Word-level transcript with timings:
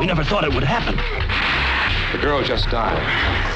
We 0.00 0.06
never 0.06 0.24
thought 0.24 0.44
it 0.44 0.54
would 0.54 0.64
happen. 0.64 0.96
The 2.12 2.18
girl 2.26 2.42
just 2.42 2.70
died. 2.70 2.96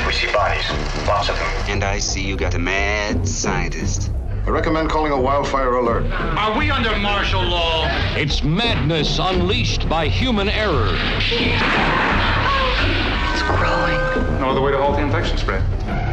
We 0.07 0.13
see 0.13 0.31
bodies, 0.31 0.69
lots 1.09 1.31
of 1.31 1.37
them. 1.37 1.47
And 1.69 1.83
I 1.83 1.99
see 1.99 2.21
you 2.21 2.37
got 2.37 2.55
a 2.55 2.59
mad 2.59 3.27
scientist. 3.27 4.11
I 4.47 4.51
recommend 4.51 4.91
calling 4.91 5.11
a 5.11 5.19
wildfire 5.19 5.77
alert. 5.77 6.05
Are 6.13 6.59
we 6.59 6.71
under 6.71 6.95
martial 6.99 7.43
law? 7.43 7.87
It's 8.15 8.43
madness 8.43 9.19
unleashed 9.19 9.89
by 9.89 10.07
human 10.09 10.51
error. 10.51 10.95
It's 11.17 11.33
growing. 13.43 13.97
No 14.39 14.51
other 14.51 14.61
way 14.61 14.73
to 14.73 14.77
halt 14.77 14.97
the 14.97 15.03
infection 15.03 15.39
spread. 15.39 15.63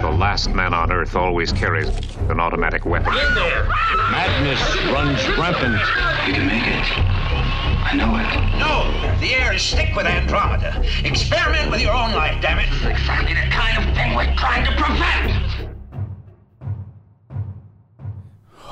The 0.02 0.11
last 0.11 0.50
man 0.52 0.73
on 0.73 0.93
Earth 0.93 1.18
always 1.18 1.52
carries 1.52 1.89
an 2.29 2.39
automatic 2.39 2.86
weapon. 2.86 3.11
In 3.11 3.36
there! 3.36 3.68
Madness 4.09 4.61
runs 4.93 5.27
rampant. 5.38 5.82
You 6.25 6.34
can 6.36 6.48
make 6.48 6.63
it. 6.66 7.70
I 7.84 7.95
know 7.95 8.16
it. 8.16 8.27
No! 8.59 8.86
The 9.20 9.34
air 9.34 9.54
is 9.54 9.73
thick 9.73 9.95
with 9.95 10.05
Andromeda. 10.05 10.84
Experiment 11.04 11.71
with 11.71 11.81
your 11.81 11.94
own 11.94 12.12
life, 12.13 12.40
damn 12.41 12.59
it! 12.59 12.67
Exactly 12.85 13.34
the 13.34 13.49
kind 13.49 13.77
of 13.77 13.84
thing 13.95 14.13
we're 14.16 14.34
trying 14.35 14.63
to 14.66 14.71
prevent! 14.81 15.31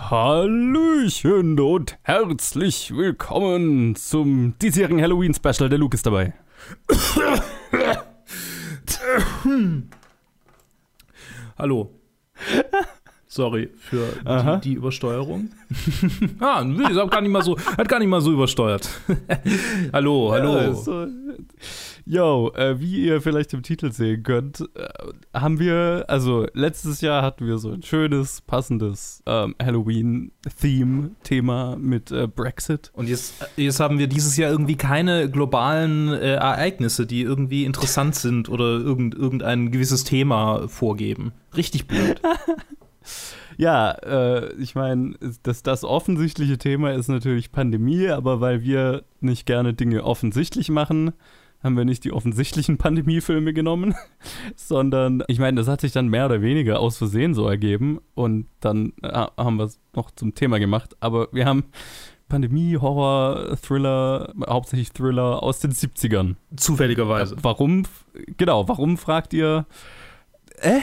Hallöchen 0.09 1.59
und 1.59 1.97
herzlich 2.03 2.91
willkommen 2.95 3.95
zum 3.95 4.57
diesjährigen 4.59 5.01
Halloween-Special. 5.01 5.69
Der 5.69 5.79
Luke 5.79 5.95
ist 5.95 6.05
dabei. 6.05 6.33
Hallo. 11.57 11.91
Sorry 13.31 13.69
für 13.77 14.07
die, 14.25 14.61
die 14.69 14.73
Übersteuerung. 14.73 15.51
ah, 16.39 16.61
ist 16.61 16.97
auch 16.97 17.11
gar 17.11 17.21
nicht 17.21 17.29
mal 17.29 17.43
so, 17.43 17.59
hat 17.59 17.87
gar 17.87 17.99
nicht 17.99 18.07
mal 18.07 18.21
so 18.21 18.33
übersteuert. 18.33 18.89
hallo, 19.93 20.31
hallo. 20.33 20.57
Ja, 20.57 20.73
so, 20.73 21.05
yo, 22.07 22.51
äh, 22.55 22.79
wie 22.79 23.05
ihr 23.05 23.21
vielleicht 23.21 23.53
im 23.53 23.61
Titel 23.61 23.91
sehen 23.91 24.23
könnt, 24.23 24.67
äh, 24.73 24.87
haben 25.31 25.59
wir, 25.59 26.05
also 26.07 26.47
letztes 26.53 27.01
Jahr 27.01 27.21
hatten 27.21 27.45
wir 27.45 27.59
so 27.59 27.69
ein 27.69 27.83
schönes, 27.83 28.41
passendes 28.41 29.21
ähm, 29.27 29.53
Halloween-Theme-Thema 29.61 31.75
mit 31.75 32.11
äh, 32.11 32.25
Brexit. 32.25 32.89
Und 32.93 33.09
jetzt, 33.09 33.35
jetzt 33.57 33.79
haben 33.79 33.99
wir 33.99 34.07
dieses 34.07 34.37
Jahr 34.37 34.49
irgendwie 34.49 34.75
keine 34.75 35.29
globalen 35.29 36.13
äh, 36.13 36.33
Ereignisse, 36.33 37.05
die 37.05 37.21
irgendwie 37.21 37.65
interessant 37.65 38.15
sind 38.15 38.49
oder 38.49 38.79
irgend, 38.79 39.13
irgendein 39.13 39.69
gewisses 39.69 40.03
Thema 40.03 40.67
vorgeben. 40.67 41.31
Richtig 41.55 41.85
blöd. 41.85 42.19
Ja, 43.57 43.91
äh, 43.91 44.53
ich 44.55 44.75
meine, 44.75 45.15
das, 45.43 45.63
das 45.63 45.83
offensichtliche 45.83 46.57
Thema 46.57 46.93
ist 46.93 47.07
natürlich 47.07 47.51
Pandemie, 47.51 48.09
aber 48.09 48.41
weil 48.41 48.63
wir 48.63 49.03
nicht 49.19 49.45
gerne 49.45 49.73
Dinge 49.73 50.03
offensichtlich 50.03 50.69
machen, 50.69 51.13
haben 51.63 51.75
wir 51.75 51.85
nicht 51.85 52.05
die 52.05 52.13
offensichtlichen 52.13 52.77
Pandemiefilme 52.77 53.53
genommen, 53.53 53.95
sondern 54.55 55.23
ich 55.27 55.39
meine, 55.39 55.59
das 55.59 55.67
hat 55.67 55.81
sich 55.81 55.91
dann 55.91 56.07
mehr 56.07 56.25
oder 56.25 56.41
weniger 56.41 56.79
aus 56.79 56.97
Versehen 56.97 57.33
so 57.33 57.47
ergeben 57.47 57.99
und 58.15 58.47
dann 58.61 58.93
äh, 59.01 59.09
haben 59.37 59.57
wir 59.57 59.65
es 59.65 59.79
noch 59.93 60.11
zum 60.11 60.35
Thema 60.35 60.59
gemacht, 60.59 60.95
aber 61.01 61.27
wir 61.31 61.45
haben 61.45 61.65
Pandemie, 62.29 62.77
Horror, 62.77 63.57
Thriller, 63.57 64.33
hauptsächlich 64.47 64.91
Thriller 64.93 65.41
aus 65.41 65.59
den 65.59 65.71
70ern. 65.71 66.35
Zufälligerweise. 66.55 67.35
Warum, 67.41 67.83
genau, 68.37 68.67
warum 68.67 68.97
fragt 68.97 69.33
ihr, 69.33 69.65
äh? 70.61 70.79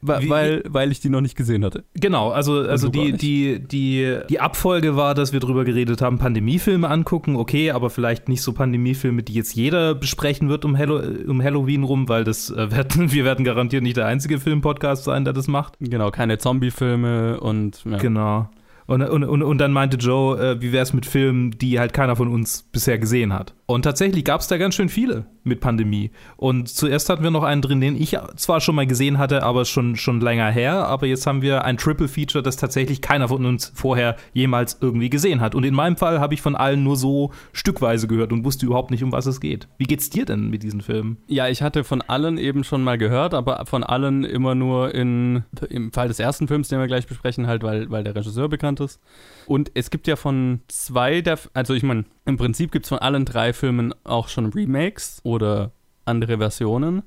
Weil, 0.00 0.62
weil 0.68 0.92
ich 0.92 1.00
die 1.00 1.08
noch 1.08 1.20
nicht 1.20 1.36
gesehen 1.36 1.64
hatte. 1.64 1.84
Genau, 1.94 2.30
also, 2.30 2.60
also 2.60 2.88
die, 2.88 3.12
die, 3.12 3.58
die, 3.58 4.18
die 4.28 4.40
Abfolge 4.40 4.96
war, 4.96 5.14
dass 5.14 5.32
wir 5.32 5.40
drüber 5.40 5.64
geredet 5.64 6.02
haben, 6.02 6.18
Pandemiefilme 6.18 6.88
angucken, 6.88 7.34
okay, 7.34 7.72
aber 7.72 7.90
vielleicht 7.90 8.28
nicht 8.28 8.42
so 8.42 8.52
Pandemiefilme, 8.52 9.24
die 9.24 9.34
jetzt 9.34 9.54
jeder 9.56 9.96
besprechen 9.96 10.48
wird 10.48 10.64
um, 10.64 10.78
Hallo 10.78 11.00
um 11.26 11.42
Halloween 11.42 11.82
rum, 11.82 12.08
weil 12.08 12.22
das 12.22 12.50
äh, 12.50 12.70
werden, 12.70 13.12
wir 13.12 13.24
werden 13.24 13.44
garantiert 13.44 13.82
nicht 13.82 13.96
der 13.96 14.06
einzige 14.06 14.38
Filmpodcast 14.38 15.04
sein, 15.04 15.24
der 15.24 15.32
das 15.32 15.48
macht. 15.48 15.74
Genau, 15.80 16.10
keine 16.10 16.38
Zombie-Filme 16.38 17.40
und 17.40 17.84
ja. 17.84 17.96
Genau. 17.98 18.48
Und, 18.86 19.02
und, 19.02 19.24
und, 19.24 19.42
und 19.42 19.58
dann 19.58 19.72
meinte 19.72 19.98
Joe, 19.98 20.38
äh, 20.38 20.62
wie 20.62 20.72
wäre 20.72 20.82
es 20.82 20.94
mit 20.94 21.04
Filmen, 21.04 21.50
die 21.50 21.78
halt 21.78 21.92
keiner 21.92 22.16
von 22.16 22.28
uns 22.28 22.62
bisher 22.62 22.98
gesehen 22.98 23.34
hat. 23.34 23.54
Und 23.70 23.82
tatsächlich 23.82 24.24
gab 24.24 24.40
es 24.40 24.46
da 24.46 24.56
ganz 24.56 24.74
schön 24.74 24.88
viele 24.88 25.26
mit 25.44 25.60
Pandemie. 25.60 26.10
Und 26.38 26.70
zuerst 26.70 27.10
hatten 27.10 27.22
wir 27.22 27.30
noch 27.30 27.42
einen 27.42 27.60
drin, 27.60 27.82
den 27.82 28.00
ich 28.00 28.16
zwar 28.36 28.62
schon 28.62 28.74
mal 28.74 28.86
gesehen 28.86 29.18
hatte, 29.18 29.42
aber 29.42 29.66
schon, 29.66 29.94
schon 29.96 30.22
länger 30.22 30.50
her. 30.50 30.86
Aber 30.86 31.06
jetzt 31.06 31.26
haben 31.26 31.42
wir 31.42 31.66
ein 31.66 31.76
Triple 31.76 32.08
Feature, 32.08 32.42
das 32.42 32.56
tatsächlich 32.56 33.02
keiner 33.02 33.28
von 33.28 33.44
uns 33.44 33.70
vorher 33.74 34.16
jemals 34.32 34.78
irgendwie 34.80 35.10
gesehen 35.10 35.42
hat. 35.42 35.54
Und 35.54 35.64
in 35.64 35.74
meinem 35.74 35.98
Fall 35.98 36.18
habe 36.18 36.32
ich 36.32 36.40
von 36.40 36.56
allen 36.56 36.82
nur 36.82 36.96
so 36.96 37.30
stückweise 37.52 38.08
gehört 38.08 38.32
und 38.32 38.42
wusste 38.42 38.64
überhaupt 38.64 38.90
nicht, 38.90 39.04
um 39.04 39.12
was 39.12 39.26
es 39.26 39.38
geht. 39.38 39.68
Wie 39.76 39.84
geht's 39.84 40.08
dir 40.08 40.24
denn 40.24 40.48
mit 40.48 40.62
diesen 40.62 40.80
Filmen? 40.80 41.18
Ja, 41.26 41.48
ich 41.48 41.60
hatte 41.60 41.84
von 41.84 42.00
allen 42.00 42.38
eben 42.38 42.64
schon 42.64 42.82
mal 42.82 42.96
gehört, 42.96 43.34
aber 43.34 43.66
von 43.66 43.84
allen 43.84 44.24
immer 44.24 44.54
nur 44.54 44.94
in, 44.94 45.44
im 45.68 45.92
Fall 45.92 46.08
des 46.08 46.20
ersten 46.20 46.48
Films, 46.48 46.68
den 46.68 46.78
wir 46.78 46.86
gleich 46.86 47.06
besprechen, 47.06 47.46
halt, 47.46 47.62
weil, 47.62 47.90
weil 47.90 48.02
der 48.02 48.16
Regisseur 48.16 48.48
bekannt 48.48 48.80
ist. 48.80 48.98
Und 49.48 49.70
es 49.72 49.88
gibt 49.88 50.06
ja 50.06 50.16
von 50.16 50.60
zwei 50.68 51.22
der, 51.22 51.38
also 51.54 51.72
ich 51.72 51.82
meine, 51.82 52.04
im 52.26 52.36
Prinzip 52.36 52.70
gibt 52.70 52.84
es 52.84 52.90
von 52.90 52.98
allen 52.98 53.24
drei 53.24 53.54
Filmen 53.54 53.94
auch 54.04 54.28
schon 54.28 54.52
Remakes 54.52 55.20
oder 55.22 55.72
andere 56.04 56.36
Versionen. 56.36 57.02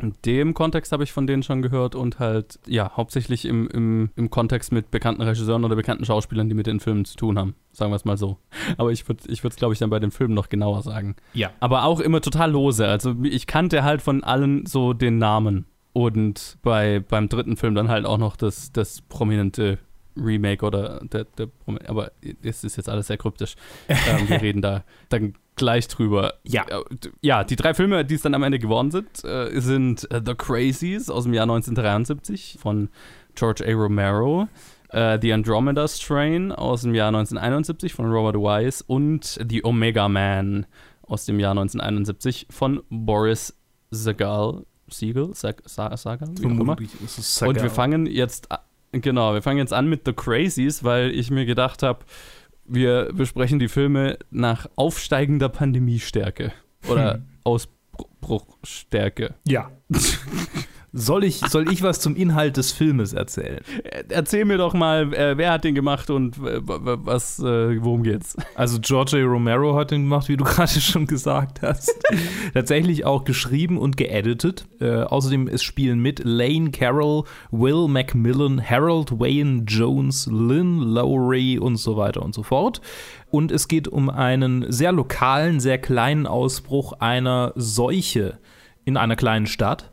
In 0.00 0.14
dem 0.24 0.54
Kontext 0.54 0.92
habe 0.92 1.04
ich 1.04 1.12
von 1.12 1.26
denen 1.26 1.42
schon 1.42 1.60
gehört 1.60 1.94
und 1.94 2.18
halt, 2.18 2.58
ja, 2.66 2.96
hauptsächlich 2.96 3.44
im, 3.44 3.68
im, 3.68 4.10
im 4.16 4.30
Kontext 4.30 4.72
mit 4.72 4.90
bekannten 4.90 5.20
Regisseuren 5.20 5.66
oder 5.66 5.76
bekannten 5.76 6.06
Schauspielern, 6.06 6.48
die 6.48 6.54
mit 6.54 6.66
den 6.66 6.80
Filmen 6.80 7.04
zu 7.04 7.14
tun 7.16 7.38
haben. 7.38 7.54
Sagen 7.72 7.92
wir 7.92 7.96
es 7.96 8.06
mal 8.06 8.16
so. 8.16 8.38
Aber 8.78 8.90
ich 8.90 9.06
würde 9.06 9.24
ich 9.28 9.44
es, 9.44 9.56
glaube 9.56 9.74
ich, 9.74 9.78
dann 9.78 9.90
bei 9.90 9.98
den 9.98 10.10
Filmen 10.10 10.32
noch 10.32 10.48
genauer 10.48 10.80
sagen. 10.80 11.14
Ja. 11.34 11.50
Aber 11.60 11.84
auch 11.84 12.00
immer 12.00 12.22
total 12.22 12.52
lose. 12.52 12.88
Also 12.88 13.14
ich 13.22 13.46
kannte 13.46 13.84
halt 13.84 14.00
von 14.00 14.24
allen 14.24 14.64
so 14.64 14.94
den 14.94 15.18
Namen. 15.18 15.66
Und 15.92 16.56
bei, 16.62 17.00
beim 17.00 17.28
dritten 17.28 17.56
Film 17.56 17.74
dann 17.74 17.88
halt 17.88 18.06
auch 18.06 18.18
noch 18.18 18.36
das, 18.36 18.72
das 18.72 19.02
prominente 19.02 19.78
Remake 20.16 20.64
oder 20.64 21.00
der, 21.04 21.24
der 21.24 21.48
aber 21.86 22.12
es 22.42 22.64
ist 22.64 22.76
jetzt 22.76 22.88
alles 22.88 23.06
sehr 23.08 23.16
kryptisch. 23.18 23.54
ähm, 23.88 24.28
wir 24.28 24.40
reden 24.42 24.62
da 24.62 24.84
dann 25.08 25.34
gleich 25.56 25.88
drüber. 25.88 26.34
Ja. 26.44 26.64
Äh, 26.68 26.82
Ja, 27.22 27.44
die 27.44 27.56
drei 27.56 27.74
Filme, 27.74 28.04
die 28.04 28.14
es 28.14 28.22
dann 28.22 28.34
am 28.34 28.42
Ende 28.42 28.58
geworden 28.58 28.90
sind, 28.90 29.24
äh, 29.24 29.58
sind 29.60 30.10
äh, 30.10 30.20
The 30.24 30.34
Crazies 30.34 31.08
aus 31.10 31.24
dem 31.24 31.34
Jahr 31.34 31.44
1973 31.44 32.58
von 32.60 32.88
George 33.34 33.64
A. 33.66 33.72
Romero, 33.72 34.48
äh, 34.90 35.18
The 35.20 35.32
Andromeda 35.32 35.86
Strain 35.88 36.52
aus 36.52 36.82
dem 36.82 36.94
Jahr 36.94 37.08
1971 37.08 37.92
von 37.94 38.06
Robert 38.06 38.36
Wise 38.36 38.84
und 38.86 39.38
The 39.48 39.64
Omega 39.64 40.08
Man 40.08 40.66
aus 41.02 41.24
dem 41.26 41.38
Jahr 41.40 41.52
1971 41.52 42.46
von 42.50 42.82
Boris 42.90 43.54
Sagal. 43.90 44.64
Siegel? 44.88 45.30
Sag, 45.34 45.62
Sa- 45.68 45.96
Sagal? 45.96 46.28
Wie 46.38 46.46
auch 46.46 46.50
immer. 46.50 46.76
Und 46.76 47.62
wir 47.62 47.70
fangen 47.70 48.06
jetzt, 48.06 48.48
genau, 48.92 49.34
wir 49.34 49.42
fangen 49.42 49.58
jetzt 49.58 49.72
an 49.72 49.88
mit 49.88 50.02
The 50.06 50.12
Crazies, 50.12 50.84
weil 50.84 51.10
ich 51.10 51.30
mir 51.30 51.46
gedacht 51.46 51.82
habe, 51.82 52.00
wir 52.64 53.10
besprechen 53.12 53.58
die 53.58 53.68
Filme 53.68 54.18
nach 54.30 54.66
aufsteigender 54.76 55.48
Pandemiestärke 55.48 56.52
oder 56.88 57.14
Hm. 57.14 57.24
Ausbruchstärke. 57.44 59.34
Ja. 59.46 59.70
soll, 60.96 61.24
ich, 61.24 61.40
soll 61.40 61.70
ich 61.72 61.82
was 61.82 62.00
zum 62.00 62.16
Inhalt 62.16 62.56
des 62.56 62.72
Filmes 62.72 63.12
erzählen? 63.12 63.60
Äh, 63.84 64.04
Erzähl 64.08 64.44
mir 64.44 64.58
doch 64.58 64.74
mal, 64.74 65.12
äh, 65.14 65.36
wer 65.36 65.52
hat 65.52 65.64
den 65.64 65.74
gemacht 65.74 66.10
und 66.10 66.38
äh, 66.38 66.60
was, 66.62 67.40
worum 67.40 68.02
geht's? 68.02 68.36
Also 68.54 68.78
George 68.80 69.18
A. 69.18 69.24
Romero 69.24 69.76
hat 69.76 69.90
den 69.90 70.02
gemacht, 70.02 70.28
wie 70.28 70.36
du 70.36 70.44
gerade 70.56 70.80
schon 70.80 71.06
gesagt 71.06 71.62
hast. 71.62 71.94
Tatsächlich 72.54 73.04
auch 73.04 73.24
geschrieben 73.24 73.78
und 73.78 73.96
geeditet. 73.96 74.66
Äh, 74.80 75.02
außerdem 75.02 75.48
es 75.48 75.62
spielen 75.62 76.00
mit 76.00 76.22
Lane 76.24 76.70
Carroll, 76.70 77.24
Will 77.50 77.88
Macmillan, 77.88 78.62
Harold 78.62 79.18
Wayne 79.18 79.64
Jones, 79.66 80.26
Lynn 80.30 80.80
Lowry 80.80 81.58
und 81.58 81.76
so 81.76 81.96
weiter 81.96 82.22
und 82.22 82.34
so 82.34 82.42
fort. 82.42 82.80
Und 83.30 83.52
es 83.52 83.68
geht 83.68 83.88
um 83.88 84.08
einen 84.08 84.70
sehr 84.72 84.92
lokalen, 84.92 85.60
sehr 85.60 85.78
kleinen 85.78 86.26
Ausbruch 86.26 86.94
einer 86.94 87.52
Seuche 87.56 88.38
in 88.84 88.96
einer 88.96 89.16
kleinen 89.16 89.46
Stadt. 89.46 89.92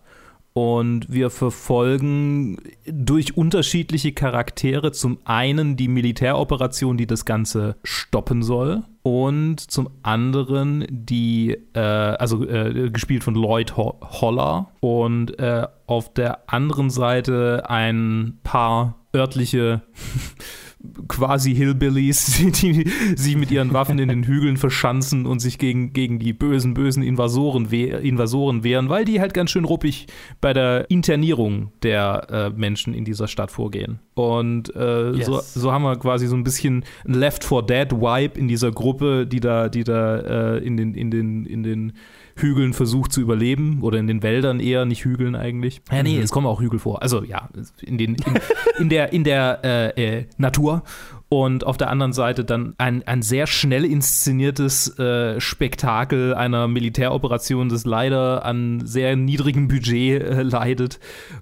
Und 0.53 1.11
wir 1.11 1.31
verfolgen 1.31 2.57
durch 2.85 3.35
unterschiedliche 3.35 4.11
Charaktere 4.11 4.91
zum 4.91 5.17
einen 5.25 5.75
die 5.77 5.87
Militäroperation, 5.87 6.95
die 6.95 7.07
das 7.07 7.25
Ganze 7.25 7.75
stoppen 7.83 8.43
soll, 8.43 8.83
und 9.01 9.59
zum 9.59 9.89
anderen 10.03 10.85
die, 10.89 11.57
äh, 11.73 11.79
also 11.79 12.47
äh, 12.47 12.91
gespielt 12.91 13.23
von 13.23 13.33
Lloyd 13.33 13.75
Ho 13.77 13.99
Holler, 14.01 14.69
und 14.79 15.39
äh, 15.39 15.67
auf 15.87 16.13
der 16.13 16.47
anderen 16.47 16.91
Seite 16.91 17.63
ein 17.67 18.39
paar 18.43 18.95
örtliche 19.15 19.81
quasi 21.07 21.55
Hillbillies, 21.55 22.43
die, 22.61 22.89
sich 23.15 23.37
mit 23.37 23.51
ihren 23.51 23.73
Waffen 23.73 23.99
in 23.99 24.09
den 24.09 24.23
Hügeln 24.23 24.57
verschanzen 24.57 25.25
und 25.25 25.39
sich 25.39 25.57
gegen, 25.57 25.93
gegen 25.93 26.19
die 26.19 26.33
bösen, 26.33 26.73
bösen 26.73 27.03
Invasoren, 27.03 27.71
wehr, 27.71 28.01
Invasoren 28.01 28.63
wehren, 28.63 28.89
weil 28.89 29.05
die 29.05 29.19
halt 29.19 29.33
ganz 29.33 29.51
schön 29.51 29.65
ruppig 29.65 30.07
bei 30.41 30.53
der 30.53 30.89
Internierung 30.89 31.71
der 31.83 32.27
äh, 32.29 32.49
Menschen 32.49 32.93
in 32.93 33.05
dieser 33.05 33.27
Stadt 33.27 33.51
vorgehen. 33.51 33.99
Und 34.13 34.75
äh, 34.75 35.11
yes. 35.11 35.25
so, 35.25 35.39
so 35.41 35.71
haben 35.71 35.83
wir 35.83 35.95
quasi 35.97 36.27
so 36.27 36.35
ein 36.35 36.43
bisschen 36.43 36.83
ein 37.07 37.13
Left 37.13 37.43
4 37.43 37.61
Dead 37.63 37.91
Vibe 37.91 38.39
in 38.39 38.47
dieser 38.47 38.71
Gruppe, 38.71 39.25
die 39.25 39.39
da, 39.39 39.69
die 39.69 39.83
da 39.83 40.55
äh, 40.55 40.57
in 40.57 40.77
den, 40.77 40.93
in 40.93 41.11
den, 41.11 41.45
in 41.45 41.63
den 41.63 41.93
Hügeln 42.35 42.73
versucht 42.73 43.11
zu 43.11 43.21
überleben 43.21 43.79
oder 43.81 43.99
in 43.99 44.07
den 44.07 44.23
Wäldern 44.23 44.59
eher, 44.59 44.85
nicht 44.85 45.05
Hügeln 45.05 45.35
eigentlich. 45.35 45.81
Ja, 45.91 46.03
nee, 46.03 46.17
mhm. 46.17 46.23
es 46.23 46.31
kommen 46.31 46.47
auch 46.47 46.61
Hügel 46.61 46.79
vor. 46.79 47.01
Also 47.01 47.23
ja, 47.23 47.49
in, 47.81 47.97
den, 47.97 48.15
in, 48.15 48.39
in 48.79 48.89
der, 48.89 49.13
in 49.13 49.23
der 49.23 49.59
äh, 49.63 50.25
Natur. 50.73 50.83
Und 51.29 51.65
auf 51.65 51.77
der 51.77 51.89
anderen 51.89 52.13
Seite 52.13 52.45
dann 52.45 52.75
ein, 52.77 53.01
ein 53.07 53.23
sehr 53.23 53.47
schnell 53.47 53.85
inszeniertes 53.85 54.99
äh, 54.99 55.41
Spektakel 55.41 56.35
einer 56.35 56.67
Militäroperation, 56.67 57.69
das 57.69 57.85
leider 57.85 58.45
an 58.45 58.85
sehr 58.85 59.15
niedrigem 59.15 59.67
Budget 59.67 60.21
äh, 60.21 60.43
leidet 60.43 60.99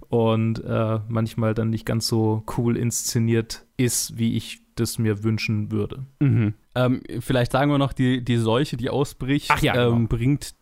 und 0.07 0.63
äh, 0.63 0.99
manchmal 1.09 1.53
dann 1.53 1.71
nicht 1.71 1.85
ganz 1.85 2.07
so 2.07 2.45
cool 2.57 2.77
inszeniert 2.77 3.65
ist, 3.75 4.17
wie 4.17 4.37
ich 4.37 4.61
das 4.75 4.97
mir 4.97 5.23
wünschen 5.25 5.71
würde. 5.71 6.05
Mhm. 6.19 6.53
Ähm, 6.73 7.01
vielleicht 7.19 7.51
sagen 7.51 7.69
wir 7.69 7.77
noch, 7.77 7.91
die, 7.91 8.23
die 8.23 8.37
Seuche, 8.37 8.77
die 8.77 8.89
ausbricht, 8.89 9.51
ja, 9.61 9.73
genau. 9.73 9.91
ähm, 9.91 10.07
bringt 10.07 10.55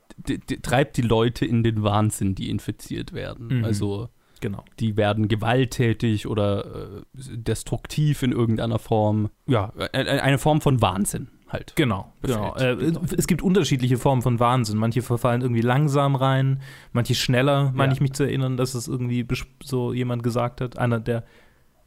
treibt 0.63 0.97
die 0.97 1.03
Leute 1.03 1.45
in 1.45 1.63
den 1.63 1.83
Wahnsinn, 1.83 2.33
die 2.35 2.49
infiziert 2.49 3.13
werden. 3.13 3.59
Mhm. 3.59 3.63
Also 3.63 4.09
genau. 4.41 4.63
die 4.79 4.97
werden 4.97 5.27
gewalttätig 5.27 6.27
oder 6.27 6.65
äh, 6.65 7.01
destruktiv 7.13 8.23
in 8.23 8.31
irgendeiner 8.31 8.79
Form. 8.79 9.29
Ja, 9.47 9.73
eine 9.93 10.37
Form 10.37 10.61
von 10.61 10.81
Wahnsinn 10.81 11.29
halt. 11.47 11.75
Genau, 11.75 12.13
genau. 12.21 12.55
Äh, 12.55 12.93
es 13.17 13.27
gibt 13.27 13.41
unterschiedliche 13.41 13.97
Formen 13.97 14.21
von 14.21 14.39
Wahnsinn. 14.39 14.77
Manche 14.77 15.01
verfallen 15.01 15.41
irgendwie 15.41 15.61
langsam 15.61 16.15
rein, 16.15 16.61
manche 16.93 17.15
schneller, 17.15 17.71
meine 17.73 17.91
ja. 17.91 17.95
ich 17.95 18.01
mich 18.01 18.13
zu 18.13 18.23
erinnern, 18.23 18.57
dass 18.57 18.75
es 18.75 18.87
irgendwie 18.87 19.27
so 19.63 19.93
jemand 19.93 20.23
gesagt 20.23 20.61
hat. 20.61 20.77
Einer 20.77 20.99
der 20.99 21.23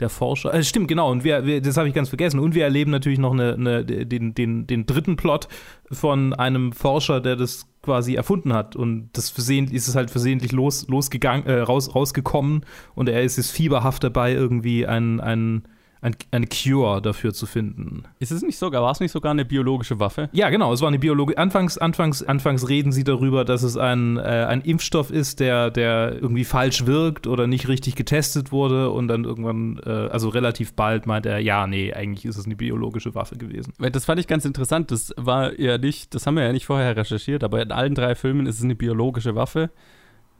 der 0.02 0.10
Forscher. 0.10 0.52
Äh, 0.52 0.62
stimmt, 0.62 0.88
genau. 0.88 1.10
Und 1.10 1.24
wir, 1.24 1.46
wir 1.46 1.62
das 1.62 1.76
habe 1.76 1.88
ich 1.88 1.94
ganz 1.94 2.08
vergessen. 2.08 2.38
Und 2.38 2.54
wir 2.54 2.64
erleben 2.64 2.90
natürlich 2.90 3.18
noch 3.18 3.32
eine, 3.32 3.54
eine, 3.54 3.84
den, 3.84 4.34
den, 4.34 4.66
den 4.66 4.86
dritten 4.86 5.16
Plot 5.16 5.48
von 5.90 6.34
einem 6.34 6.72
Forscher, 6.72 7.20
der 7.20 7.36
das 7.36 7.66
quasi 7.82 8.14
erfunden 8.14 8.52
hat. 8.52 8.76
Und 8.76 9.10
das 9.14 9.30
versehentlich 9.30 9.76
ist 9.76 9.88
es 9.88 9.96
halt 9.96 10.10
versehentlich 10.10 10.52
los, 10.52 10.86
losgegangen, 10.88 11.46
äh, 11.46 11.60
raus, 11.60 11.94
rausgekommen. 11.94 12.64
Und 12.94 13.08
er 13.08 13.22
ist 13.22 13.36
jetzt 13.36 13.50
fieberhaft 13.50 14.04
dabei, 14.04 14.32
irgendwie 14.32 14.86
ein, 14.86 15.20
ein 15.20 15.62
ein, 16.02 16.16
eine 16.32 16.48
Cure 16.48 17.00
dafür 17.00 17.32
zu 17.32 17.46
finden. 17.46 18.02
Ist 18.18 18.32
es 18.32 18.42
nicht 18.42 18.58
sogar, 18.58 18.82
war 18.82 18.90
es 18.90 18.98
nicht 18.98 19.12
sogar 19.12 19.30
eine 19.30 19.44
biologische 19.44 20.00
Waffe? 20.00 20.28
Ja, 20.32 20.50
genau, 20.50 20.72
es 20.72 20.80
war 20.80 20.88
eine 20.88 20.98
biologische. 20.98 21.38
Anfangs, 21.38 21.78
anfangs, 21.78 22.24
anfangs 22.24 22.68
reden 22.68 22.90
sie 22.90 23.04
darüber, 23.04 23.44
dass 23.44 23.62
es 23.62 23.76
ein, 23.76 24.16
äh, 24.16 24.20
ein 24.20 24.62
Impfstoff 24.62 25.10
ist, 25.10 25.38
der, 25.38 25.70
der 25.70 26.20
irgendwie 26.20 26.44
falsch 26.44 26.86
wirkt 26.86 27.28
oder 27.28 27.46
nicht 27.46 27.68
richtig 27.68 27.94
getestet 27.94 28.50
wurde 28.50 28.90
und 28.90 29.06
dann 29.06 29.22
irgendwann, 29.22 29.80
äh, 29.86 29.90
also 29.90 30.28
relativ 30.28 30.74
bald 30.74 31.06
meint 31.06 31.24
er, 31.24 31.38
ja, 31.38 31.68
nee, 31.68 31.92
eigentlich 31.92 32.24
ist 32.24 32.36
es 32.36 32.46
eine 32.46 32.56
biologische 32.56 33.14
Waffe 33.14 33.36
gewesen. 33.36 33.72
Das 33.78 34.04
fand 34.04 34.18
ich 34.18 34.26
ganz 34.26 34.44
interessant. 34.44 34.90
Das 34.90 35.14
war 35.16 35.58
ja 35.58 35.78
nicht, 35.78 36.16
das 36.16 36.26
haben 36.26 36.34
wir 36.34 36.42
ja 36.42 36.52
nicht 36.52 36.66
vorher 36.66 36.96
recherchiert, 36.96 37.44
aber 37.44 37.62
in 37.62 37.70
allen 37.70 37.94
drei 37.94 38.16
Filmen 38.16 38.46
ist 38.46 38.58
es 38.58 38.64
eine 38.64 38.74
biologische 38.74 39.36
Waffe, 39.36 39.70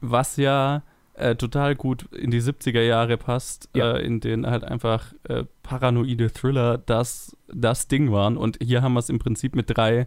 was 0.01 0.37
ja 0.37 0.83
äh, 1.15 1.37
total 1.37 1.75
gut 1.75 2.07
in 2.13 2.31
die 2.31 2.41
70er 2.41 2.83
Jahre 2.83 3.17
passt, 3.17 3.69
ja. 3.77 3.93
äh, 3.93 4.05
in 4.05 4.21
denen 4.21 4.47
halt 4.47 4.65
einfach 4.65 5.13
äh, 5.29 5.45
paranoide 5.63 6.31
Thriller 6.31 6.79
das, 6.79 7.37
das 7.53 7.89
Ding 7.89 8.13
waren. 8.13 8.37
Und 8.37 8.59
hier 8.63 8.83
haben 8.83 8.95
wir 8.95 9.01
es 9.01 9.11
im 9.11 9.19
Prinzip 9.19 9.55
mit 9.55 9.67
drei 9.77 10.07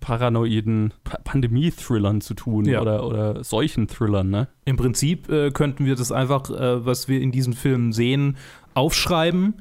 paranoiden 0.00 0.94
pa 1.04 1.18
Pandemie-Thrillern 1.22 2.22
zu 2.22 2.32
tun 2.32 2.64
ja. 2.64 2.80
oder, 2.80 3.06
oder 3.06 3.44
solchen 3.44 3.86
Thrillern, 3.86 4.30
ne? 4.30 4.48
Im 4.64 4.78
Prinzip 4.78 5.28
äh, 5.28 5.50
könnten 5.50 5.84
wir 5.84 5.94
das 5.94 6.10
einfach, 6.10 6.48
äh, 6.48 6.86
was 6.86 7.06
wir 7.06 7.20
in 7.20 7.32
diesen 7.32 7.52
Filmen 7.52 7.92
sehen, 7.92 8.38
aufschreiben 8.72 9.56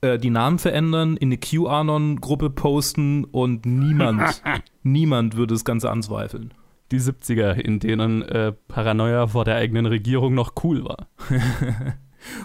äh, 0.00 0.18
die 0.18 0.30
Namen 0.30 0.58
verändern, 0.58 1.16
in 1.16 1.28
eine 1.28 1.38
QAnon-Gruppe 1.38 2.50
posten 2.50 3.24
und 3.24 3.66
niemand, 3.66 4.42
niemand 4.82 5.36
würde 5.36 5.54
das 5.54 5.64
Ganze 5.64 5.90
anzweifeln 5.90 6.52
die 6.94 7.00
70er, 7.00 7.52
in 7.52 7.80
denen 7.80 8.22
äh, 8.22 8.52
Paranoia 8.68 9.26
vor 9.26 9.44
der 9.44 9.56
eigenen 9.56 9.86
Regierung 9.86 10.34
noch 10.34 10.54
cool 10.62 10.84
war. 10.84 11.08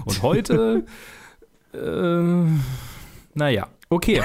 Und 0.05 0.21
heute, 0.21 0.85
äh, 1.73 2.45
naja, 3.33 3.67
okay. 3.89 4.21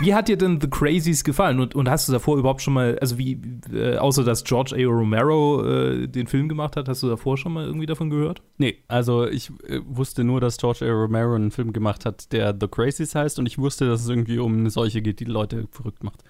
Wie 0.00 0.12
hat 0.12 0.26
dir 0.28 0.36
denn 0.36 0.60
The 0.60 0.68
Crazies 0.68 1.22
gefallen? 1.22 1.60
Und, 1.60 1.76
und 1.76 1.88
hast 1.88 2.08
du 2.08 2.12
davor 2.12 2.36
überhaupt 2.36 2.62
schon 2.62 2.74
mal, 2.74 2.98
also 2.98 3.16
wie, 3.16 3.40
äh, 3.72 3.96
außer 3.96 4.24
dass 4.24 4.42
George 4.42 4.74
A. 4.74 4.84
Romero 4.84 5.64
äh, 5.64 6.08
den 6.08 6.26
Film 6.26 6.48
gemacht 6.48 6.76
hat, 6.76 6.88
hast 6.88 7.02
du 7.04 7.08
davor 7.08 7.36
schon 7.36 7.52
mal 7.52 7.64
irgendwie 7.64 7.86
davon 7.86 8.10
gehört? 8.10 8.42
Nee, 8.58 8.82
also 8.88 9.26
ich 9.26 9.50
äh, 9.68 9.80
wusste 9.86 10.24
nur, 10.24 10.40
dass 10.40 10.56
George 10.56 10.84
A. 10.84 10.92
Romero 10.92 11.34
einen 11.34 11.52
Film 11.52 11.72
gemacht 11.72 12.06
hat, 12.06 12.32
der 12.32 12.56
The 12.58 12.66
Crazies 12.66 13.14
heißt 13.14 13.38
und 13.38 13.46
ich 13.46 13.58
wusste, 13.58 13.86
dass 13.86 14.02
es 14.02 14.08
irgendwie 14.08 14.38
um 14.38 14.58
eine 14.58 14.70
Seuche 14.70 15.00
geht, 15.00 15.20
die 15.20 15.26
Leute 15.26 15.68
verrückt 15.70 16.02
macht. 16.02 16.24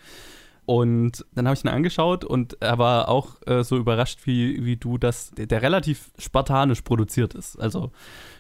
Und 0.66 1.26
dann 1.34 1.46
habe 1.46 1.54
ich 1.54 1.64
ihn 1.64 1.68
angeschaut 1.68 2.24
und 2.24 2.56
er 2.60 2.78
war 2.78 3.08
auch 3.08 3.36
äh, 3.46 3.62
so 3.62 3.76
überrascht 3.76 4.20
wie, 4.24 4.64
wie 4.64 4.76
du, 4.76 4.96
dass 4.96 5.30
der, 5.32 5.46
der, 5.46 5.60
relativ 5.60 6.10
spartanisch 6.18 6.80
produziert 6.80 7.34
ist. 7.34 7.56
Also, 7.56 7.92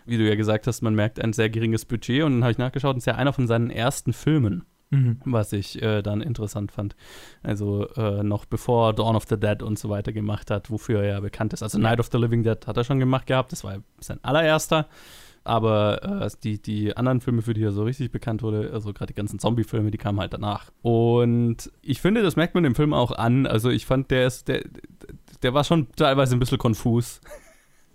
wie 0.06 0.16
du 0.16 0.26
ja 0.26 0.34
gesagt 0.34 0.66
hast, 0.66 0.80
man 0.80 0.94
merkt 0.94 1.20
ein 1.20 1.34
sehr 1.34 1.50
geringes 1.50 1.84
Budget 1.84 2.22
und 2.22 2.32
dann 2.32 2.44
habe 2.44 2.52
ich 2.52 2.58
nachgeschaut 2.58 2.94
und 2.94 2.98
es 2.98 3.02
ist 3.02 3.06
ja 3.06 3.16
einer 3.16 3.34
von 3.34 3.46
seinen 3.46 3.70
ersten 3.70 4.12
Filmen. 4.12 4.64
Mhm. 4.90 5.20
Was 5.24 5.52
ich 5.52 5.82
äh, 5.82 6.02
dann 6.02 6.20
interessant 6.20 6.70
fand. 6.70 6.94
Also 7.42 7.88
äh, 7.96 8.22
noch 8.22 8.44
bevor 8.44 8.94
Dawn 8.94 9.16
of 9.16 9.24
the 9.28 9.38
Dead 9.38 9.62
und 9.62 9.78
so 9.78 9.88
weiter 9.88 10.12
gemacht 10.12 10.50
hat, 10.50 10.70
wofür 10.70 11.02
er 11.02 11.08
ja 11.08 11.20
bekannt 11.20 11.52
ist. 11.52 11.62
Also 11.62 11.78
Night 11.78 12.00
of 12.00 12.10
the 12.12 12.18
Living 12.18 12.42
Dead 12.42 12.66
hat 12.66 12.76
er 12.76 12.84
schon 12.84 13.00
gemacht 13.00 13.26
gehabt, 13.26 13.50
das 13.52 13.64
war 13.64 13.78
sein 14.00 14.18
allererster. 14.22 14.86
Aber 15.44 16.22
äh, 16.22 16.30
die, 16.42 16.60
die 16.60 16.96
anderen 16.96 17.20
Filme, 17.20 17.42
für 17.42 17.52
die 17.52 17.62
er 17.62 17.72
so 17.72 17.84
richtig 17.84 18.10
bekannt 18.10 18.42
wurde, 18.42 18.70
also 18.72 18.92
gerade 18.94 19.12
die 19.12 19.16
ganzen 19.16 19.38
Zombie-Filme, 19.38 19.90
die 19.90 19.98
kamen 19.98 20.18
halt 20.18 20.32
danach. 20.32 20.70
Und 20.80 21.70
ich 21.82 22.00
finde, 22.00 22.22
das 22.22 22.36
merkt 22.36 22.54
man 22.54 22.64
im 22.64 22.74
Film 22.74 22.94
auch 22.94 23.12
an. 23.12 23.46
Also 23.46 23.68
ich 23.68 23.84
fand, 23.84 24.10
der 24.10 24.26
ist, 24.26 24.48
der, 24.48 24.64
der 25.42 25.52
war 25.52 25.64
schon 25.64 25.88
teilweise 25.96 26.34
ein 26.34 26.40
bisschen 26.40 26.58
konfus. 26.58 27.20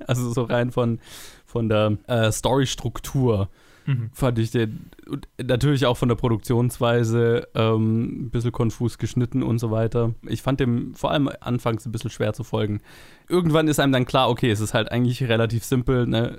Also 0.07 0.31
so 0.31 0.43
rein 0.43 0.71
von, 0.71 0.99
von 1.45 1.67
der 1.67 1.97
äh, 2.07 2.31
Story-Struktur 2.31 3.49
mhm. 3.89 4.09
fand 4.13 4.37
ich 4.39 4.51
den 4.51 4.91
und 5.09 5.27
natürlich 5.41 5.85
auch 5.85 5.97
von 5.97 6.07
der 6.07 6.15
Produktionsweise 6.15 7.47
ähm, 7.55 8.25
ein 8.25 8.29
bisschen 8.29 8.51
konfus 8.51 8.97
geschnitten 8.97 9.41
und 9.41 9.59
so 9.59 9.71
weiter. 9.71 10.13
Ich 10.27 10.41
fand 10.41 10.59
dem 10.59 10.93
vor 10.93 11.11
allem 11.11 11.29
anfangs 11.39 11.85
ein 11.85 11.91
bisschen 11.91 12.11
schwer 12.11 12.33
zu 12.33 12.43
folgen. 12.43 12.81
Irgendwann 13.27 13.67
ist 13.67 13.79
einem 13.79 13.91
dann 13.91 14.05
klar, 14.05 14.29
okay, 14.29 14.51
es 14.51 14.59
ist 14.59 14.73
halt 14.73 14.91
eigentlich 14.91 15.23
relativ 15.23 15.63
simpel. 15.63 16.05
Ne? 16.05 16.37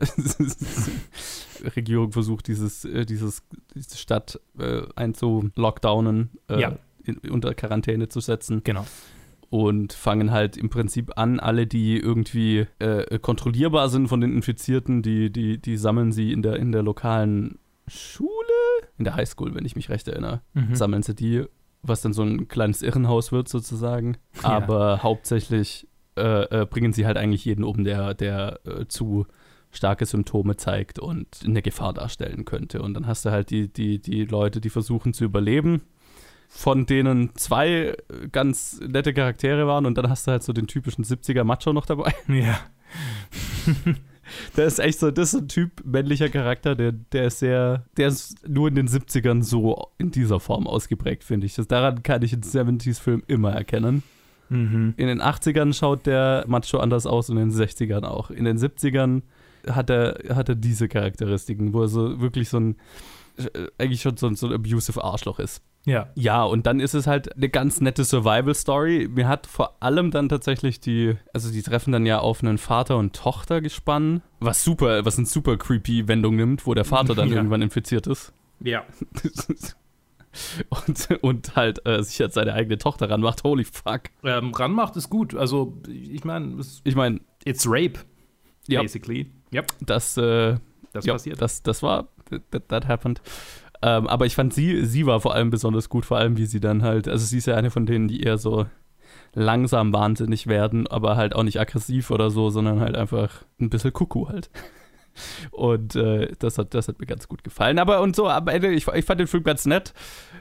Regierung 1.76 2.12
versucht, 2.12 2.46
dieses, 2.46 2.84
äh, 2.84 3.04
dieses, 3.04 3.42
diese 3.74 3.96
Stadt 3.96 4.40
äh, 4.58 4.82
einzulockdownen, 4.94 6.30
äh, 6.48 6.60
ja. 6.60 6.78
in, 7.04 7.18
unter 7.30 7.54
Quarantäne 7.54 8.08
zu 8.08 8.20
setzen. 8.20 8.62
Genau 8.64 8.86
und 9.50 9.92
fangen 9.92 10.30
halt 10.30 10.56
im 10.56 10.70
Prinzip 10.70 11.18
an, 11.18 11.40
alle, 11.40 11.66
die 11.66 11.98
irgendwie 11.98 12.66
äh, 12.78 13.18
kontrollierbar 13.18 13.88
sind 13.88 14.08
von 14.08 14.20
den 14.20 14.32
Infizierten, 14.32 15.02
die, 15.02 15.30
die, 15.30 15.58
die 15.58 15.76
sammeln 15.76 16.12
sie 16.12 16.32
in 16.32 16.42
der, 16.42 16.56
in 16.56 16.70
der 16.70 16.84
lokalen 16.84 17.58
Schule, 17.88 18.30
in 18.96 19.04
der 19.04 19.16
Highschool, 19.16 19.54
wenn 19.54 19.66
ich 19.66 19.74
mich 19.74 19.90
recht 19.90 20.06
erinnere, 20.06 20.40
mhm. 20.54 20.76
sammeln 20.76 21.02
sie 21.02 21.16
die, 21.16 21.44
was 21.82 22.00
dann 22.00 22.12
so 22.12 22.22
ein 22.22 22.46
kleines 22.46 22.82
Irrenhaus 22.82 23.32
wird 23.32 23.48
sozusagen. 23.48 24.16
Ja. 24.42 24.50
Aber 24.50 25.02
hauptsächlich 25.02 25.88
äh, 26.16 26.62
äh, 26.62 26.66
bringen 26.66 26.92
sie 26.92 27.04
halt 27.04 27.16
eigentlich 27.16 27.44
jeden 27.44 27.64
um, 27.64 27.82
der, 27.82 28.14
der 28.14 28.60
äh, 28.64 28.86
zu 28.86 29.26
starke 29.72 30.06
Symptome 30.06 30.56
zeigt 30.56 31.00
und 31.00 31.26
eine 31.44 31.62
Gefahr 31.62 31.92
darstellen 31.92 32.44
könnte. 32.44 32.82
Und 32.82 32.94
dann 32.94 33.08
hast 33.08 33.24
du 33.24 33.30
halt 33.30 33.50
die, 33.50 33.72
die, 33.72 34.00
die 34.00 34.24
Leute, 34.24 34.60
die 34.60 34.70
versuchen 34.70 35.12
zu 35.12 35.24
überleben 35.24 35.82
von 36.52 36.84
denen 36.84 37.30
zwei 37.36 37.96
ganz 38.32 38.80
nette 38.80 39.14
Charaktere 39.14 39.68
waren 39.68 39.86
und 39.86 39.96
dann 39.96 40.10
hast 40.10 40.26
du 40.26 40.32
halt 40.32 40.42
so 40.42 40.52
den 40.52 40.66
typischen 40.66 41.04
70er 41.04 41.44
Macho 41.44 41.72
noch 41.72 41.86
dabei. 41.86 42.12
Ja. 42.28 42.58
der 44.56 44.66
ist 44.66 44.80
echt 44.80 44.98
so, 44.98 45.10
das 45.12 45.32
ist 45.32 45.42
ein 45.42 45.48
Typ 45.48 45.84
männlicher 45.84 46.28
Charakter, 46.28 46.74
der, 46.74 46.92
der 46.92 47.26
ist 47.26 47.38
sehr, 47.38 47.84
der 47.96 48.08
ist 48.08 48.48
nur 48.48 48.68
in 48.68 48.74
den 48.74 48.88
70ern 48.88 49.42
so 49.42 49.90
in 49.96 50.10
dieser 50.10 50.40
Form 50.40 50.66
ausgeprägt, 50.66 51.22
finde 51.22 51.46
ich. 51.46 51.54
Das, 51.54 51.68
daran 51.68 52.02
kann 52.02 52.22
ich 52.22 52.32
in 52.32 52.42
70s-Filmen 52.42 53.22
immer 53.28 53.52
erkennen. 53.52 54.02
Mhm. 54.48 54.94
In 54.96 55.06
den 55.06 55.22
80ern 55.22 55.72
schaut 55.72 56.06
der 56.06 56.44
Macho 56.48 56.78
anders 56.78 57.06
aus 57.06 57.30
und 57.30 57.38
in 57.38 57.50
den 57.50 57.58
60ern 57.58 58.02
auch. 58.02 58.30
In 58.30 58.44
den 58.44 58.58
70ern 58.58 59.22
hat 59.68 59.88
er, 59.88 60.18
hat 60.34 60.48
er 60.48 60.56
diese 60.56 60.88
Charakteristiken, 60.88 61.72
wo 61.72 61.82
er 61.82 61.88
so 61.88 62.20
wirklich 62.20 62.48
so 62.48 62.58
ein, 62.58 62.76
äh, 63.36 63.68
eigentlich 63.78 64.02
schon 64.02 64.16
so, 64.16 64.32
so 64.34 64.48
ein 64.48 64.52
abusive 64.52 65.02
Arschloch 65.04 65.38
ist. 65.38 65.62
Ja. 65.86 66.10
Ja, 66.14 66.44
und 66.44 66.66
dann 66.66 66.78
ist 66.78 66.94
es 66.94 67.06
halt 67.06 67.34
eine 67.36 67.48
ganz 67.48 67.80
nette 67.80 68.04
Survival-Story. 68.04 69.08
Mir 69.10 69.28
hat 69.28 69.46
vor 69.46 69.82
allem 69.82 70.10
dann 70.10 70.28
tatsächlich 70.28 70.80
die, 70.80 71.16
also 71.32 71.50
die 71.50 71.62
treffen 71.62 71.92
dann 71.92 72.04
ja 72.06 72.18
auf 72.18 72.42
einen 72.42 72.58
Vater 72.58 72.96
und 72.98 73.16
Tochter 73.16 73.60
gespannt, 73.60 74.22
was 74.40 74.62
super, 74.62 75.04
was 75.04 75.16
eine 75.16 75.26
super 75.26 75.56
creepy 75.56 76.06
Wendung 76.06 76.36
nimmt, 76.36 76.66
wo 76.66 76.74
der 76.74 76.84
Vater 76.84 77.14
dann 77.14 77.28
ja. 77.30 77.36
irgendwann 77.36 77.62
infiziert 77.62 78.06
ist. 78.06 78.32
Ja. 78.62 78.84
und, 80.68 81.08
und 81.22 81.56
halt 81.56 81.86
äh, 81.86 82.02
sich 82.02 82.18
jetzt 82.18 82.34
seine 82.34 82.52
eigene 82.52 82.78
Tochter 82.78 83.08
ranmacht. 83.10 83.42
Holy 83.42 83.64
fuck. 83.64 84.02
Ähm, 84.22 84.52
ranmacht 84.52 84.96
ist 84.96 85.08
gut. 85.08 85.34
Also, 85.34 85.78
ich 85.88 86.24
meine, 86.24 86.60
Ich 86.84 86.94
meine, 86.94 87.20
it's 87.44 87.66
rape, 87.66 88.00
Ja. 88.68 88.82
basically. 88.82 89.30
Yep, 89.52 89.72
das, 89.80 90.16
äh, 90.16 90.56
das 90.92 91.06
ja, 91.06 91.14
passiert. 91.14 91.40
Das, 91.40 91.62
das 91.62 91.82
war, 91.82 92.08
that, 92.50 92.68
that 92.68 92.86
happened. 92.86 93.20
Ähm, 93.82 94.06
aber 94.06 94.26
ich 94.26 94.34
fand 94.34 94.52
sie, 94.52 94.84
sie 94.84 95.06
war 95.06 95.20
vor 95.20 95.34
allem 95.34 95.50
besonders 95.50 95.88
gut, 95.88 96.04
vor 96.04 96.18
allem 96.18 96.36
wie 96.36 96.46
sie 96.46 96.60
dann 96.60 96.82
halt, 96.82 97.08
also 97.08 97.24
sie 97.24 97.38
ist 97.38 97.46
ja 97.46 97.56
eine 97.56 97.70
von 97.70 97.86
denen, 97.86 98.08
die 98.08 98.22
eher 98.22 98.38
so 98.38 98.66
langsam 99.34 99.92
wahnsinnig 99.92 100.46
werden, 100.46 100.86
aber 100.86 101.16
halt 101.16 101.34
auch 101.34 101.42
nicht 101.42 101.60
aggressiv 101.60 102.10
oder 102.10 102.30
so, 102.30 102.50
sondern 102.50 102.80
halt 102.80 102.96
einfach 102.96 103.44
ein 103.60 103.70
bisschen 103.70 103.92
Kuckuck 103.92 104.28
halt. 104.28 104.50
Und 105.50 105.96
äh, 105.96 106.32
das, 106.38 106.58
hat, 106.58 106.74
das 106.74 106.88
hat 106.88 107.00
mir 107.00 107.06
ganz 107.06 107.28
gut 107.28 107.44
gefallen. 107.44 107.78
Aber 107.78 108.00
und 108.00 108.16
so, 108.16 108.28
am 108.28 108.48
Ende, 108.48 108.68
ich, 108.72 108.86
ich 108.88 109.04
fand 109.04 109.20
den 109.20 109.26
Film 109.26 109.42
ganz 109.42 109.66
nett. 109.66 109.92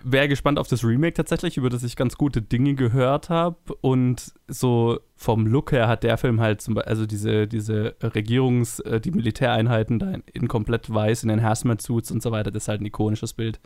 Wäre 0.03 0.27
gespannt 0.27 0.59
auf 0.59 0.67
das 0.67 0.83
Remake 0.83 1.13
tatsächlich, 1.13 1.57
über 1.57 1.69
das 1.69 1.83
ich 1.83 1.95
ganz 1.95 2.15
gute 2.15 2.41
Dinge 2.41 2.75
gehört 2.75 3.29
habe. 3.29 3.57
Und 3.81 4.33
so 4.47 4.99
vom 5.15 5.45
Look 5.45 5.71
her 5.71 5.87
hat 5.87 6.03
der 6.03 6.17
Film 6.17 6.39
halt 6.39 6.61
zum 6.61 6.75
Beispiel, 6.75 6.89
also 6.89 7.05
diese, 7.05 7.47
diese 7.47 7.95
Regierungs-, 8.01 8.83
äh, 8.85 9.01
die 9.01 9.11
Militäreinheiten 9.11 9.99
da 9.99 10.11
in, 10.11 10.23
in 10.33 10.47
komplett 10.47 10.93
weiß, 10.93 11.23
in 11.23 11.29
den 11.29 11.43
Hazmat-Suits 11.43 12.11
und 12.11 12.23
so 12.23 12.31
weiter, 12.31 12.51
das 12.51 12.63
ist 12.63 12.67
halt 12.69 12.81
ein 12.81 12.85
ikonisches 12.85 13.33
Bild, 13.33 13.59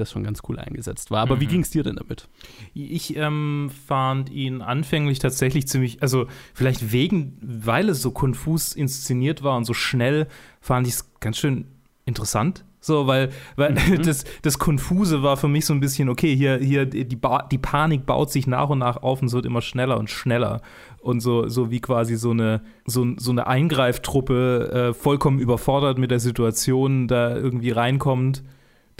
das 0.00 0.10
schon 0.10 0.24
ganz 0.24 0.40
cool 0.48 0.58
eingesetzt 0.58 1.10
war. 1.10 1.20
Aber 1.20 1.40
wie 1.40 1.46
ging 1.46 1.60
es 1.60 1.70
dir 1.70 1.82
denn 1.82 1.96
damit? 1.96 2.28
Ich 2.74 3.16
ähm, 3.16 3.70
fand 3.86 4.30
ihn 4.30 4.62
anfänglich 4.62 5.20
tatsächlich 5.20 5.68
ziemlich, 5.68 6.02
also 6.02 6.26
vielleicht 6.54 6.92
wegen, 6.92 7.38
weil 7.40 7.88
es 7.88 8.02
so 8.02 8.10
konfus 8.10 8.74
inszeniert 8.74 9.42
war 9.42 9.56
und 9.56 9.64
so 9.64 9.74
schnell, 9.74 10.26
fand 10.60 10.86
ich 10.86 10.94
es 10.94 11.20
ganz 11.20 11.38
schön 11.38 11.66
interessant. 12.04 12.64
So, 12.80 13.06
weil, 13.06 13.30
weil 13.56 13.74
das, 14.02 14.24
das 14.42 14.58
Konfuse 14.58 15.22
war 15.22 15.36
für 15.36 15.48
mich 15.48 15.66
so 15.66 15.74
ein 15.74 15.80
bisschen, 15.80 16.08
okay, 16.08 16.34
hier, 16.34 16.58
hier 16.58 16.86
die, 16.86 17.16
ba 17.16 17.42
die 17.42 17.58
Panik 17.58 18.06
baut 18.06 18.30
sich 18.30 18.46
nach 18.46 18.70
und 18.70 18.78
nach 18.78 19.02
auf 19.02 19.20
und 19.20 19.28
es 19.28 19.34
wird 19.34 19.46
immer 19.46 19.60
schneller 19.60 19.98
und 19.98 20.08
schneller. 20.08 20.62
Und 21.00 21.20
so, 21.20 21.48
so 21.48 21.70
wie 21.70 21.80
quasi 21.80 22.16
so 22.16 22.30
eine, 22.30 22.62
so, 22.86 23.06
so 23.16 23.30
eine 23.30 23.46
Eingreiftruppe 23.46 24.90
äh, 24.90 24.94
vollkommen 24.94 25.38
überfordert 25.38 25.98
mit 25.98 26.10
der 26.10 26.20
Situation 26.20 27.06
da 27.06 27.36
irgendwie 27.36 27.70
reinkommt. 27.70 28.42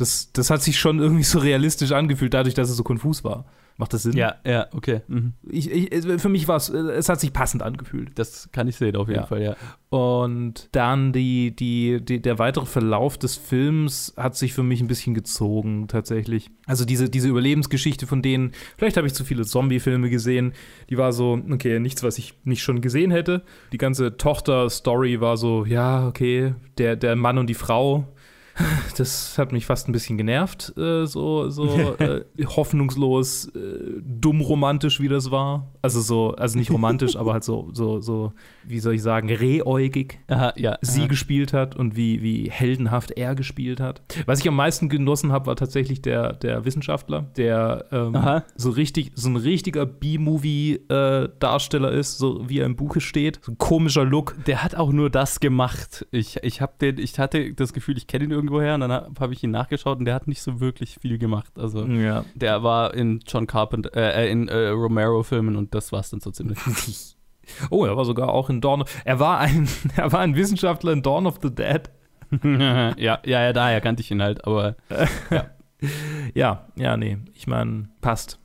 Das, 0.00 0.32
das 0.32 0.50
hat 0.50 0.62
sich 0.62 0.78
schon 0.78 0.98
irgendwie 0.98 1.24
so 1.24 1.38
realistisch 1.38 1.92
angefühlt, 1.92 2.34
dadurch, 2.34 2.54
dass 2.54 2.70
es 2.70 2.76
so 2.76 2.82
konfus 2.82 3.24
war. 3.24 3.44
Macht 3.80 3.94
das 3.94 4.02
Sinn? 4.02 4.14
ja, 4.44 4.66
okay. 4.74 5.00
Mhm. 5.08 5.32
Ich, 5.48 5.70
ich, 5.70 6.04
für 6.20 6.28
mich 6.28 6.46
war 6.48 6.56
es, 6.56 6.68
es 6.68 7.08
hat 7.08 7.18
sich 7.18 7.32
passend 7.32 7.62
angefühlt. 7.62 8.10
Das 8.18 8.50
kann 8.52 8.68
ich 8.68 8.76
sehen, 8.76 8.94
auf 8.94 9.08
jeden 9.08 9.20
Ja. 9.20 9.26
Fall, 9.26 9.42
ja. 9.42 9.56
Und 9.88 10.68
dann 10.72 11.14
die, 11.14 11.56
die, 11.56 12.04
die, 12.04 12.20
der 12.20 12.38
weitere 12.38 12.66
Verlauf 12.66 13.16
des 13.16 13.36
Films 13.38 14.12
hat 14.18 14.36
sich 14.36 14.52
für 14.52 14.62
mich 14.62 14.82
ein 14.82 14.86
bisschen 14.86 15.14
gezogen, 15.14 15.88
tatsächlich. 15.88 16.50
Also 16.66 16.84
diese, 16.84 17.08
diese 17.08 17.28
Überlebensgeschichte 17.28 18.06
von 18.06 18.20
denen, 18.20 18.52
vielleicht 18.76 18.98
habe 18.98 19.06
ich 19.06 19.14
zu 19.14 19.24
viele 19.24 19.46
Zombie-Filme 19.46 20.10
gesehen, 20.10 20.52
die 20.90 20.98
war 20.98 21.14
so, 21.14 21.40
okay, 21.50 21.80
nichts, 21.80 22.02
was 22.02 22.18
ich 22.18 22.34
nicht 22.44 22.62
schon 22.62 22.82
gesehen 22.82 23.10
hätte. 23.10 23.42
Die 23.72 23.78
ganze 23.78 24.18
Tochter-Story 24.18 25.22
war 25.22 25.38
so, 25.38 25.64
ja, 25.64 26.06
okay, 26.06 26.54
der, 26.76 26.96
der 26.96 27.16
Mann 27.16 27.38
und 27.38 27.46
die 27.48 27.54
Frau. 27.54 28.06
Das 28.96 29.38
hat 29.38 29.52
mich 29.52 29.66
fast 29.66 29.88
ein 29.88 29.92
bisschen 29.92 30.18
genervt, 30.18 30.76
äh, 30.76 31.06
so, 31.06 31.48
so 31.48 31.94
äh, 31.98 32.24
hoffnungslos, 32.44 33.48
äh, 33.48 34.00
dumm 34.02 34.40
romantisch, 34.40 35.00
wie 35.00 35.08
das 35.08 35.30
war. 35.30 35.68
Also 35.82 36.00
so, 36.00 36.34
also 36.34 36.58
nicht 36.58 36.70
romantisch, 36.70 37.16
aber 37.16 37.32
halt 37.32 37.44
so, 37.44 37.70
so, 37.72 38.00
so, 38.00 38.32
wie 38.64 38.80
soll 38.80 38.94
ich 38.94 39.02
sagen, 39.02 39.30
rehäugig 39.30 40.18
Aha, 40.28 40.52
ja. 40.56 40.78
sie 40.82 41.02
aha. 41.02 41.08
gespielt 41.08 41.52
hat 41.52 41.76
und 41.76 41.96
wie, 41.96 42.22
wie 42.22 42.50
heldenhaft 42.50 43.12
er 43.12 43.34
gespielt 43.34 43.80
hat. 43.80 44.02
Was 44.26 44.40
ich 44.40 44.48
am 44.48 44.56
meisten 44.56 44.88
genossen 44.88 45.32
habe, 45.32 45.46
war 45.46 45.56
tatsächlich 45.56 46.02
der, 46.02 46.34
der 46.34 46.64
Wissenschaftler, 46.64 47.22
der 47.36 47.86
ähm, 47.92 48.42
so 48.56 48.70
richtig, 48.70 49.12
so 49.14 49.30
ein 49.30 49.36
richtiger 49.36 49.86
B-Movie-Darsteller 49.86 51.92
ist, 51.92 52.18
so 52.18 52.48
wie 52.48 52.58
er 52.58 52.66
im 52.66 52.76
Buche 52.76 53.00
steht. 53.00 53.40
So 53.42 53.52
ein 53.52 53.58
komischer 53.58 54.04
Look. 54.04 54.36
Der 54.46 54.62
hat 54.62 54.74
auch 54.74 54.92
nur 54.92 55.10
das 55.10 55.40
gemacht. 55.40 56.06
Ich, 56.10 56.36
ich, 56.42 56.60
hab 56.60 56.78
den, 56.78 56.98
ich 56.98 57.18
hatte 57.18 57.54
das 57.54 57.72
Gefühl, 57.72 57.96
ich 57.96 58.06
kenne 58.06 58.24
ihn 58.24 58.32
irgendwoher 58.50 58.74
und 58.74 58.80
dann 58.80 58.92
habe 58.92 59.10
hab 59.18 59.30
ich 59.30 59.42
ihn 59.42 59.50
nachgeschaut 59.50 59.98
und 59.98 60.04
der 60.04 60.14
hat 60.14 60.26
nicht 60.28 60.42
so 60.42 60.60
wirklich 60.60 60.98
viel 61.00 61.18
gemacht. 61.18 61.52
Also 61.58 61.84
Ja. 61.84 62.24
der 62.34 62.62
war 62.62 62.94
in 62.94 63.20
John 63.26 63.46
Carpenter, 63.46 63.94
äh, 63.96 64.30
in 64.30 64.48
äh, 64.48 64.68
Romero-Filmen 64.68 65.56
und 65.56 65.74
das 65.74 65.92
war 65.92 66.00
es 66.00 66.10
dann 66.10 66.20
so 66.20 66.30
ziemlich. 66.30 66.58
Oh, 67.70 67.84
er 67.84 67.96
war 67.96 68.04
sogar 68.04 68.28
auch 68.28 68.48
in 68.48 68.60
Dawn. 68.60 68.84
Er 69.04 69.18
war 69.18 69.38
ein, 69.40 69.68
er 69.96 70.12
war 70.12 70.20
ein 70.20 70.36
Wissenschaftler 70.36 70.92
in 70.92 71.02
Dawn 71.02 71.26
of 71.26 71.40
the 71.42 71.52
Dead. 71.52 71.90
ja, 72.44 72.94
ja, 72.96 73.18
ja, 73.24 73.52
daher 73.52 73.80
kannte 73.80 74.02
ich 74.02 74.10
ihn 74.12 74.22
halt, 74.22 74.44
aber 74.46 74.76
Ja, 76.34 76.68
ja, 76.76 76.96
nee. 76.96 77.18
Ich 77.34 77.48
meine, 77.48 77.88
passt. 78.02 78.38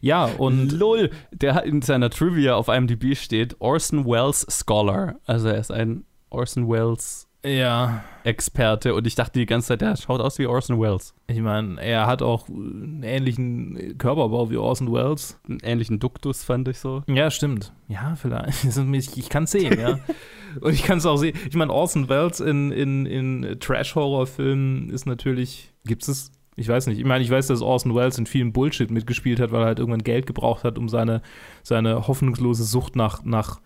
Ja, 0.00 0.24
und 0.24 0.72
lol, 0.72 1.10
der 1.30 1.54
hat 1.54 1.66
in 1.66 1.82
seiner 1.82 2.10
Trivia 2.10 2.56
auf 2.56 2.66
IMDb 2.66 3.14
steht 3.16 3.54
Orson 3.60 4.06
Welles 4.06 4.44
Scholar. 4.50 5.16
Also 5.24 5.48
er 5.48 5.58
ist 5.58 5.70
ein 5.70 6.04
Orson 6.30 6.68
Welles 6.68 7.27
ja, 7.44 8.02
Experte 8.24 8.94
und 8.94 9.06
ich 9.06 9.14
dachte 9.14 9.38
die 9.38 9.46
ganze 9.46 9.68
Zeit, 9.68 9.80
der 9.80 9.96
schaut 9.96 10.20
aus 10.20 10.38
wie 10.38 10.46
Orson 10.46 10.80
Welles. 10.80 11.14
ich 11.28 11.40
meine, 11.40 11.80
er 11.80 12.06
hat 12.06 12.20
auch 12.20 12.48
einen 12.48 13.02
ähnlichen 13.04 13.96
Körperbau 13.96 14.50
wie 14.50 14.56
Orson 14.56 14.92
Welles. 14.92 15.38
Einen 15.48 15.60
ähnlichen 15.62 16.00
Duktus 16.00 16.42
fand 16.42 16.68
ich 16.68 16.78
so. 16.78 17.02
Ja, 17.06 17.30
stimmt. 17.30 17.72
Ja, 17.88 18.16
vielleicht. 18.16 18.64
Ich, 18.98 19.16
ich 19.16 19.28
kann 19.28 19.44
es 19.44 19.52
sehen, 19.52 19.78
ja. 19.78 19.98
Und 20.60 20.72
ich 20.72 20.82
kann 20.82 20.98
es 20.98 21.06
auch 21.06 21.16
sehen. 21.16 21.36
Ich 21.48 21.54
meine, 21.54 21.72
Orson 21.72 22.08
Welles 22.08 22.40
in, 22.40 22.72
in, 22.72 23.06
in 23.06 23.60
Trash-Horror-Filmen 23.60 24.90
ist 24.90 25.06
natürlich. 25.06 25.72
Gibt 25.84 26.08
es? 26.08 26.32
Ich 26.56 26.68
weiß 26.68 26.88
nicht. 26.88 26.98
Ich 26.98 27.04
meine, 27.04 27.22
ich 27.22 27.30
weiß, 27.30 27.46
dass 27.46 27.62
Orson 27.62 27.94
Welles 27.94 28.18
in 28.18 28.26
vielen 28.26 28.52
Bullshit 28.52 28.90
mitgespielt 28.90 29.38
hat, 29.38 29.52
weil 29.52 29.62
er 29.62 29.66
halt 29.66 29.78
irgendwann 29.78 30.02
Geld 30.02 30.26
gebraucht 30.26 30.64
hat, 30.64 30.76
um 30.76 30.88
seine, 30.88 31.22
seine 31.62 32.08
hoffnungslose 32.08 32.64
Sucht 32.64 32.96
nach, 32.96 33.22
nach 33.22 33.60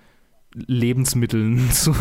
Lebensmitteln 0.55 1.71
zu, 1.73 1.93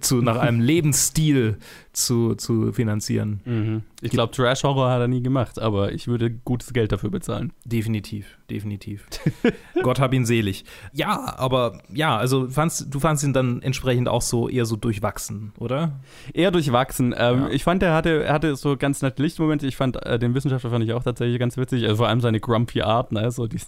zu, 0.00 0.22
nach 0.22 0.36
einem 0.36 0.60
Lebensstil 0.62 1.58
zu, 1.92 2.34
zu 2.36 2.72
finanzieren. 2.72 3.40
Mhm. 3.44 3.82
Ich 4.00 4.10
glaube, 4.10 4.32
Trash-Horror 4.34 4.90
hat 4.90 5.00
er 5.00 5.08
nie 5.08 5.22
gemacht, 5.22 5.58
aber 5.60 5.92
ich 5.92 6.08
würde 6.08 6.30
gutes 6.30 6.72
Geld 6.72 6.90
dafür 6.90 7.10
bezahlen. 7.10 7.52
Definitiv, 7.64 8.38
definitiv. 8.50 9.06
Gott 9.82 10.00
hab 10.00 10.12
ihn 10.14 10.24
selig. 10.24 10.64
Ja, 10.92 11.34
aber 11.38 11.82
ja, 11.92 12.16
also 12.16 12.48
fandst, 12.48 12.86
du 12.92 12.98
fandst 12.98 13.24
ihn 13.24 13.32
dann 13.34 13.60
entsprechend 13.62 14.08
auch 14.08 14.22
so 14.22 14.48
eher 14.48 14.64
so 14.64 14.76
durchwachsen, 14.76 15.52
oder? 15.58 16.00
Eher 16.32 16.50
durchwachsen. 16.50 17.14
Ähm, 17.16 17.40
Ja. 17.42 17.48
Ich 17.50 17.62
fand, 17.64 17.82
er 17.82 17.94
hatte, 17.94 18.24
er 18.24 18.32
hatte 18.32 18.56
so 18.56 18.76
ganz 18.76 19.02
nette 19.02 19.22
Lichtmomente. 19.22 19.66
Ich 19.66 19.76
fand, 19.76 20.04
äh, 20.04 20.18
den 20.18 20.34
Wissenschaftler 20.34 20.70
fand 20.70 20.84
ich 20.84 20.92
auch 20.94 21.02
tatsächlich 21.04 21.38
ganz 21.38 21.56
witzig. 21.58 21.84
Also 21.84 21.96
vor 21.96 22.08
allem 22.08 22.20
seine 22.20 22.40
grumpy 22.40 22.80
Art, 22.82 23.12
ne? 23.12 23.30
So 23.30 23.46
die, 23.46 23.58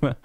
immer- 0.00 0.16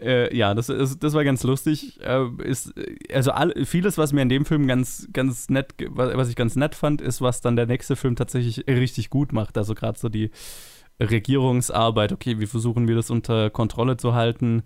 äh, 0.00 0.34
ja, 0.36 0.54
das, 0.54 0.68
ist, 0.68 1.02
das 1.02 1.14
war 1.14 1.24
ganz 1.24 1.42
lustig. 1.42 2.00
Äh, 2.02 2.26
ist, 2.42 2.72
also 3.12 3.30
all, 3.30 3.52
vieles, 3.64 3.98
was 3.98 4.12
mir 4.12 4.22
in 4.22 4.28
dem 4.28 4.44
Film 4.44 4.66
ganz, 4.66 5.08
ganz 5.12 5.48
nett, 5.48 5.74
was 5.88 6.28
ich 6.28 6.36
ganz 6.36 6.56
nett 6.56 6.74
fand, 6.74 7.00
ist, 7.00 7.20
was 7.20 7.40
dann 7.40 7.56
der 7.56 7.66
nächste 7.66 7.96
Film 7.96 8.16
tatsächlich 8.16 8.66
richtig 8.66 9.10
gut 9.10 9.32
macht. 9.32 9.56
Also 9.56 9.74
gerade 9.74 9.98
so 9.98 10.08
die 10.08 10.30
Regierungsarbeit, 11.00 12.12
okay, 12.12 12.38
wie 12.38 12.46
versuchen 12.46 12.88
wir 12.88 12.94
das 12.94 13.10
unter 13.10 13.50
Kontrolle 13.50 13.96
zu 13.96 14.14
halten? 14.14 14.62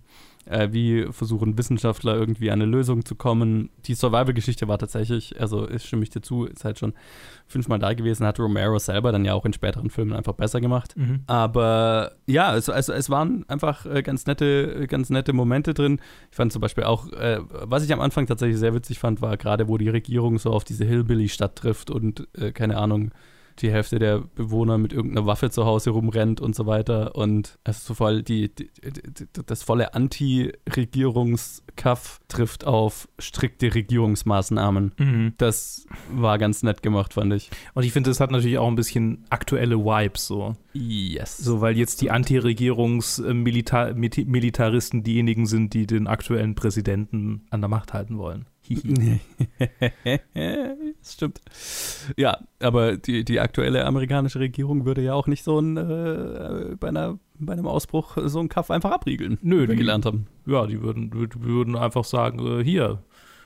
Äh, 0.49 0.73
wie 0.73 1.07
versuchen 1.11 1.59
Wissenschaftler 1.59 2.17
irgendwie 2.17 2.51
an 2.51 2.63
eine 2.63 2.71
Lösung 2.71 3.05
zu 3.05 3.15
kommen? 3.15 3.69
Die 3.85 3.95
Survival-Geschichte 3.95 4.67
war 4.67 4.79
tatsächlich, 4.79 5.39
also 5.39 5.67
ist 5.67 5.87
stimme 5.87 6.03
ich 6.03 6.11
dir 6.11 6.23
zu, 6.23 6.47
ist 6.47 6.65
halt 6.65 6.79
schon 6.79 6.95
fünfmal 7.47 7.79
da 7.79 7.93
gewesen, 7.93 8.27
hat 8.27 8.39
Romero 8.39 8.79
selber 8.79 9.13
dann 9.13 9.27
ja 9.27 9.35
auch 9.35 9.45
in 9.45 9.53
späteren 9.53 9.91
Filmen 9.91 10.15
einfach 10.15 10.33
besser 10.33 10.61
gemacht. 10.63 10.95
Aber 11.27 12.13
ja, 12.27 12.57
es, 12.57 12.71
also, 12.71 12.95
es 12.95 13.11
waren 13.11 13.45
einfach 13.49 13.85
äh, 13.85 14.03
ganz 14.03 14.27
nette, 14.27 14.87
ganz 14.87 15.11
nette 15.11 15.35
Momente 15.35 15.75
drin. 15.75 16.01
Ich 16.31 16.37
fand 16.37 16.51
zum 16.51 16.63
Beispiel 16.63 16.85
auch, 16.85 17.13
äh, 17.13 17.41
was 17.65 17.85
ich 17.85 17.93
am 17.93 18.01
Anfang 18.01 18.27
tatsächlich 18.27 18.59
sehr 18.59 18.75
witzig 18.75 18.99
fand, 18.99 19.21
war 19.21 19.37
gerade, 19.37 19.69
wo 19.69 19.77
die 19.77 19.91
Regierung 19.91 20.39
so 20.39 20.51
auf 20.51 20.65
diese 20.65 20.87
Hillbilly-Stadt 20.87 21.57
trifft 21.57 21.91
und 21.91 22.27
äh, 22.39 22.53
keine 22.53 22.79
Ahnung, 22.79 23.11
die 23.63 23.71
Hälfte 23.71 23.99
der 23.99 24.21
Bewohner 24.21 24.77
mit 24.79 24.93
irgendeiner 24.93 25.27
Waffe 25.27 25.51
zu 25.51 25.67
Hause 25.67 25.91
rumrennt 25.91 26.41
und 26.41 26.55
so 26.55 26.67
weiter. 26.67 27.15
Und 27.15 27.59
also 27.65 27.89
so 27.89 27.95
voll 27.95 28.23
die, 28.23 28.55
die, 28.55 28.71
die, 28.83 29.27
das 29.47 29.63
volle 29.63 29.95
Anti-Regierungskaff 29.95 32.21
trifft 32.29 32.67
auf 32.67 33.09
strikte 33.19 33.75
Regierungsmaßnahmen. 33.75 34.93
Das 35.39 35.87
war 36.11 36.37
ganz 36.39 36.63
nett 36.63 36.83
gemacht, 36.83 37.15
fand 37.15 37.33
ich. 37.33 37.49
Und 37.75 37.85
ich 37.85 37.93
finde, 37.93 38.11
das 38.11 38.21
hat 38.21 38.31
natürlich 38.31 38.59
auch 38.59 38.69
ein 38.69 38.77
bisschen 38.77 39.25
aktuelle 39.31 39.79
Vibes 39.79 40.27
so. 40.27 40.55
Yes. 40.73 41.39
So, 41.39 41.61
weil 41.61 41.77
jetzt 41.77 42.01
die 42.01 42.11
Anti-Regierungs-Militaristen 42.11 45.03
diejenigen 45.03 45.47
sind, 45.47 45.75
die 45.75 45.87
den 45.87 46.07
aktuellen 46.07 46.55
Präsidenten 46.55 47.45
an 47.51 47.61
der 47.61 47.69
Macht 47.69 47.93
halten 47.93 48.17
wollen. 48.19 48.47
Das 51.01 51.13
stimmt. 51.15 51.41
Ja, 52.17 52.39
aber 52.61 52.97
die, 52.97 53.25
die 53.25 53.41
aktuelle 53.41 53.85
amerikanische 53.87 54.41
Regierung 54.41 54.85
würde 54.85 55.01
ja 55.03 55.15
auch 55.15 55.27
nicht 55.27 55.45
so 55.45 55.59
ein, 55.61 55.77
äh, 55.77 56.77
bei, 56.79 56.89
einer, 56.89 57.19
bei 57.39 57.53
einem 57.53 57.67
Ausbruch 57.67 58.17
so 58.27 58.41
einen 58.41 58.49
Kaff 58.49 58.71
einfach 58.71 58.91
abriegeln. 58.91 59.39
Nö, 59.43 59.67
die- 59.67 59.77
gelernt 59.77 60.05
haben. 60.07 60.27
ja, 60.47 60.67
die 60.67 60.83
würden, 60.83 61.11
würd- 61.13 61.41
würden 61.43 61.77
einfach 61.77 62.05
sagen, 62.05 62.61
äh, 62.61 62.65
hier, 62.65 63.03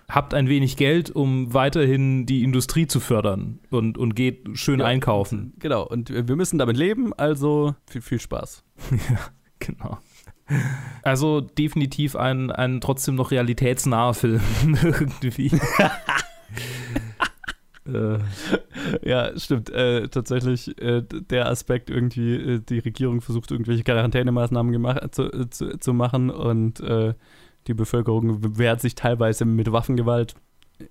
habt 0.09 0.35
ein 0.35 0.49
wenig 0.49 0.77
Geld, 0.77 1.11
um 1.11 1.55
weiterhin 1.55 2.27
die 2.27 2.43
Industrie 2.43 2.87
zu 2.87 3.01
fördern 3.01 3.61
und, 3.71 3.97
und 3.97 4.15
geht 4.17 4.49
schön 4.55 4.81
Ja. 4.81 4.87
einkaufen. 4.87 5.53
Genau, 5.59 5.87
und 5.87 6.11
wir 6.11 6.37
müssen 6.37 6.59
damit 6.59 6.77
leben, 6.77 7.13
also 7.15 7.75
viel, 7.89 8.01
viel 8.03 8.21
Spaß. 8.21 8.65
Ja, 8.91 9.19
genau. 9.59 9.99
Also 11.03 11.41
definitiv 11.41 12.17
ein, 12.17 12.51
ein 12.51 12.81
trotzdem 12.81 13.15
noch 13.15 13.31
realitätsnaher 13.31 14.13
Film 14.13 14.41
irgendwie. 14.83 15.53
äh, 17.87 18.19
Ja, 19.03 19.39
stimmt. 19.39 19.71
Äh, 19.71 20.09
tatsächlich 20.09 20.81
äh, 20.81 21.03
der 21.03 21.49
Aspekt 21.49 21.91
irgendwie, 21.91 22.35
äh, 22.35 22.59
die 22.61 22.79
Regierung 22.79 23.21
versucht 23.21 23.51
irgendwelche 23.51 23.85
Quarantänemaßnahmen 23.85 24.73
gemacht, 24.73 25.15
zu, 25.15 25.25
äh, 25.33 25.51
zu, 25.51 25.79
zu 25.79 25.93
machen 25.93 26.31
und 26.31 26.81
äh, 26.81 27.15
die 27.67 27.75
Bevölkerung 27.75 28.59
wehrt 28.59 28.81
sich 28.81 28.95
teilweise 28.95 29.45
mit 29.45 29.71
Waffengewalt. 29.73 30.35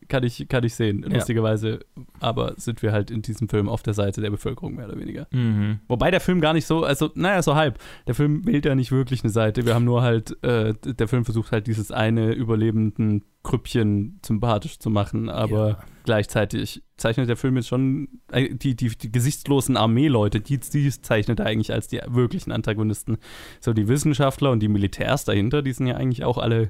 Kann 0.08 0.24
ich, 0.24 0.48
kann 0.50 0.64
ich 0.64 0.76
sehen, 0.76 1.04
Ja. 1.08 1.16
lustigerweise. 1.16 1.80
Aber 2.20 2.54
sind 2.58 2.82
wir 2.82 2.92
halt 2.92 3.12
in 3.12 3.22
diesem 3.22 3.50
Film 3.50 3.70
auf 3.70 3.84
der 3.84 3.94
Seite 3.94 4.22
der 4.22 4.30
Bevölkerung, 4.32 4.76
mehr 4.76 4.88
oder 4.88 5.00
weniger. 5.00 5.28
mhm. 5.32 5.80
Wobei 5.88 6.12
der 6.12 6.20
Film 6.20 6.42
gar 6.42 6.54
nicht 6.54 6.66
so, 6.66 6.84
also, 6.84 7.10
naja, 7.16 7.42
so 7.42 7.56
halb. 7.56 7.80
Der 8.08 8.16
Film 8.16 8.46
wählt 8.46 8.66
ja 8.66 8.76
nicht 8.76 8.92
wirklich 8.92 9.24
eine 9.24 9.32
Seite. 9.32 9.66
Wir 9.66 9.76
haben 9.76 9.86
nur 9.86 10.02
halt, 10.02 10.42
äh, 10.44 10.74
der 10.84 11.08
Film 11.08 11.26
versucht 11.26 11.52
halt 11.52 11.68
dieses 11.68 11.92
eine 11.92 12.34
überlebenden 12.34 13.24
Krüppchen 13.44 14.20
sympathisch 14.24 14.78
zu 14.78 14.90
machen, 14.92 15.28
aber 15.30 15.68
Ja. 15.70 15.78
gleichzeitig 16.06 16.84
zeichnet 16.98 17.28
der 17.28 17.38
Film 17.38 17.56
jetzt 17.56 17.68
schon 17.68 18.08
äh, 18.32 18.54
die, 18.54 18.76
die, 18.76 18.90
die 18.90 19.12
gesichtslosen 19.12 19.78
Armeeleute, 19.78 20.40
die, 20.42 20.60
die 20.60 20.90
zeichnet 20.92 21.40
er 21.40 21.48
eigentlich 21.48 21.74
als 21.74 21.88
die 21.88 22.00
wirklichen 22.08 22.52
Antagonisten. 22.52 23.18
So 23.60 23.74
die 23.74 23.88
Wissenschaftler 23.88 24.52
und 24.52 24.60
die 24.60 24.68
Militärs 24.68 25.26
dahinter, 25.26 25.64
die 25.64 25.74
sind 25.74 25.88
ja 25.88 25.96
eigentlich 25.96 26.24
auch 26.24 26.38
alle 26.38 26.70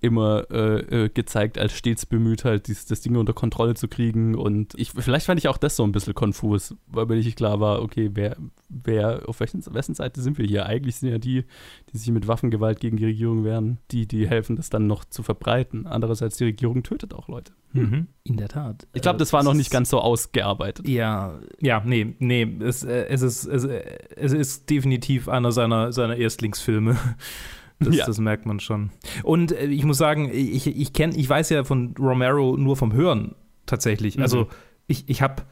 immer 0.00 0.46
äh, 0.50 1.04
äh, 1.04 1.08
gezeigt 1.08 1.58
als 1.58 1.72
stets 1.72 2.06
bemüht, 2.06 2.44
halt 2.44 2.68
dieses, 2.68 2.86
das 2.86 3.00
Ding 3.00 3.16
unter 3.16 3.32
Kontrolle 3.32 3.74
zu 3.74 3.88
kriegen. 3.88 4.36
Und 4.36 4.74
ich, 4.76 4.92
vielleicht 4.92 5.26
fand 5.26 5.40
ich 5.40 5.48
auch 5.48 5.56
das 5.56 5.74
so 5.74 5.82
ein 5.82 5.90
bisschen 5.90 6.14
konfus, 6.14 6.76
weil 6.86 7.06
mir 7.06 7.16
nicht 7.16 7.36
klar 7.36 7.58
war, 7.58 7.82
okay, 7.82 8.10
wer, 8.14 8.36
wer, 8.68 9.28
auf 9.28 9.40
welchen, 9.40 9.62
wessen 9.74 9.94
Seite 9.94 10.20
sind 10.20 10.38
wir 10.38 10.46
hier? 10.46 10.66
Eigentlich 10.66 10.96
sind 10.96 11.08
ja 11.08 11.18
die, 11.18 11.44
die 11.92 11.98
sich 11.98 12.10
mit 12.12 12.28
Waffengewalt 12.28 12.78
gegen 12.78 12.96
die 12.96 13.06
Regierung 13.06 13.42
wehren, 13.42 13.78
die, 13.90 14.06
die 14.06 14.28
helfen, 14.28 14.54
das 14.54 14.70
dann 14.70 14.86
noch 14.86 15.04
zu 15.04 15.24
verbreiten. 15.24 15.86
Andererseits, 15.86 16.36
die 16.36 16.44
Regierung 16.44 16.84
tötet 16.84 17.12
auch 17.12 17.26
Leute. 17.26 17.52
Mhm. 17.72 18.06
In 18.22 18.36
der 18.36 18.48
Tat. 18.48 18.86
Ich 18.94 19.02
glaube, 19.02 19.18
das 19.18 19.32
war 19.32 19.42
noch 19.42 19.54
nicht 19.54 19.70
ganz 19.70 19.90
so 19.90 20.00
ausgearbeitet. 20.00 20.88
Ja, 20.88 21.38
ja, 21.60 21.82
nee, 21.84 22.14
nee, 22.18 22.56
es, 22.60 22.84
äh, 22.84 23.06
es, 23.08 23.22
ist, 23.22 23.46
es, 23.46 23.64
äh, 23.64 23.82
es 24.14 24.32
ist 24.32 24.70
definitiv 24.70 25.28
einer 25.28 25.50
seiner, 25.50 25.92
seiner 25.92 26.16
Erstlingsfilme. 26.16 26.96
Das, 27.80 27.94
Ja. 27.94 28.06
das 28.06 28.18
merkt 28.18 28.44
man 28.46 28.58
schon. 28.60 28.90
Und 29.22 29.52
äh, 29.52 29.66
ich 29.66 29.84
muss 29.84 29.98
sagen, 29.98 30.28
ich, 30.32 30.66
ich 30.66 30.92
kenne, 30.92 31.14
ich 31.16 31.28
weiß 31.28 31.50
ja 31.50 31.64
von 31.64 31.94
Romero 31.98 32.56
nur 32.56 32.76
vom 32.76 32.92
Hören 32.92 33.34
tatsächlich. 33.66 34.16
Mhm. 34.16 34.22
Also 34.22 34.48
ich, 34.86 35.04
ich 35.08 35.22
habe 35.22 35.42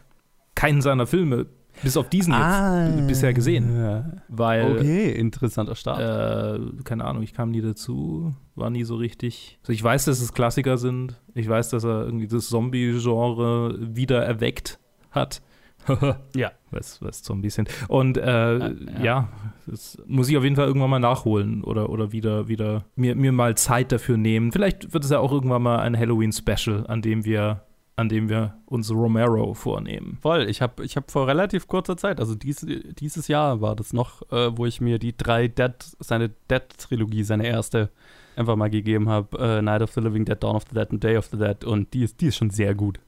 keinen 0.54 0.80
seiner 0.82 1.06
Filme 1.06 1.46
bis 1.82 1.98
auf 1.98 2.08
diesen 2.08 2.32
jetzt 2.32 3.06
bisher 3.06 3.34
gesehen, 3.34 3.78
Ja. 3.78 4.10
weil 4.28 4.78
Okay, 4.78 5.12
interessanter 5.12 5.74
Start. 5.74 6.00
äh, 6.00 6.82
keine 6.84 7.04
Ahnung, 7.04 7.22
ich 7.22 7.34
kam 7.34 7.50
nie 7.50 7.60
dazu, 7.60 8.34
war 8.54 8.70
nie 8.70 8.82
so 8.84 8.96
richtig. 8.96 9.58
Also 9.62 9.74
ich 9.74 9.84
weiß, 9.84 10.06
dass 10.06 10.20
es 10.22 10.32
Klassiker 10.32 10.78
sind. 10.78 11.20
Ich 11.34 11.46
weiß, 11.48 11.68
dass 11.68 11.84
er 11.84 12.06
irgendwie 12.06 12.28
das 12.28 12.48
Zombie-Genre 12.48 13.76
wieder 13.94 14.24
erweckt 14.24 14.78
hat. 15.10 15.42
Ja. 16.36 16.52
Was, 16.70 17.00
was 17.00 17.22
Zombies 17.22 17.54
sind. 17.54 17.70
Und 17.88 18.18
äh, 18.18 18.58
ja, 18.58 18.74
ja. 19.02 19.28
das 19.66 20.02
muss 20.06 20.28
ich 20.28 20.36
auf 20.36 20.44
jeden 20.44 20.56
Fall 20.56 20.66
irgendwann 20.66 20.90
mal 20.90 20.98
nachholen 20.98 21.62
oder, 21.62 21.90
oder 21.90 22.12
wieder, 22.12 22.48
wieder 22.48 22.84
mir, 22.96 23.14
mir 23.14 23.32
mal 23.32 23.56
Zeit 23.56 23.92
dafür 23.92 24.16
nehmen. 24.16 24.52
Vielleicht 24.52 24.92
wird 24.92 25.04
es 25.04 25.10
ja 25.10 25.20
auch 25.20 25.32
irgendwann 25.32 25.62
mal 25.62 25.78
ein 25.78 25.96
Halloween-Special, 25.96 26.86
an 26.88 27.02
dem 27.02 27.24
wir, 27.24 27.65
an 27.96 28.10
dem 28.10 28.28
wir 28.28 28.54
uns 28.66 28.90
Romero 28.90 29.54
vornehmen. 29.54 30.18
Voll, 30.20 30.48
ich 30.48 30.60
habe 30.60 30.84
ich 30.84 30.96
hab 30.96 31.10
vor 31.10 31.26
relativ 31.26 31.66
kurzer 31.66 31.96
Zeit, 31.96 32.20
also 32.20 32.34
dies, 32.34 32.66
dieses 32.98 33.26
Jahr 33.28 33.62
war 33.62 33.74
das 33.74 33.94
noch, 33.94 34.22
äh, 34.30 34.56
wo 34.56 34.66
ich 34.66 34.82
mir 34.82 34.98
die 34.98 35.16
drei 35.16 35.48
Dead, 35.48 35.72
seine 35.98 36.30
Dead-Trilogie, 36.50 37.24
seine 37.24 37.46
erste, 37.46 37.90
einfach 38.36 38.54
mal 38.54 38.68
gegeben 38.68 39.08
habe. 39.08 39.38
Äh, 39.38 39.62
Night 39.62 39.82
of 39.82 39.92
the 39.92 40.00
Living 40.00 40.26
Dead, 40.26 40.36
Dawn 40.42 40.56
of 40.56 40.64
the 40.68 40.74
Dead 40.74 40.90
und 40.90 41.02
Day 41.02 41.16
of 41.16 41.26
the 41.26 41.38
Dead. 41.38 41.64
Und 41.64 41.94
die 41.94 42.02
ist, 42.02 42.20
die 42.20 42.26
ist 42.26 42.36
schon 42.36 42.50
sehr 42.50 42.74
gut. 42.74 43.00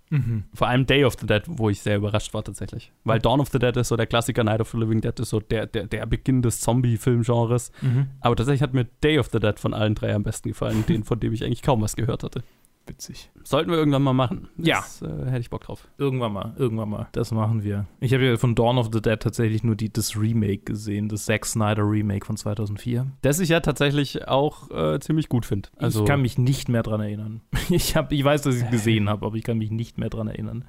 Vor 0.54 0.68
allem 0.68 0.86
Day 0.86 1.04
of 1.04 1.16
the 1.20 1.26
Dead, 1.26 1.42
wo 1.46 1.68
ich 1.68 1.82
sehr 1.82 1.98
überrascht 1.98 2.32
war 2.32 2.42
tatsächlich. 2.42 2.90
Weil 3.04 3.18
Dawn 3.18 3.40
of 3.40 3.50
the 3.50 3.58
Dead 3.58 3.76
ist 3.76 3.88
so 3.88 3.96
der 3.96 4.06
Klassiker, 4.06 4.42
Night 4.42 4.62
of 4.62 4.70
the 4.70 4.78
Living 4.78 5.02
Dead 5.02 5.18
ist 5.20 5.28
so 5.28 5.40
der, 5.40 5.66
der, 5.66 5.86
der 5.86 6.06
Beginn 6.06 6.40
des 6.40 6.60
Zombie-Filmgenres. 6.62 7.72
Aber 8.20 8.36
tatsächlich 8.36 8.62
hat 8.62 8.72
mir 8.72 8.86
Day 9.04 9.18
of 9.18 9.28
the 9.30 9.38
Dead 9.38 9.60
von 9.60 9.74
allen 9.74 9.94
drei 9.94 10.14
am 10.14 10.22
besten 10.22 10.48
gefallen, 10.48 10.84
den, 10.88 11.04
von 11.04 11.20
dem 11.20 11.34
ich 11.34 11.44
eigentlich 11.44 11.60
kaum 11.62 11.82
was 11.82 11.94
gehört 11.94 12.22
hatte. 12.24 12.42
Witzig. 12.88 13.30
Sollten 13.44 13.70
wir 13.70 13.76
irgendwann 13.76 14.02
mal 14.02 14.14
machen. 14.14 14.48
Ja. 14.56 14.76
Das, 14.76 15.02
äh, 15.02 15.26
hätte 15.26 15.40
ich 15.40 15.50
Bock 15.50 15.62
drauf. 15.62 15.86
Irgendwann 15.98 16.32
mal, 16.32 16.54
irgendwann 16.56 16.88
mal. 16.88 17.08
Das 17.12 17.30
machen 17.32 17.62
wir. 17.62 17.86
Ich 18.00 18.14
habe 18.14 18.24
ja 18.24 18.36
von 18.36 18.54
Dawn 18.54 18.78
of 18.78 18.88
the 18.92 19.02
Dead 19.02 19.20
tatsächlich 19.20 19.62
nur 19.62 19.76
die, 19.76 19.92
das 19.92 20.16
Remake 20.16 20.64
gesehen, 20.64 21.08
das 21.08 21.26
Zack 21.26 21.44
Snyder 21.44 21.82
Remake 21.82 22.24
von 22.24 22.36
2004. 22.36 23.06
Das 23.22 23.40
ich 23.40 23.50
ja 23.50 23.60
tatsächlich 23.60 24.26
auch 24.26 24.70
äh, 24.70 24.98
ziemlich 25.00 25.28
gut 25.28 25.44
finde. 25.44 25.68
Also, 25.76 26.00
ich 26.00 26.06
kann 26.06 26.22
mich 26.22 26.38
nicht 26.38 26.68
mehr 26.68 26.82
dran 26.82 27.00
erinnern. 27.00 27.40
Ich, 27.70 27.96
hab, 27.96 28.12
ich 28.12 28.24
weiß, 28.24 28.42
dass 28.42 28.56
ich 28.56 28.62
es 28.62 28.70
gesehen 28.70 29.10
habe, 29.10 29.26
aber 29.26 29.36
ich 29.36 29.44
kann 29.44 29.58
mich 29.58 29.70
nicht 29.70 29.98
mehr 29.98 30.08
dran 30.08 30.26
erinnern. 30.26 30.64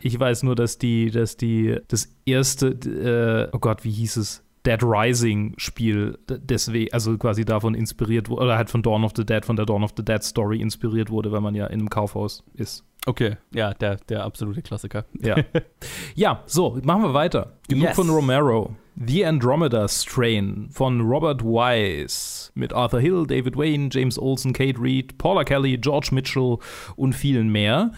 Ich 0.00 0.18
weiß 0.18 0.44
nur, 0.44 0.54
dass 0.54 0.78
die, 0.78 1.10
dass 1.10 1.36
die, 1.36 1.80
das 1.88 2.14
erste, 2.26 2.68
äh, 2.68 3.48
oh 3.52 3.58
Gott, 3.58 3.82
wie 3.82 3.90
hieß 3.90 4.18
es? 4.18 4.44
Dead 4.66 4.82
Rising 4.82 5.54
Spiel 5.58 6.18
deswegen, 6.28 6.92
also 6.92 7.16
quasi 7.18 7.44
davon 7.44 7.74
inspiriert 7.74 8.28
wurde, 8.28 8.42
oder 8.44 8.56
halt 8.56 8.70
von 8.70 8.82
Dawn 8.82 9.04
of 9.04 9.12
the 9.16 9.24
Dead, 9.24 9.44
von 9.44 9.56
der 9.56 9.66
Dawn 9.66 9.84
of 9.84 9.92
the 9.96 10.04
Dead 10.04 10.22
Story 10.22 10.60
inspiriert 10.60 11.10
wurde, 11.10 11.32
weil 11.32 11.40
man 11.40 11.54
ja 11.54 11.66
in 11.66 11.80
einem 11.80 11.90
Kaufhaus 11.90 12.42
ist. 12.54 12.84
okay, 13.06 13.36
ja, 13.54 13.74
der, 13.74 13.96
der 14.08 14.24
absolute 14.24 14.62
Klassiker. 14.62 15.04
Ja. 15.20 15.36
ja, 16.14 16.42
so, 16.46 16.78
machen 16.82 17.02
wir 17.02 17.14
weiter. 17.14 17.52
Genug 17.68 17.84
Yes. 17.88 17.96
von 17.96 18.08
Romero. 18.08 18.74
The 18.96 19.26
Andromeda 19.26 19.88
Strain 19.88 20.68
von 20.70 21.00
Robert 21.00 21.42
Wise 21.42 22.52
mit 22.54 22.72
Arthur 22.72 23.00
Hill, 23.00 23.26
David 23.26 23.56
Wayne, 23.56 23.88
James 23.90 24.16
Olsen, 24.18 24.52
Kate 24.52 24.80
Reed, 24.80 25.18
Paula 25.18 25.42
Kelly, 25.42 25.76
George 25.78 26.10
Mitchell 26.12 26.58
und 26.94 27.12
vielen 27.12 27.50
mehr. 27.50 27.90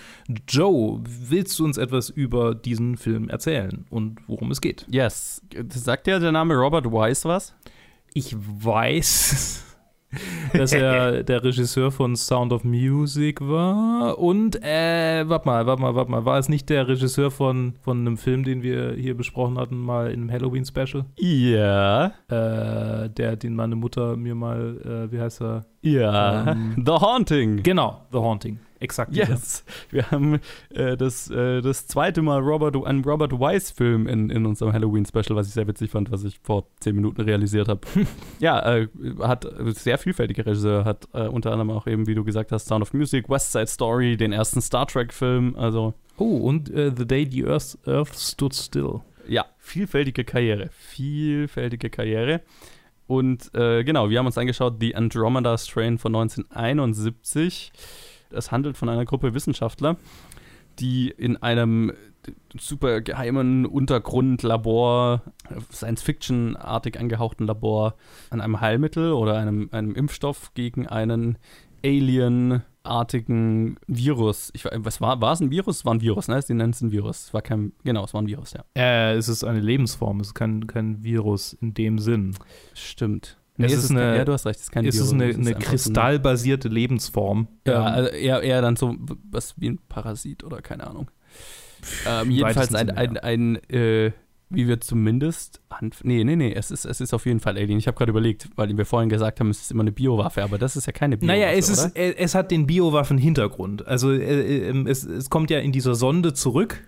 Joe, 0.49 1.03
willst 1.05 1.59
du 1.59 1.67
uns 1.67 1.77
etwas 1.77 2.09
über 2.09 2.55
diesen 2.55 2.97
Film 2.97 3.29
erzählen 3.29 3.85
und 3.91 4.21
worum 4.27 4.51
es 4.51 4.63
geht? 4.63 4.87
Yes. 4.91 5.43
Sagt 5.69 6.07
dir 6.07 6.19
der 6.19 6.33
Name 6.33 6.55
Robert 6.55 6.87
Wise 6.87 7.29
was? 7.29 7.55
Ich 8.15 8.35
weiß, 8.35 9.66
dass 10.53 10.73
er 10.73 11.23
der 11.23 11.43
Regisseur 11.45 11.91
von 11.91 12.17
Sound 12.17 12.53
of 12.53 12.65
Music 12.65 13.41
war. 13.41 14.19
Und, 14.19 14.63
äh, 14.63 15.25
warte 15.29 15.47
mal, 15.47 15.67
warte 15.67 15.83
mal, 15.83 15.95
warte 15.95 16.11
mal. 16.11 16.25
War 16.25 16.39
es 16.39 16.49
nicht 16.49 16.69
der 16.69 16.89
Regisseur 16.89 17.31
von, 17.31 17.75
von 17.81 18.01
einem 18.01 18.17
Film, 18.17 18.45
den 18.45 18.63
wir 18.63 18.93
hier 18.93 19.17
besprochen 19.17 19.59
hatten, 19.59 19.79
mal 19.79 20.11
in 20.11 20.23
einem 20.23 20.33
Halloween-Special? 20.33 21.05
Ja. 21.17 22.07
Äh, 22.29 23.11
der, 23.11 23.37
den 23.37 23.55
meine 23.55 23.77
Mutter 23.77 24.17
mir 24.17 24.35
mal, 24.35 25.09
äh, 25.09 25.13
wie 25.13 25.21
heißt 25.21 25.43
er? 25.43 25.67
Ja. 25.83 26.53
Ähm, 26.53 26.83
The 26.85 26.93
Haunting. 26.93 27.63
Genau, 27.63 28.01
The 28.13 28.19
Haunting. 28.19 28.59
Exakt. 28.79 29.15
Yes. 29.15 29.65
Wir 29.91 30.11
haben 30.11 30.41
äh, 30.71 30.97
das, 30.97 31.31
äh, 31.31 31.63
das 31.63 31.87
zweite 31.87 32.23
Mal 32.23 32.41
Robert, 32.41 32.77
einen 32.85 33.03
Robert 33.05 33.33
Wise-Film 33.33 34.07
in, 34.07 34.31
in 34.31 34.45
unserem 34.45 34.73
Halloween-Special, 34.73 35.35
was 35.35 35.49
ich 35.49 35.55
sehr 35.55 35.67
witzig 35.67 35.91
fand, 35.91 36.11
was 36.11 36.25
ich 36.25 36.39
vor 36.43 36.67
zehn 36.81 36.95
Minuten 36.95 37.23
realisiert 37.23 37.69
habe. 37.69 37.81
ja, 38.39 38.77
äh, 38.77 38.89
hat 39.23 39.47
sehr 39.75 39.99
vielfältiger 39.99 40.45
Regisseur, 40.47 40.85
hat 40.85 41.09
äh, 41.15 41.27
unter 41.27 41.53
anderem 41.53 41.71
auch 41.71 41.87
eben, 41.87 42.07
wie 42.07 42.15
du 42.15 42.25
gesagt 42.25 42.53
hast, 42.53 42.67
Sound 42.67 42.83
of 42.83 42.93
Music, 42.93 43.29
West 43.29 43.53
Side 43.53 43.67
Story, 43.69 44.17
den 44.17 44.33
ersten 44.33 44.61
Star 44.61 44.87
Trek-Film, 44.87 45.57
also 45.57 45.95
Oh, 46.19 46.39
und 46.39 46.71
äh, 46.71 46.93
The 46.97 47.07
Day 47.07 47.29
the 47.31 47.45
Earth, 47.47 47.79
Earth 47.87 48.15
Stood 48.15 48.55
Still. 48.55 49.01
ja, 49.29 49.45
vielfältige 49.59 50.25
Karriere. 50.25 50.71
Vielfältige 50.73 51.91
Karriere. 51.91 52.41
Und 53.07 53.55
äh, 53.55 53.85
genau, 53.85 54.11
wir 54.11 54.19
haben 54.19 54.27
uns 54.27 54.39
angeschaut, 54.39 54.77
The 54.81 54.97
Andromeda 54.97 55.57
Strain 55.59 55.99
von 55.99 56.15
1971. 56.15 57.71
Es 58.31 58.51
handelt 58.53 58.77
von 58.77 58.89
einer 58.89 59.05
Gruppe 59.05 59.35
Wissenschaftler, 59.35 59.97
die 60.79 61.09
in 61.11 61.37
einem 61.43 61.93
super 62.59 63.01
geheimen 63.01 63.65
Untergrundlabor, 63.67 65.23
Science-Fiction-artig 65.73 66.99
angehauchten 66.99 67.47
Labor, 67.47 67.95
an 68.31 68.41
einem 68.41 68.61
Heilmittel 68.61 69.13
oder 69.13 69.39
einem, 69.39 69.69
einem 69.73 69.95
Impfstoff 69.95 70.53
gegen 70.55 70.87
einen 70.89 71.39
Alien-artigen 71.85 73.77
Virus. 73.87 74.51
Ich, 74.55 74.65
weiß- 74.67 74.79
was 74.85 75.01
war, 75.01 75.21
war 75.21 75.33
es 75.33 75.41
ein 75.41 75.51
Virus? 75.51 75.85
War 75.85 75.95
ein 75.95 76.01
Virus, 76.01 76.29
ne? 76.29 76.41
Sie 76.43 76.55
nennen 76.55 76.71
es 76.73 76.81
ein 76.81 76.91
Virus. 76.93 77.27
Es 77.27 77.35
war 77.35 77.43
kein, 77.43 77.73
genau, 77.85 78.05
es 78.05 78.15
war 78.15 78.23
ein 78.23 78.27
Virus, 78.27 78.53
ja. 78.55 78.65
Äh, 78.77 79.15
es 79.15 79.29
ist 79.29 79.45
eine 79.45 79.61
Lebensform, 79.61 80.21
es 80.21 80.29
ist 80.29 80.35
kein, 80.35 80.67
kein 80.67 81.03
Virus 81.05 81.53
in 81.55 81.75
dem 81.75 81.99
Sinn. 81.99 82.35
Stimmt. 82.75 83.39
Es 83.65 83.73
ist 83.73 83.89
kein- 83.89 83.97
eine- 83.99 84.17
ja, 84.19 84.25
du 84.25 84.33
hast 84.33 84.45
recht, 84.47 84.57
es 84.59 84.65
ist 84.65 84.71
kein 84.73 84.85
es 84.87 84.95
Virus. 84.95 85.09
ist 85.09 85.15
eine, 85.15 85.29
es 85.31 85.37
eine 85.37 85.47
einfach 85.49 85.61
so 85.63 85.69
kristallbasierte 85.71 86.69
Lebensform. 86.69 87.49
Ja, 87.67 87.79
Ähm, 87.89 87.95
also 87.95 88.11
eher, 88.11 88.43
eher 88.43 88.61
dann 88.63 88.77
so 88.77 88.97
was 89.31 89.55
wie 89.59 89.71
ein 89.71 89.79
Parasit 89.89 90.45
oder 90.45 90.61
keine 90.63 90.87
Ahnung. 90.87 91.11
Ähm, 92.07 92.31
jedenfalls 92.31 92.75
ein, 92.75 92.91
ein, 92.91 93.15
ja. 93.15 93.23
ein, 93.23 93.57
äh, 93.71 94.13
wie 94.49 94.69
wir 94.69 94.81
zumindest. 94.81 95.61
Anf 95.69 96.05
nee, 96.05 96.23
nee, 96.25 96.37
nee, 96.37 96.53
es 96.53 96.71
ist, 96.71 96.85
es 96.85 97.01
ist 97.01 97.13
auf 97.15 97.27
jeden 97.27 97.41
Fall 97.41 97.57
Alien. 97.57 97.79
Ich 97.79 97.87
habe 97.87 97.97
gerade 97.97 98.11
überlegt, 98.11 98.49
weil 98.57 98.77
wir 98.77 98.87
vorhin 98.87 99.09
gesagt 99.09 99.41
haben, 99.41 99.51
es 99.51 99.61
ist 99.63 99.71
immer 99.73 99.83
eine 99.83 99.93
Biowaffe, 99.93 100.43
aber 100.43 100.59
das 100.59 100.77
ist 100.77 100.87
ja 100.87 100.93
keine 100.93 101.17
Biowaffe. 101.17 101.39
Naja, 101.41 101.53
es, 101.53 101.69
ist, 101.69 101.97
es 101.97 102.35
hat 102.35 102.51
den 102.51 102.67
Biowaffen-Hintergrund. 102.67 103.87
Also 103.87 104.13
äh, 104.13 104.69
äh, 104.71 104.89
es, 104.89 105.05
es 105.05 105.31
kommt 105.31 105.51
ja 105.51 105.59
in 105.59 105.73
dieser 105.73 105.95
Sonde 105.95 106.33
zurück, 106.33 106.85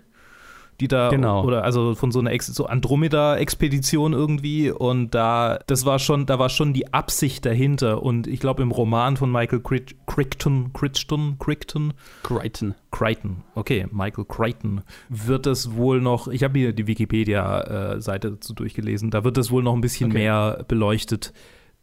die 0.79 0.87
da 0.87 1.09
Genau. 1.09 1.43
oder 1.43 1.63
also 1.63 1.93
von 1.95 2.11
so 2.11 2.19
einer 2.19 2.31
Ex 2.31 2.47
so 2.47 2.65
Andromeda-Expedition 2.67 4.13
irgendwie 4.13 4.71
und 4.71 5.13
da 5.13 5.59
das 5.67 5.85
war 5.85 5.99
schon, 5.99 6.25
da 6.25 6.39
war 6.39 6.49
schon 6.49 6.73
die 6.73 6.93
Absicht 6.93 7.45
dahinter 7.45 8.01
und 8.03 8.27
ich 8.27 8.39
glaube 8.39 8.63
im 8.63 8.71
Roman 8.71 9.17
von 9.17 9.31
Michael 9.31 9.59
Cricht- 9.61 9.95
Crichton, 10.07 10.71
Crichton, 10.73 11.35
Crichton, 11.39 11.93
Crichton. 12.23 12.75
Crichton, 12.91 13.43
okay, 13.55 13.85
Michael 13.91 14.25
Crichton, 14.25 14.81
wird 15.09 15.45
es 15.47 15.75
wohl 15.75 16.01
noch, 16.01 16.27
ich 16.27 16.43
habe 16.43 16.57
mir 16.57 16.73
die 16.73 16.87
Wikipedia-Seite 16.87 18.31
dazu 18.31 18.53
durchgelesen, 18.53 19.11
da 19.11 19.23
wird 19.23 19.37
es 19.37 19.51
wohl 19.51 19.63
noch 19.63 19.73
ein 19.73 19.81
bisschen 19.81 20.09
Okay. 20.11 20.17
mehr 20.19 20.65
beleuchtet, 20.67 21.33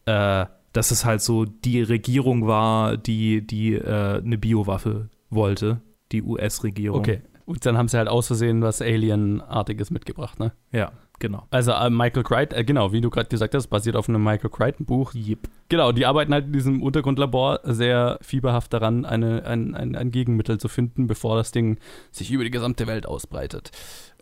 äh, 0.07 0.47
dass 0.73 0.91
es 0.91 1.05
halt 1.05 1.23
so 1.23 1.45
die 1.45 1.81
Regierung 1.83 2.47
war, 2.47 2.97
die, 2.97 3.47
die 3.47 3.75
äh, 3.75 4.21
eine 4.23 4.37
Biowaffe 4.39 5.09
wollte, 5.31 5.81
die 6.13 6.23
US-Regierung. 6.23 6.99
Okay. 7.01 7.21
Und 7.47 7.65
dann 7.65 7.79
haben 7.79 7.87
sie 7.87 7.97
halt 7.97 8.09
aus 8.09 8.27
Versehen 8.27 8.61
was 8.61 8.83
Alien-artiges 8.83 9.93
mitgebracht, 9.93 10.41
ne? 10.41 10.53
Ja, 10.73 10.91
genau. 11.21 11.47
Also 11.51 11.71
äh, 11.71 11.89
Michael 11.91 12.25
Crichton, 12.25 12.59
äh, 12.59 12.65
genau, 12.65 12.93
wie 12.93 13.01
du 13.01 13.09
gerade 13.09 13.29
gesagt 13.29 13.55
hast, 13.55 13.69
basiert 13.69 13.95
auf 13.95 14.09
einem 14.09 14.23
Michael 14.23 14.51
Crichton-Buch. 14.51 15.15
Yep. 15.15 15.49
Genau, 15.69 15.93
die 15.93 16.07
arbeiten 16.07 16.35
halt 16.35 16.47
in 16.47 16.53
diesem 16.53 16.83
Untergrundlabor 16.83 17.61
sehr 17.63 18.19
fieberhaft 18.21 18.73
daran, 18.73 19.05
eine, 19.05 19.47
ein, 19.47 19.77
ein, 19.77 19.95
ein 19.95 20.11
Gegenmittel 20.11 20.59
zu 20.59 20.67
finden, 20.67 21.07
bevor 21.07 21.37
das 21.37 21.53
Ding 21.53 21.79
sich 22.11 22.33
über 22.33 22.43
die 22.43 22.51
gesamte 22.51 22.89
Welt 22.89 23.07
ausbreitet. 23.07 23.71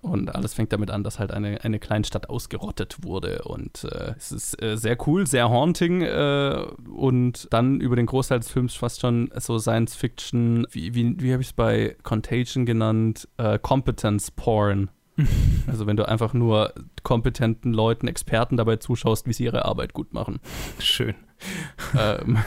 Und 0.05 0.35
alles 0.35 0.53
fängt 0.53 0.71
damit 0.71 0.90
an, 0.90 1.03
dass 1.03 1.19
halt 1.19 1.31
eine, 1.31 1.64
eine 1.64 1.79
Kleinstadt 1.79 2.29
ausgerottet 2.29 2.99
wurde. 3.05 3.43
Und 3.45 3.85
äh, 3.85 4.12
es 4.19 4.33
ist 4.33 4.62
äh, 4.62 4.77
sehr 4.77 4.99
cool, 5.07 5.27
sehr 5.27 5.49
haunting 5.49 6.03
äh, 6.03 6.67
und 6.95 7.49
dann 7.51 7.81
über 7.81 7.97
den 7.97 8.05
Großteil 8.05 8.40
des 8.40 8.51
Films 8.51 8.75
fast 8.75 9.01
schon 9.01 9.31
so 9.38 9.59
Science 9.59 9.97
Fiction, 9.97 10.67
wie, 10.71 10.95
wie, 10.95 11.19
wie 11.21 11.33
habe 11.33 11.40
ich 11.40 11.49
es 11.49 11.53
bei 11.55 11.97
Contagion 12.03 12.67
genannt? 12.67 13.29
Äh, 13.38 13.59
Competence 13.59 14.31
Porn. 14.31 14.90
also 15.67 15.87
wenn 15.87 15.97
du 15.97 16.07
einfach 16.07 16.35
nur 16.35 16.75
kompetenten 17.03 17.73
Leuten, 17.73 18.07
Experten 18.07 18.59
dabei 18.59 18.77
zuschaust, 18.77 19.27
wie 19.27 19.33
sie 19.33 19.45
ihre 19.45 19.64
Arbeit 19.64 19.95
gut 19.95 20.12
machen. 20.12 20.38
Schön. 20.81 21.14
ähm, 21.99 22.38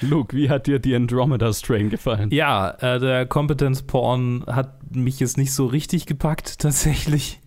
Luke, 0.00 0.36
wie 0.36 0.50
hat 0.50 0.66
dir 0.66 0.78
die 0.78 0.94
Andromeda 0.94 1.52
Strain 1.52 1.90
gefallen? 1.90 2.30
Ja, 2.30 2.70
äh, 2.80 2.98
der 2.98 3.26
Competence 3.26 3.82
Porn 3.82 4.44
hat 4.46 4.94
mich 4.94 5.20
jetzt 5.20 5.36
nicht 5.36 5.52
so 5.52 5.66
richtig 5.66 6.06
gepackt, 6.06 6.58
tatsächlich. 6.60 7.40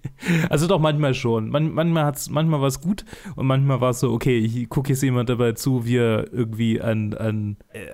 Also 0.50 0.68
doch 0.68 0.80
manchmal 0.80 1.14
schon. 1.14 1.50
Man, 1.50 1.74
manchmal 1.74 2.06
hat's, 2.06 2.30
manchmal 2.30 2.62
war 2.62 2.68
es 2.68 2.82
gut 2.82 3.06
und 3.36 3.48
manchmal 3.48 3.82
war 3.82 3.92
es 3.92 4.00
so, 4.00 4.12
okay, 4.12 4.38
ich 4.38 4.70
gucke 4.70 4.90
jetzt 4.90 5.04
jemand 5.04 5.30
dabei 5.30 5.54
zu, 5.54 5.86
wie 5.86 5.98
er 5.98 6.32
irgendwie 6.32 6.82
an. 6.82 7.14
an 7.14 7.58
äh, 7.74 7.88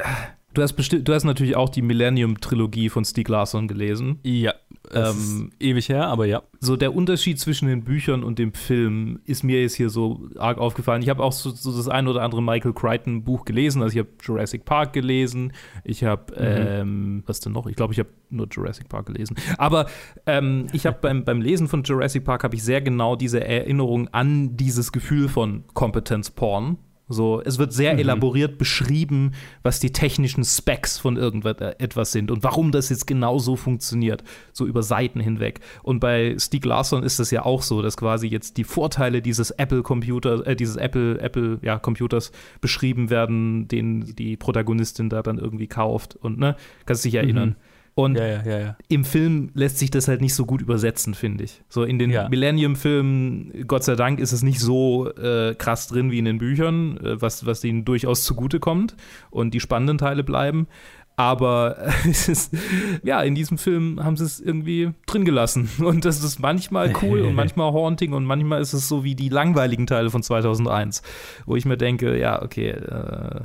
du, 0.53 0.61
hast 0.61 0.73
bestimmt, 0.73 1.07
du 1.07 1.13
hast 1.13 1.23
natürlich 1.23 1.55
auch 1.55 1.69
die 1.69 1.81
Millennium-Trilogie 1.81 2.89
von 2.89 3.05
Stieg 3.05 3.29
Larsson 3.29 3.67
gelesen. 3.67 4.19
Ja, 4.23 4.53
Ähm, 4.93 5.51
ewig 5.59 5.89
her, 5.89 6.07
aber 6.07 6.25
ja. 6.25 6.43
so 6.59 6.75
der 6.75 6.93
Unterschied 6.93 7.39
zwischen 7.39 7.67
den 7.67 7.83
Büchern 7.83 8.23
und 8.23 8.37
dem 8.37 8.53
Film 8.53 9.19
ist 9.25 9.43
mir 9.43 9.61
jetzt 9.61 9.75
hier 9.75 9.89
so 9.89 10.29
arg 10.37 10.57
aufgefallen. 10.57 11.01
Ich 11.01 11.09
habe 11.09 11.23
auch 11.23 11.31
so, 11.31 11.51
so 11.51 11.75
das 11.75 11.87
ein 11.87 12.07
oder 12.07 12.21
andere 12.21 12.43
Michael 12.43 12.73
Crichton 12.73 13.23
Buch 13.23 13.45
gelesen. 13.45 13.81
Also 13.81 13.93
ich 13.93 13.99
habe 13.99 14.09
Jurassic 14.21 14.65
Park 14.65 14.93
gelesen. 14.93 15.53
Ich 15.83 16.03
habe, 16.03 16.33
ähm, 16.37 17.23
was 17.25 17.39
denn 17.39 17.53
noch? 17.53 17.65
Ich 17.67 17.75
glaube, 17.75 17.93
ich 17.93 17.99
habe 17.99 18.09
nur 18.29 18.47
Jurassic 18.51 18.89
Park 18.89 19.07
gelesen. 19.07 19.37
Aber 19.57 19.87
ähm, 20.25 20.67
ich 20.73 20.85
habe 20.85 20.97
beim, 21.01 21.23
beim 21.23 21.41
Lesen 21.41 21.67
von 21.67 21.83
Jurassic 21.83 22.25
Park 22.25 22.43
habe 22.43 22.55
ich 22.55 22.63
sehr 22.63 22.81
genau 22.81 23.15
diese 23.15 23.43
Erinnerung 23.43 24.09
an 24.09 24.57
dieses 24.57 24.91
Gefühl 24.91 25.29
von 25.29 25.63
Competence 25.73 26.29
Porn. 26.29 26.77
So, 27.09 27.41
es 27.41 27.57
wird 27.57 27.73
sehr 27.73 27.97
elaboriert 27.99 28.57
beschrieben, 28.57 29.33
was 29.61 29.81
die 29.81 29.91
technischen 29.91 30.45
Specs 30.45 30.97
von 30.97 31.17
irgendetwas 31.17 32.13
sind 32.13 32.31
und 32.31 32.43
warum 32.43 32.71
das 32.71 32.89
jetzt 32.89 33.07
genau 33.07 33.39
so 33.39 33.57
funktioniert, 33.57 34.23
so 34.53 34.65
über 34.65 34.83
Seiten 34.83 35.19
hinweg. 35.19 35.59
Und 35.83 35.99
bei 35.99 36.37
Stieg 36.39 36.63
Larsson 36.63 37.03
ist 37.03 37.19
das 37.19 37.29
ja 37.29 37.43
auch 37.43 37.61
so, 37.61 37.81
dass 37.81 37.97
quasi 37.97 38.27
jetzt 38.27 38.55
die 38.55 38.63
Vorteile 38.63 39.21
dieses 39.21 39.51
Apple-Computer, 39.51 40.47
äh, 40.47 40.55
dieses 40.55 40.77
Apple, 40.77 41.19
Apple, 41.19 41.59
ja, 41.61 41.77
Computers 41.77 42.31
beschrieben 42.61 43.09
werden, 43.09 43.67
den 43.67 44.15
die 44.15 44.37
Protagonistin 44.37 45.09
da 45.09 45.21
dann 45.21 45.37
irgendwie 45.37 45.67
kauft 45.67 46.15
und 46.15 46.39
ne, 46.39 46.55
kannst 46.85 47.03
dich 47.03 47.15
erinnern. 47.15 47.57
Und 47.95 48.17
Ja, 48.17 48.25
ja, 48.25 48.59
ja, 48.59 48.77
im 48.87 49.05
Film 49.05 49.51
lässt 49.53 49.77
sich 49.77 49.91
das 49.91 50.07
halt 50.07 50.21
nicht 50.21 50.33
so 50.33 50.45
gut 50.45 50.61
übersetzen, 50.61 51.13
finde 51.13 51.43
ich. 51.43 51.61
So 51.69 51.83
in 51.83 51.99
den. 51.99 52.09
Millennium-Filmen, 52.29 53.67
Gott 53.67 53.83
sei 53.83 53.95
Dank, 53.95 54.19
ist 54.19 54.31
es 54.31 54.41
nicht 54.41 54.59
so 54.59 55.13
äh, 55.13 55.53
krass 55.55 55.87
drin 55.87 56.09
wie 56.09 56.17
in 56.17 56.25
den 56.25 56.39
Büchern, 56.39 56.97
äh, 56.97 57.21
was, 57.21 57.45
was 57.45 57.63
ihnen 57.63 57.85
durchaus 57.85 58.23
zugutekommt 58.23 58.95
und 59.29 59.53
die 59.53 59.59
spannenden 59.59 59.99
Teile 59.99 60.23
bleiben. 60.23 60.67
Aber 61.15 61.77
es 62.09 62.27
ist, 62.27 62.55
ja, 63.03 63.21
in 63.21 63.35
diesem 63.35 63.57
Film 63.57 64.03
haben 64.03 64.17
sie 64.17 64.25
es 64.25 64.39
irgendwie 64.39 64.91
drin 65.05 65.25
gelassen. 65.25 65.69
Und 65.79 66.05
das 66.05 66.23
ist 66.23 66.39
manchmal 66.39 66.93
cool 67.01 67.21
und 67.21 67.35
manchmal 67.35 67.71
haunting 67.71 68.13
und 68.13 68.25
manchmal 68.25 68.61
ist 68.61 68.73
es 68.73 68.87
so 68.87 69.03
wie 69.03 69.13
die 69.13 69.29
langweiligen 69.29 69.85
Teile 69.85 70.09
von 70.09 70.23
2001, 70.23 71.03
wo 71.45 71.55
ich 71.55 71.65
mir 71.65 71.77
denke, 71.77 72.17
ja, 72.17 72.41
okay, 72.41 72.69
äh, 72.69 73.41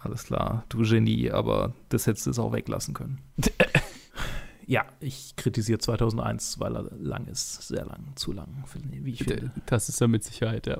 alles 0.00 0.24
klar, 0.24 0.64
du 0.68 0.82
Genie, 0.82 1.30
aber 1.30 1.74
das 1.90 2.06
hättest 2.06 2.26
du 2.26 2.30
es 2.30 2.38
auch 2.38 2.52
weglassen 2.52 2.94
können. 2.94 3.18
Ja, 4.72 4.86
ich 5.00 5.36
kritisiere 5.36 5.80
2001, 5.80 6.58
weil 6.58 6.74
er 6.74 6.90
lang 6.98 7.26
ist. 7.26 7.68
Sehr 7.68 7.84
lang, 7.84 8.12
zu 8.14 8.32
lang, 8.32 8.64
wie 9.02 9.10
ich 9.10 9.24
finde. 9.24 9.50
Das 9.66 9.90
ist 9.90 10.00
ja 10.00 10.08
mit 10.08 10.24
Sicherheit, 10.24 10.66
ja. 10.66 10.78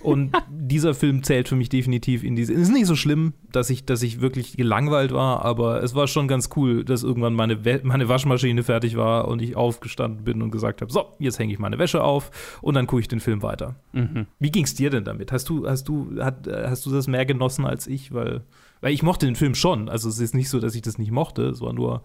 Und 0.00 0.32
dieser 0.50 0.94
Film 0.94 1.22
zählt 1.22 1.46
für 1.46 1.54
mich 1.54 1.68
definitiv 1.68 2.24
in 2.24 2.36
diese. 2.36 2.54
Es 2.54 2.60
ist 2.60 2.72
nicht 2.72 2.86
so 2.86 2.96
schlimm, 2.96 3.34
dass 3.52 3.68
ich, 3.68 3.84
dass 3.84 4.02
ich 4.02 4.22
wirklich 4.22 4.56
gelangweilt 4.56 5.12
war, 5.12 5.44
aber 5.44 5.82
es 5.82 5.94
war 5.94 6.06
schon 6.06 6.26
ganz 6.26 6.48
cool, 6.56 6.86
dass 6.86 7.02
irgendwann 7.02 7.34
meine, 7.34 7.66
We 7.66 7.82
meine 7.82 8.08
Waschmaschine 8.08 8.62
fertig 8.62 8.96
war 8.96 9.28
und 9.28 9.42
ich 9.42 9.56
aufgestanden 9.56 10.24
bin 10.24 10.40
und 10.40 10.50
gesagt 10.50 10.80
habe: 10.80 10.90
So, 10.90 11.12
jetzt 11.18 11.38
hänge 11.38 11.52
ich 11.52 11.58
meine 11.58 11.78
Wäsche 11.78 12.02
auf 12.02 12.58
und 12.62 12.76
dann 12.76 12.86
gucke 12.86 13.02
ich 13.02 13.08
den 13.08 13.20
Film 13.20 13.42
weiter. 13.42 13.76
Wie 14.38 14.50
ging 14.50 14.64
es 14.64 14.74
dir 14.74 14.88
denn 14.88 15.04
damit? 15.04 15.32
Hast 15.32 15.50
du, 15.50 15.68
hast 15.68 15.86
du, 15.86 16.16
hat, 16.18 16.46
hast 16.46 16.86
du 16.86 16.90
das 16.90 17.06
mehr 17.06 17.26
genossen 17.26 17.66
als 17.66 17.88
ich? 17.88 18.10
Weil, 18.10 18.40
weil 18.80 18.94
ich 18.94 19.02
mochte 19.02 19.26
den 19.26 19.36
Film 19.36 19.54
schon. 19.54 19.90
Also 19.90 20.08
es 20.08 20.18
ist 20.18 20.34
nicht 20.34 20.48
so, 20.48 20.60
dass 20.60 20.74
ich 20.74 20.80
das 20.80 20.96
nicht 20.96 21.10
mochte. 21.10 21.42
Es 21.42 21.60
war 21.60 21.74
nur 21.74 22.02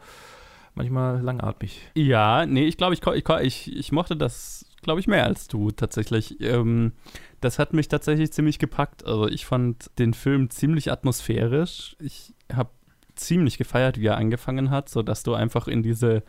manchmal 0.75 1.21
langatmig. 1.21 1.79
Ja, 1.95 2.45
nee, 2.45 2.65
ich 2.65 2.77
glaube, 2.77 2.93
ich, 2.93 3.01
ich, 3.05 3.29
ich, 3.41 3.75
ich 3.75 3.91
mochte 3.91 4.15
das, 4.15 4.65
glaube 4.81 4.99
ich, 4.99 5.07
mehr 5.07 5.25
als 5.25 5.47
du 5.47 5.71
tatsächlich. 5.71 6.39
Ähm, 6.41 6.93
das 7.41 7.59
hat 7.59 7.73
mich 7.73 7.87
tatsächlich 7.87 8.31
ziemlich 8.31 8.59
gepackt. 8.59 9.05
Also 9.05 9.27
ich 9.27 9.45
fand 9.45 9.91
den 9.99 10.13
Film 10.13 10.49
ziemlich 10.49 10.91
atmosphärisch. 10.91 11.95
Ich 11.99 12.33
habe 12.53 12.69
ziemlich 13.15 13.57
gefeiert, 13.57 13.99
wie 13.99 14.07
er 14.07 14.17
angefangen 14.17 14.69
hat, 14.69 14.89
sodass 14.89 15.23
du 15.23 15.33
einfach 15.33 15.67
in 15.67 15.83
diese 15.83 16.23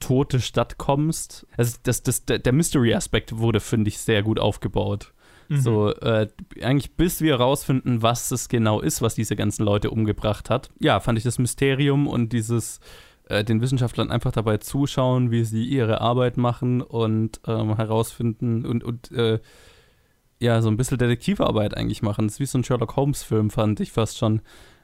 tote 0.00 0.40
Stadt 0.40 0.78
kommst. 0.78 1.46
Also 1.56 1.78
das, 1.82 2.02
das, 2.02 2.24
der 2.24 2.52
Mystery-Aspekt 2.52 3.38
wurde, 3.38 3.60
finde 3.60 3.88
ich, 3.88 3.98
sehr 3.98 4.22
gut 4.22 4.38
aufgebaut. 4.38 5.12
So, 5.50 5.94
äh, 5.94 6.28
eigentlich 6.60 6.94
bis 6.96 7.22
wir 7.22 7.36
rausfinden, 7.36 8.02
was 8.02 8.30
es 8.30 8.50
genau 8.50 8.80
ist, 8.80 9.00
was 9.00 9.14
diese 9.14 9.34
ganzen 9.34 9.64
Leute 9.64 9.90
umgebracht 9.90 10.50
hat. 10.50 10.68
Ja, 10.78 11.00
fand 11.00 11.16
ich 11.16 11.24
das 11.24 11.38
Mysterium 11.38 12.06
und 12.06 12.34
dieses 12.34 12.80
äh, 13.28 13.44
den 13.44 13.60
Wissenschaftlern 13.60 14.10
einfach 14.10 14.32
dabei 14.32 14.58
zuschauen, 14.58 15.30
wie 15.30 15.44
sie 15.44 15.64
ihre 15.64 16.00
Arbeit 16.00 16.36
machen 16.36 16.80
und 16.80 17.40
ähm, 17.46 17.76
herausfinden 17.76 18.64
und, 18.64 18.82
und 18.84 19.10
äh, 19.12 19.38
ja, 20.40 20.62
so 20.62 20.68
ein 20.68 20.76
bisschen 20.76 20.98
Detektivarbeit 20.98 21.76
eigentlich 21.76 22.02
machen. 22.02 22.26
Das 22.26 22.34
ist 22.34 22.40
wie 22.40 22.46
so 22.46 22.58
ein 22.58 22.64
Sherlock 22.64 22.96
Holmes-Film, 22.96 23.50
fand 23.50 23.80
ich 23.80 23.92
fast 23.92 24.18
schon. 24.18 24.40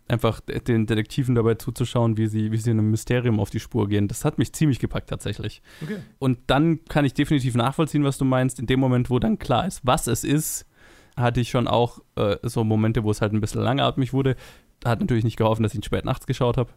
Einfach 0.06 0.40
den 0.40 0.84
Detektiven 0.84 1.34
dabei 1.34 1.54
zuzuschauen, 1.54 2.18
wie 2.18 2.26
sie, 2.26 2.52
wie 2.52 2.58
sie 2.58 2.72
einem 2.72 2.90
Mysterium 2.90 3.40
auf 3.40 3.48
die 3.48 3.60
Spur 3.60 3.88
gehen. 3.88 4.06
Das 4.06 4.26
hat 4.26 4.36
mich 4.36 4.52
ziemlich 4.52 4.78
gepackt 4.78 5.08
tatsächlich. 5.08 5.62
Okay. 5.82 5.96
Und 6.18 6.40
dann 6.48 6.84
kann 6.84 7.06
ich 7.06 7.14
definitiv 7.14 7.54
nachvollziehen, 7.54 8.04
was 8.04 8.18
du 8.18 8.26
meinst. 8.26 8.58
In 8.58 8.66
dem 8.66 8.80
Moment, 8.80 9.08
wo 9.08 9.18
dann 9.18 9.38
klar 9.38 9.66
ist, 9.66 9.80
was 9.82 10.06
es 10.06 10.22
ist, 10.22 10.66
hatte 11.16 11.40
ich 11.40 11.48
schon 11.48 11.66
auch 11.66 12.00
äh, 12.16 12.36
so 12.42 12.64
Momente, 12.64 13.02
wo 13.02 13.10
es 13.10 13.22
halt 13.22 13.32
ein 13.32 13.40
bisschen 13.40 13.62
langatmig 13.62 14.12
wurde. 14.12 14.36
Hat 14.84 15.00
natürlich 15.00 15.24
nicht 15.24 15.38
geholfen, 15.38 15.62
dass 15.62 15.72
ich 15.72 15.78
ihn 15.78 15.82
spät 15.82 16.04
nachts 16.04 16.26
geschaut 16.26 16.58
habe. 16.58 16.70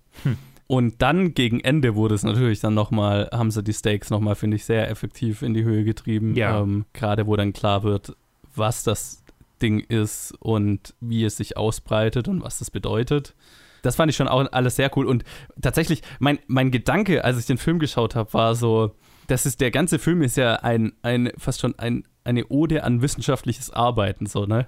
Und 0.68 1.02
dann 1.02 1.34
gegen 1.34 1.62
Ende 1.62 1.96
wurde 1.96 2.16
es 2.16 2.24
natürlich 2.24 2.60
dann 2.60 2.74
nochmal, 2.74 3.30
haben 3.32 3.52
sie 3.52 3.64
die 3.64 3.74
Stakes 3.74 4.10
nochmal, 4.10 4.36
finde 4.36 4.58
ich, 4.58 4.66
sehr 4.66 4.90
effektiv 4.90 5.42
in 5.42 5.54
die 5.54 5.64
Höhe 5.64 5.86
getrieben. 5.86 6.36
Ja. 6.36 6.60
Ähm, 6.60 6.86
Gerade 6.94 7.26
wo 7.26 7.36
dann 7.38 7.54
klar 7.54 7.84
wird, 7.84 8.16
was 8.54 8.84
das 8.84 9.24
Ding 9.62 9.80
ist 9.80 10.34
und 10.40 10.94
wie 11.00 11.24
es 11.24 11.38
sich 11.38 11.56
ausbreitet 11.56 12.28
und 12.28 12.44
was 12.44 12.60
das 12.60 12.70
bedeutet. 12.70 13.34
Das 13.82 13.96
fand 13.96 14.10
ich 14.10 14.18
schon 14.18 14.28
auch 14.28 14.46
alles 14.52 14.76
sehr 14.76 14.92
cool. 14.98 15.06
Und 15.06 15.24
tatsächlich, 15.62 16.02
mein, 16.20 16.40
mein 16.48 16.72
Gedanke, 16.72 17.24
als 17.24 17.40
ich 17.40 17.46
den 17.46 17.58
Film 17.58 17.80
geschaut 17.80 18.16
habe, 18.16 18.34
war 18.34 18.54
so, 18.54 18.94
das 19.28 19.46
ist, 19.46 19.62
der 19.62 19.72
ganze 19.72 20.00
Film 20.00 20.22
ist 20.22 20.38
ja 20.38 20.56
ein, 20.56 20.94
ein 21.02 21.32
fast 21.38 21.60
schon 21.62 21.78
ein, 21.78 22.06
eine 22.24 22.48
Ode 22.48 22.84
an 22.84 23.02
wissenschaftliches 23.02 23.72
Arbeiten, 23.72 24.26
so, 24.26 24.46
ne? 24.46 24.68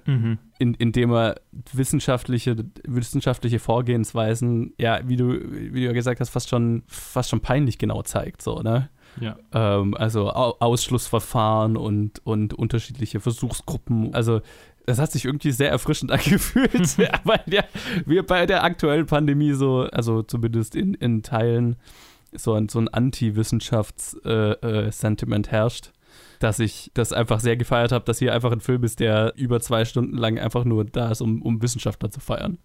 In, 0.59 0.73
indem 0.75 1.11
er 1.11 1.35
wissenschaftliche, 1.73 2.55
wissenschaftliche 2.85 3.59
Vorgehensweisen, 3.59 4.73
ja, 4.77 5.01
wie 5.05 5.15
du, 5.15 5.29
wie 5.29 5.81
du 5.81 5.85
ja 5.85 5.93
gesagt 5.93 6.19
hast, 6.19 6.29
fast 6.29 6.49
schon, 6.49 6.83
fast 6.87 7.29
schon 7.29 7.41
peinlich 7.41 7.77
genau 7.77 8.01
zeigt, 8.03 8.41
so, 8.41 8.61
ne? 8.61 8.89
Ja. 9.19 9.37
Ähm, 9.53 9.95
also 9.95 10.31
Au 10.31 10.55
Ausschlussverfahren 10.59 11.77
und, 11.77 12.25
und 12.25 12.53
unterschiedliche 12.53 13.19
Versuchsgruppen. 13.19 14.13
Also 14.13 14.41
das 14.85 14.99
hat 14.99 15.11
sich 15.11 15.25
irgendwie 15.25 15.51
sehr 15.51 15.69
erfrischend 15.69 16.11
angefühlt, 16.13 16.97
weil 17.23 17.41
ja, 17.47 17.63
wir 18.05 18.25
bei 18.25 18.45
der 18.45 18.63
aktuellen 18.63 19.05
Pandemie 19.05 19.53
so, 19.53 19.81
also 19.91 20.21
zumindest 20.23 20.75
in, 20.75 20.93
in 20.93 21.23
Teilen, 21.23 21.77
so 22.33 22.53
ein, 22.53 22.69
so 22.69 22.79
ein 22.79 22.87
Anti-Wissenschafts-Sentiment 22.87 25.47
äh, 25.47 25.49
äh, 25.49 25.53
herrscht 25.53 25.91
dass 26.39 26.59
ich 26.59 26.89
das 26.93 27.11
einfach 27.11 27.39
sehr 27.39 27.57
gefeiert 27.57 27.91
habe, 27.91 28.05
dass 28.05 28.19
hier 28.19 28.33
einfach 28.33 28.51
ein 28.51 28.61
Film 28.61 28.83
ist, 28.83 28.99
der 28.99 29.33
über 29.35 29.59
zwei 29.59 29.83
Stunden 29.85 30.17
lang 30.17 30.39
einfach 30.39 30.63
nur 30.63 30.85
da 30.85 31.11
ist, 31.11 31.21
um, 31.21 31.41
um 31.41 31.61
Wissenschaftler 31.61 32.09
zu 32.09 32.21
feiern. 32.21 32.57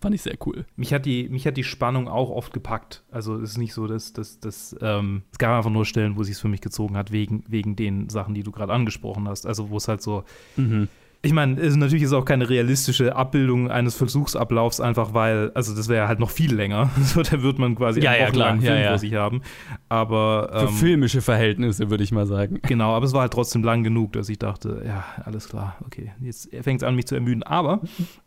Fand 0.00 0.14
ich 0.14 0.22
sehr 0.22 0.36
cool. 0.46 0.66
Mich 0.76 0.92
hat 0.92 1.06
die, 1.06 1.28
mich 1.28 1.46
hat 1.46 1.56
die 1.56 1.64
Spannung 1.64 2.08
auch 2.08 2.30
oft 2.30 2.52
gepackt. 2.52 3.04
Also 3.10 3.36
es 3.36 3.52
ist 3.52 3.58
nicht 3.58 3.72
so, 3.72 3.86
dass, 3.86 4.12
dass, 4.12 4.40
dass 4.40 4.76
ähm, 4.80 5.22
es 5.30 5.38
gab 5.38 5.56
einfach 5.56 5.70
nur 5.70 5.84
Stellen, 5.84 6.16
wo 6.16 6.22
es 6.22 6.26
sich 6.26 6.36
für 6.36 6.48
mich 6.48 6.60
gezogen 6.60 6.96
hat, 6.96 7.12
wegen, 7.12 7.44
wegen 7.46 7.76
den 7.76 8.08
Sachen, 8.08 8.34
die 8.34 8.42
du 8.42 8.50
gerade 8.50 8.72
angesprochen 8.72 9.28
hast. 9.28 9.46
Also 9.46 9.70
wo 9.70 9.76
es 9.76 9.86
halt 9.86 10.02
so 10.02 10.24
mhm. 10.56 10.88
Ich 11.22 11.34
meine, 11.34 11.60
es 11.60 11.76
natürlich 11.76 12.04
ist 12.04 12.14
auch 12.14 12.24
keine 12.24 12.48
realistische 12.48 13.14
Abbildung 13.14 13.70
eines 13.70 13.94
Versuchsablaufs, 13.94 14.80
einfach 14.80 15.12
weil, 15.12 15.50
also 15.54 15.76
das 15.76 15.88
wäre 15.88 16.08
halt 16.08 16.18
noch 16.18 16.30
viel 16.30 16.54
länger. 16.54 16.90
So, 17.10 17.22
da 17.22 17.42
wird 17.42 17.58
man 17.58 17.74
quasi 17.74 18.00
ja, 18.00 18.12
einen 18.12 18.20
ja, 18.20 18.30
klar. 18.30 18.50
Film 18.52 18.62
ja, 18.62 18.76
ja. 18.76 18.88
vor 18.90 18.98
sich 18.98 19.14
haben. 19.14 19.42
Aber 19.88 20.50
ähm, 20.52 20.68
für 20.68 20.74
filmische 20.74 21.20
Verhältnisse 21.20 21.90
würde 21.90 22.04
ich 22.04 22.12
mal 22.12 22.26
sagen. 22.26 22.60
Genau, 22.70 22.94
aber 22.94 23.04
es 23.04 23.12
war 23.12 23.22
halt 23.22 23.32
trotzdem 23.32 23.64
lang 23.64 23.82
genug, 23.82 24.12
dass 24.12 24.28
ich 24.28 24.38
dachte, 24.38 24.82
ja, 24.86 25.04
alles 25.24 25.48
klar, 25.48 25.76
okay, 25.84 26.12
jetzt 26.20 26.48
fängt 26.62 26.82
es 26.82 26.86
an, 26.86 26.94
mich 26.94 27.06
zu 27.06 27.16
ermüden. 27.16 27.42
Aber 27.42 27.80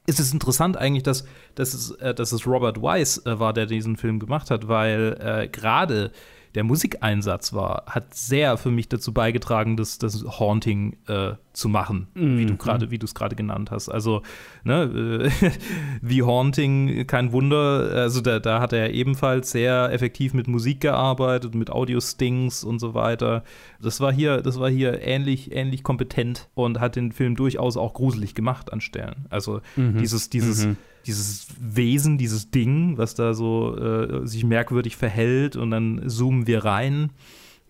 es 0.06 0.20
ist 0.20 0.34
interessant 0.34 0.76
eigentlich, 0.76 1.04
dass, 1.04 1.26
dass, 1.56 1.74
es, 1.74 1.92
äh, 1.92 2.14
dass 2.14 2.34
es 2.34 2.46
Robert 2.46 2.82
Weiss 2.82 3.26
äh, 3.26 3.40
war, 3.40 3.54
der 3.54 3.66
diesen 3.68 3.96
Film 3.96 4.20
gemacht 4.20 4.52
hat, 4.52 4.68
weil 4.68 5.18
äh, 5.20 5.48
gerade 5.48 6.12
der 6.56 6.64
Musikeinsatz 6.64 7.54
war, 7.54 7.84
hat 7.88 8.14
sehr 8.14 8.58
für 8.58 8.70
mich 8.70 8.88
dazu 8.88 9.14
beigetragen, 9.14 9.76
das, 9.76 9.98
das 9.98 10.24
Haunting 10.40 10.98
äh, 11.08 11.34
zu 11.54 11.68
machen, 11.68 12.08
mhm. 12.14 12.38
wie 12.38 12.46
du 12.46 12.58
gerade, 12.58 12.92
wie 12.92 13.00
du 13.00 13.06
es 13.06 13.16
gerade 13.16 13.36
genannt 13.36 13.72
hast. 13.72 13.90
Also, 13.90 14.22
ne, 14.64 15.30
äh, 15.44 15.50
The 16.02 16.24
Haunting, 16.24 17.08
kein 17.08 17.32
Wunder, 17.32 17.92
also 17.94 18.22
da, 18.22 18.40
da 18.40 18.60
hat 18.60 18.74
er 18.74 18.94
ebenfalls 18.94 19.52
sehr 19.52 19.92
effektiv 19.92 20.34
mit 20.34 20.48
Musik 20.48 20.82
gearbeitet, 20.82 21.56
mit 21.56 21.72
Audio-Stings 21.72 22.64
und 22.64 22.80
so 22.80 22.94
weiter. 22.94 23.44
Das 23.82 24.00
war 24.00 24.14
hier, 24.14 24.42
das 24.42 24.60
war 24.60 24.70
hier 24.70 25.02
ähnlich, 25.02 25.52
ähnlich 25.52 25.84
kompetent 25.84 26.50
und 26.54 26.80
hat 26.80 26.96
den 26.96 27.12
Film 27.12 27.36
durchaus 27.36 27.78
auch 27.78 27.94
gruselig 27.94 28.36
gemacht 28.36 28.72
an 28.72 28.82
Stellen. 28.82 29.26
Also 29.30 29.62
mhm. 29.76 29.98
dieses, 29.98 30.30
dieses 30.30 30.66
mhm 30.66 30.78
dieses 31.06 31.48
Wesen, 31.60 32.18
dieses 32.18 32.52
Ding, 32.52 32.98
was 32.98 33.16
da 33.16 33.34
so 33.34 33.76
äh, 33.78 34.26
sich 34.28 34.44
merkwürdig 34.44 34.96
verhält 34.96 35.56
und 35.56 35.72
dann 35.72 36.04
zoomen 36.08 36.48
wir 36.48 36.64
rein 36.64 37.12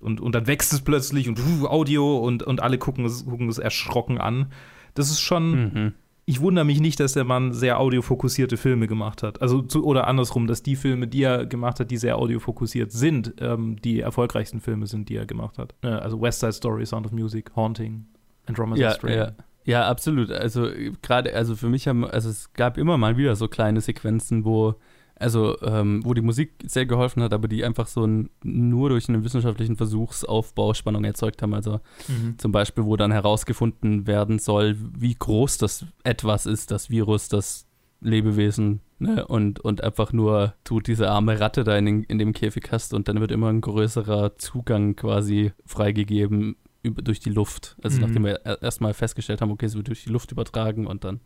und, 0.04 0.20
und 0.22 0.36
dann 0.36 0.48
wächst 0.48 0.74
es 0.74 0.82
plötzlich 0.82 1.30
und 1.30 1.40
uh, 1.40 1.68
Audio 1.68 2.18
und, 2.18 2.44
und 2.44 2.62
alle 2.62 2.78
gucken 2.78 3.06
es, 3.06 3.26
gucken 3.26 3.50
es 3.50 3.58
erschrocken 3.58 4.18
an. 4.20 4.52
Das 4.94 5.10
ist 5.10 5.22
schon. 5.22 5.52
Mhm. 5.52 5.94
Ich 6.26 6.40
wundere 6.40 6.64
mich 6.64 6.80
nicht, 6.80 7.02
dass 7.02 7.12
der 7.12 7.26
Mann 7.26 7.52
sehr 7.52 7.82
audiofokussierte 7.82 8.56
Filme 8.56 8.88
gemacht 8.88 9.24
hat. 9.24 9.42
Also, 9.42 9.62
zu, 9.62 9.84
oder 9.84 10.08
andersrum, 10.08 10.48
dass 10.48 10.64
die 10.64 10.78
Filme, 10.78 11.06
die 11.06 11.24
er 11.24 11.46
gemacht 11.46 11.82
hat, 11.82 11.92
die 11.92 11.98
sehr 11.98 12.18
audiofokussiert 12.18 12.94
sind, 12.94 13.34
ähm, 13.40 13.76
die 13.82 14.00
erfolgreichsten 14.00 14.62
Filme 14.62 14.88
sind, 14.88 15.10
die 15.10 15.18
er 15.18 15.26
gemacht 15.26 15.58
hat. 15.58 15.76
Äh, 15.82 15.88
also 15.88 16.22
West 16.22 16.40
Side 16.40 16.54
Story, 16.54 16.86
Sound 16.86 17.06
of 17.06 17.12
Music, 17.12 17.52
Haunting, 17.58 18.06
Andromeda 18.46 18.82
ja, 18.82 18.92
Strain. 18.92 19.18
Ja. 19.18 19.32
Ja, 19.66 19.88
absolut. 19.88 20.32
Also 20.32 20.68
gerade, 21.02 21.34
also 21.34 21.56
für 21.56 21.70
mich 21.70 21.88
haben, 21.88 22.06
also 22.06 22.30
es 22.30 22.52
gab 22.54 22.78
immer 22.78 22.98
mal 22.98 23.18
wieder 23.18 23.36
so 23.36 23.48
kleine 23.48 23.82
Sequenzen, 23.82 24.46
wo, 24.46 24.76
also 25.16 25.58
ähm, 25.62 26.02
wo 26.04 26.14
die 26.14 26.22
Musik 26.22 26.52
sehr 26.66 26.86
geholfen 26.86 27.24
hat, 27.24 27.34
aber 27.34 27.48
die 27.48 27.64
einfach 27.64 27.88
so 27.88 28.06
ein, 28.06 28.30
nur 28.44 28.90
durch 28.90 29.08
einen 29.08 29.24
wissenschaftlichen 29.24 29.78
Versuchsaufbau 29.78 30.74
Spannung 30.74 31.06
erzeugt 31.06 31.42
haben. 31.42 31.54
Also 31.54 31.80
mhm. 32.08 32.38
zum 32.38 32.52
Beispiel, 32.52 32.86
wo 32.86 32.98
dann 32.98 33.12
herausgefunden 33.12 34.06
werden 34.06 34.40
soll, 34.40 34.76
wie 34.98 35.16
groß 35.16 35.58
das 35.60 35.86
etwas 36.04 36.46
ist, 36.46 36.72
das 36.72 36.90
Virus, 36.90 37.30
das 37.30 37.66
Lebewesen, 38.02 38.82
ne? 39.00 39.26
und, 39.26 39.62
und 39.62 39.82
einfach 39.82 40.12
nur 40.12 40.56
tut 40.66 40.88
diese 40.88 41.10
arme 41.10 41.40
Ratte 41.40 41.64
da 41.64 41.78
in, 41.78 41.86
den, 41.86 42.04
in 42.04 42.18
dem 42.18 42.34
Käfig 42.34 42.70
hast 42.72 42.94
und 42.94 43.08
dann 43.08 43.22
wird 43.22 43.32
immer 43.32 43.48
ein 43.48 43.62
größerer 43.62 44.38
Zugang 44.38 44.98
quasi 44.98 45.54
freigegeben 45.66 46.58
über, 46.84 47.02
durch 47.02 47.20
die 47.20 47.30
Luft. 47.30 47.76
Also 47.82 47.98
mhm. 47.98 48.04
nachdem 48.04 48.26
wir 48.26 48.46
erstmal 48.62 48.94
festgestellt 48.94 49.42
haben, 49.42 49.52
okay, 49.52 49.66
es 49.66 49.76
wird 49.76 49.88
durch 49.88 50.04
die 50.04 50.12
Luft 50.12 50.32
übertragen 50.32 50.86
und 50.86 51.04
dann 51.04 51.22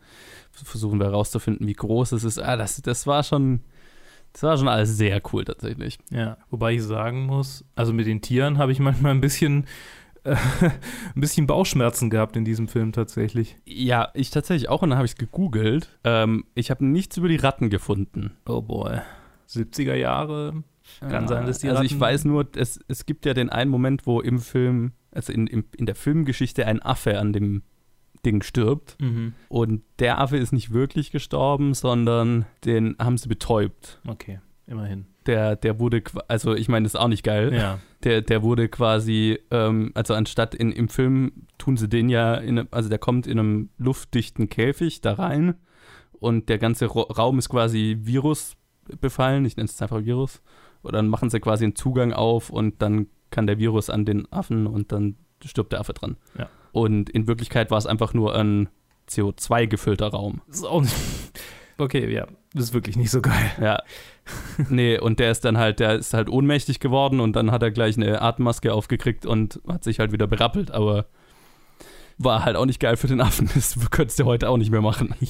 versuchen 0.52 1.00
wir 1.00 1.08
herauszufinden, 1.08 1.68
wie 1.68 1.74
groß 1.74 2.14
es 2.14 2.24
ist. 2.24 2.40
Ah, 2.40 2.56
das, 2.56 2.82
das 2.82 3.06
war 3.08 3.24
schon, 3.24 3.62
das 4.34 4.44
war 4.44 4.58
schon 4.58 4.68
alles 4.68 4.96
sehr 4.96 5.22
cool 5.34 5.44
tatsächlich. 5.44 5.98
Ja, 6.12 6.38
wobei 6.50 6.76
ich 6.76 6.84
sagen 6.84 7.26
muss, 7.26 7.66
also 7.76 7.92
mit 7.92 8.08
den 8.08 8.22
Tieren 8.22 8.58
habe 8.58 8.72
ich 8.72 8.80
manchmal 8.80 9.12
ein 9.12 9.22
bisschen 9.22 9.66
äh, 10.24 10.36
ein 11.16 11.22
bisschen 11.22 11.48
Bauchschmerzen 11.48 12.10
gehabt 12.10 12.36
in 12.36 12.46
diesem 12.46 12.68
Film 12.68 12.92
tatsächlich. 12.92 13.58
Ja, 13.66 14.10
ich 14.14 14.30
tatsächlich 14.30 14.70
auch 14.70 14.84
und 14.84 14.92
dann 14.92 14.98
habe 14.98 15.06
ich 15.06 15.14
es 15.14 15.18
gegoogelt. 15.18 15.90
Ähm, 16.04 16.46
ich 16.54 16.70
habe 16.70 16.86
nichts 16.86 17.18
über 17.18 17.30
die 17.30 17.38
Ratten 17.38 17.70
gefunden. 17.70 18.38
Oh 18.48 18.62
boy. 18.62 19.00
70er 19.50 19.96
Jahre. 19.96 20.64
Kann 21.00 21.24
ja, 21.24 21.28
sein, 21.28 21.46
dass 21.46 21.60
die 21.60 21.68
Also 21.70 21.80
Ratten 21.82 21.94
ich 21.94 22.00
weiß 22.00 22.26
nur, 22.26 22.48
es, 22.56 22.80
es 22.88 23.06
gibt 23.06 23.26
ja 23.26 23.34
den 23.34 23.50
einen 23.50 23.72
Moment, 23.72 24.06
wo 24.06 24.22
im 24.22 24.40
Film 24.40 24.92
also 25.12 25.34
in, 25.34 25.48
in, 25.48 25.66
in 25.76 25.86
der 25.86 25.96
Filmgeschichte 25.96 26.66
ein 26.66 26.82
Affe 26.82 27.20
an 27.20 27.34
dem 27.34 27.64
Ding 28.26 28.42
stirbt. 28.44 28.98
Mhm. 29.00 29.34
Und 29.50 29.84
der 30.00 30.20
Affe 30.20 30.38
ist 30.38 30.52
nicht 30.52 30.72
wirklich 30.72 31.12
gestorben, 31.12 31.74
sondern 31.74 32.46
den 32.66 32.96
haben 33.00 33.18
sie 33.18 33.30
betäubt. 33.30 34.02
Okay, 34.08 34.40
immerhin. 34.66 35.06
Der, 35.26 35.56
der 35.56 35.80
wurde, 35.80 36.02
also 36.28 36.56
ich 36.56 36.70
meine, 36.70 36.84
das 36.84 36.94
ist 36.94 37.00
auch 37.00 37.10
nicht 37.10 37.24
geil. 37.24 37.54
Ja. 37.54 37.80
Der, 38.04 38.22
der 38.22 38.44
wurde 38.44 38.70
quasi, 38.70 39.40
ähm, 39.52 39.92
also 39.94 40.14
anstatt 40.14 40.56
in, 40.56 40.72
im 40.72 40.88
Film 40.88 41.48
tun 41.58 41.78
sie 41.78 41.90
den 41.90 42.10
ja, 42.10 42.36
in, 42.36 42.72
also 42.72 42.90
der 42.90 43.00
kommt 43.00 43.28
in 43.28 43.40
einem 43.40 43.70
luftdichten 43.78 44.50
Käfig 44.50 45.02
da 45.02 45.14
rein 45.14 45.56
und 46.14 46.50
der 46.50 46.58
ganze 46.58 46.86
Raum 46.88 47.40
ist 47.40 47.50
quasi 47.50 47.98
Virus 48.02 48.56
befallen, 49.02 49.46
ich 49.46 49.58
nenne 49.58 49.70
es 49.70 49.82
einfach 49.82 50.04
Virus. 50.04 50.42
Und 50.82 50.94
dann 50.94 51.08
machen 51.08 51.30
sie 51.30 51.40
quasi 51.40 51.66
einen 51.66 51.76
Zugang 51.76 52.14
auf 52.14 52.50
und 52.50 52.82
dann 52.82 53.08
kann 53.32 53.48
der 53.48 53.58
Virus 53.60 53.90
an 53.90 54.06
den 54.06 54.32
Affen 54.32 54.68
und 54.68 54.92
dann 54.92 55.16
stirbt 55.44 55.72
der 55.72 55.80
Affe 55.80 55.94
dran. 55.94 56.18
Ja. 56.38 56.50
Und 56.72 57.10
in 57.10 57.28
Wirklichkeit 57.28 57.72
war 57.72 57.78
es 57.78 57.86
einfach 57.86 58.14
nur 58.14 58.36
ein 58.36 58.70
CO2-gefüllter 59.10 60.08
Raum. 60.08 60.42
Das 60.48 60.58
ist 60.58 60.66
auch 60.66 60.82
nicht. 60.82 60.96
Okay, 61.80 62.12
ja, 62.12 62.26
das 62.56 62.66
ist 62.66 62.74
wirklich 62.74 62.96
nicht 62.96 63.12
so 63.12 63.22
geil. 63.22 63.52
Ja. 63.62 63.84
Nee, 64.68 64.98
und 64.98 65.20
der 65.20 65.30
ist 65.30 65.46
dann 65.46 65.60
halt, 65.60 65.80
der 65.80 65.94
ist 65.94 66.16
halt 66.16 66.28
ohnmächtig 66.28 66.80
geworden 66.80 67.20
und 67.20 67.36
dann 67.36 67.52
hat 67.52 67.62
er 67.62 67.70
gleich 67.70 67.98
eine 67.98 68.20
Atemmaske 68.20 68.74
aufgekriegt 68.74 69.28
und 69.28 69.62
hat 69.68 69.84
sich 69.84 70.00
halt 70.00 70.12
wieder 70.12 70.26
berappelt, 70.26 70.72
aber 70.72 71.06
war 72.18 72.44
halt 72.44 72.56
auch 72.56 72.66
nicht 72.66 72.80
geil 72.80 72.98
für 72.98 73.06
den 73.06 73.22
Affen. 73.22 73.48
Das 73.54 73.78
könntest 73.92 74.20
du 74.20 74.26
heute 74.26 74.50
auch 74.50 74.58
nicht 74.58 74.72
mehr 74.72 74.82
machen. 74.82 75.14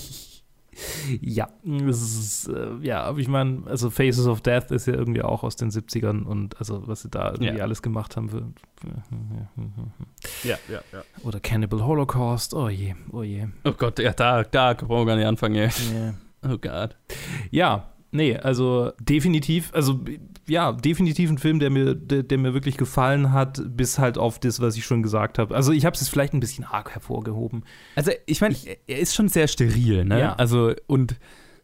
Ja, 1.22 1.50
ist, 1.64 2.48
äh, 2.48 2.70
ja, 2.82 3.04
aber 3.04 3.20
ich 3.20 3.28
meine, 3.28 3.64
also 3.66 3.90
Faces 3.90 4.28
of 4.28 4.42
Death 4.42 4.72
ist 4.72 4.88
ja 4.88 4.94
irgendwie 4.94 5.22
auch 5.22 5.44
aus 5.44 5.56
den 5.56 5.70
70ern 5.70 6.24
und 6.24 6.58
also 6.60 6.88
was 6.88 7.02
sie 7.02 7.10
da 7.10 7.32
irgendwie 7.32 7.58
ja. 7.58 7.64
alles 7.64 7.82
gemacht 7.82 8.16
haben. 8.16 8.30
Für, 8.30 8.44
ja, 10.44 10.58
ja, 10.70 10.82
ja. 10.92 11.04
Oder 11.24 11.40
Cannibal 11.40 11.84
Holocaust, 11.84 12.54
oh 12.54 12.70
je, 12.70 12.96
oh 13.12 13.24
je. 13.24 13.48
Oh 13.64 13.74
Gott, 13.74 14.00
ja, 14.00 14.14
da, 14.14 14.44
da 14.44 14.74
brauchen 14.74 14.90
wir 14.90 15.06
gar 15.06 15.16
nicht 15.16 15.26
anfangen, 15.26 15.56
ey. 15.56 15.70
Yeah. 15.94 16.14
Oh 16.44 16.58
Gott. 16.58 16.96
Ja, 17.50 17.90
nee, 18.12 18.38
also 18.38 18.92
definitiv, 19.00 19.72
also 19.74 20.00
ja, 20.48 20.72
definitiv 20.72 21.30
ein 21.30 21.38
Film, 21.38 21.60
der 21.60 21.70
mir, 21.70 21.96
der, 21.96 22.24
der, 22.24 22.38
mir 22.38 22.54
wirklich 22.54 22.78
gefallen 22.78 23.32
hat, 23.32 23.62
bis 23.66 24.00
halt 24.00 24.18
auf 24.18 24.40
das, 24.40 24.60
was 24.60 24.78
ich 24.78 24.86
schon 24.86 25.04
gesagt 25.04 25.40
habe. 25.40 25.56
Also 25.56 25.72
ich 25.72 25.86
habe 25.86 25.96
es 25.96 26.08
vielleicht 26.08 26.34
ein 26.34 26.40
bisschen 26.40 26.64
arg 26.64 26.92
hervorgehoben. 26.92 27.64
Also 27.96 28.12
ich 28.26 28.42
meine, 28.42 28.56
er 28.88 29.00
ist 29.00 29.16
schon 29.16 29.28
sehr 29.28 29.48
steril, 29.48 30.06
ne? 30.06 30.20
Ja. 30.20 30.34
Also 30.36 30.74
und 30.88 31.18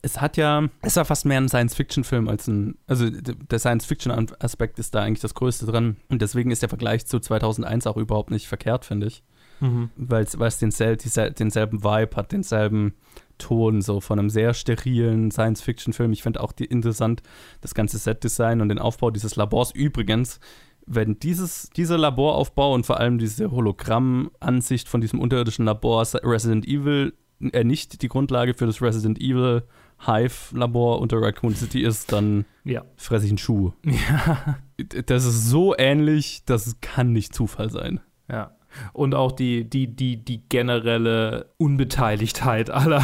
es 0.04 0.20
hat 0.20 0.36
ja, 0.36 0.68
es 0.82 0.98
war 0.98 1.06
fast 1.06 1.26
mehr 1.26 1.40
ein 1.40 1.48
Science-Fiction-Film 1.48 2.28
als 2.28 2.48
ein, 2.48 2.78
also 2.88 3.10
der 3.10 3.60
Science-Fiction-Aspekt 3.60 4.78
ist 4.78 4.94
da 4.94 5.02
eigentlich 5.02 5.22
das 5.22 5.34
Größte 5.34 5.66
dran. 5.66 5.96
Und 6.10 6.22
deswegen 6.22 6.52
ist 6.52 6.62
der 6.62 6.68
Vergleich 6.68 7.06
zu 7.06 7.22
2001 7.22 7.88
auch 7.88 7.96
überhaupt 7.96 8.30
nicht 8.30 8.48
verkehrt, 8.48 8.84
finde 8.84 9.08
ich. 9.08 9.24
Mhm. 9.62 9.92
Weil 9.96 10.26
es 10.26 10.58
densel, 10.58 10.98
denselben 10.98 11.86
Vibe 11.86 12.18
hat, 12.18 12.34
denselben 12.34 12.96
Ton, 13.38 13.82
so 13.82 14.00
von 14.00 14.20
einem 14.20 14.30
sehr 14.30 14.54
sterilen 14.54 15.32
Science-Fiction-Film. 15.32 16.12
Ich 16.14 16.24
finde 16.24 16.42
auch 16.42 16.52
die, 16.52 16.66
interessant 16.66 17.22
das 17.62 17.74
ganze 17.74 17.98
Set-Design 17.98 18.62
und 18.62 18.70
den 18.70 18.80
Aufbau 18.80 19.12
dieses 19.12 19.36
Labors. 19.36 19.72
Übrigens, 19.72 20.40
wenn 20.86 21.20
dieses, 21.20 21.70
dieser 21.76 21.98
Laboraufbau 21.98 22.74
und 22.74 22.86
vor 22.86 23.00
allem 23.00 23.18
diese 23.18 23.52
Hologramm-Ansicht 23.52 24.88
von 24.90 25.02
diesem 25.02 25.20
unterirdischen 25.20 25.66
Labor 25.66 26.06
Resident 26.24 26.68
Evil 26.68 27.14
äh, 27.52 27.64
nicht 27.64 28.02
die 28.02 28.08
Grundlage 28.08 28.54
für 28.54 28.66
das 28.66 28.82
Resident 28.82 29.20
Evil 29.20 29.64
Hive-Labor 30.06 31.00
unter 31.00 31.22
Raccoon 31.22 31.56
City 31.56 31.82
ist, 31.82 32.12
dann 32.12 32.46
ja. 32.66 32.84
fresse 32.98 33.26
ich 33.26 33.32
einen 33.32 33.38
Schuh. 33.38 33.72
Ja. 33.86 34.58
Das 35.06 35.24
ist 35.24 35.50
so 35.50 35.76
ähnlich, 35.78 36.44
das 36.46 36.82
kann 36.82 37.14
nicht 37.14 37.34
Zufall 37.34 37.70
sein. 37.70 38.02
Ja 38.28 38.56
und 38.94 39.16
auch 39.16 39.32
die, 39.32 39.70
die, 39.70 39.88
die, 39.88 40.24
die 40.24 40.42
generelle 40.50 41.52
Unbeteiligtheit 41.58 42.70
aller, 42.70 43.04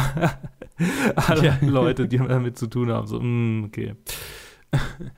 aller 1.16 1.44
ja. 1.44 1.58
Leute, 1.62 2.08
die 2.08 2.18
damit 2.18 2.58
zu 2.58 2.66
tun 2.66 2.90
haben. 2.90 3.06
So, 3.06 3.20
mm, 3.20 3.64
okay. 3.64 3.94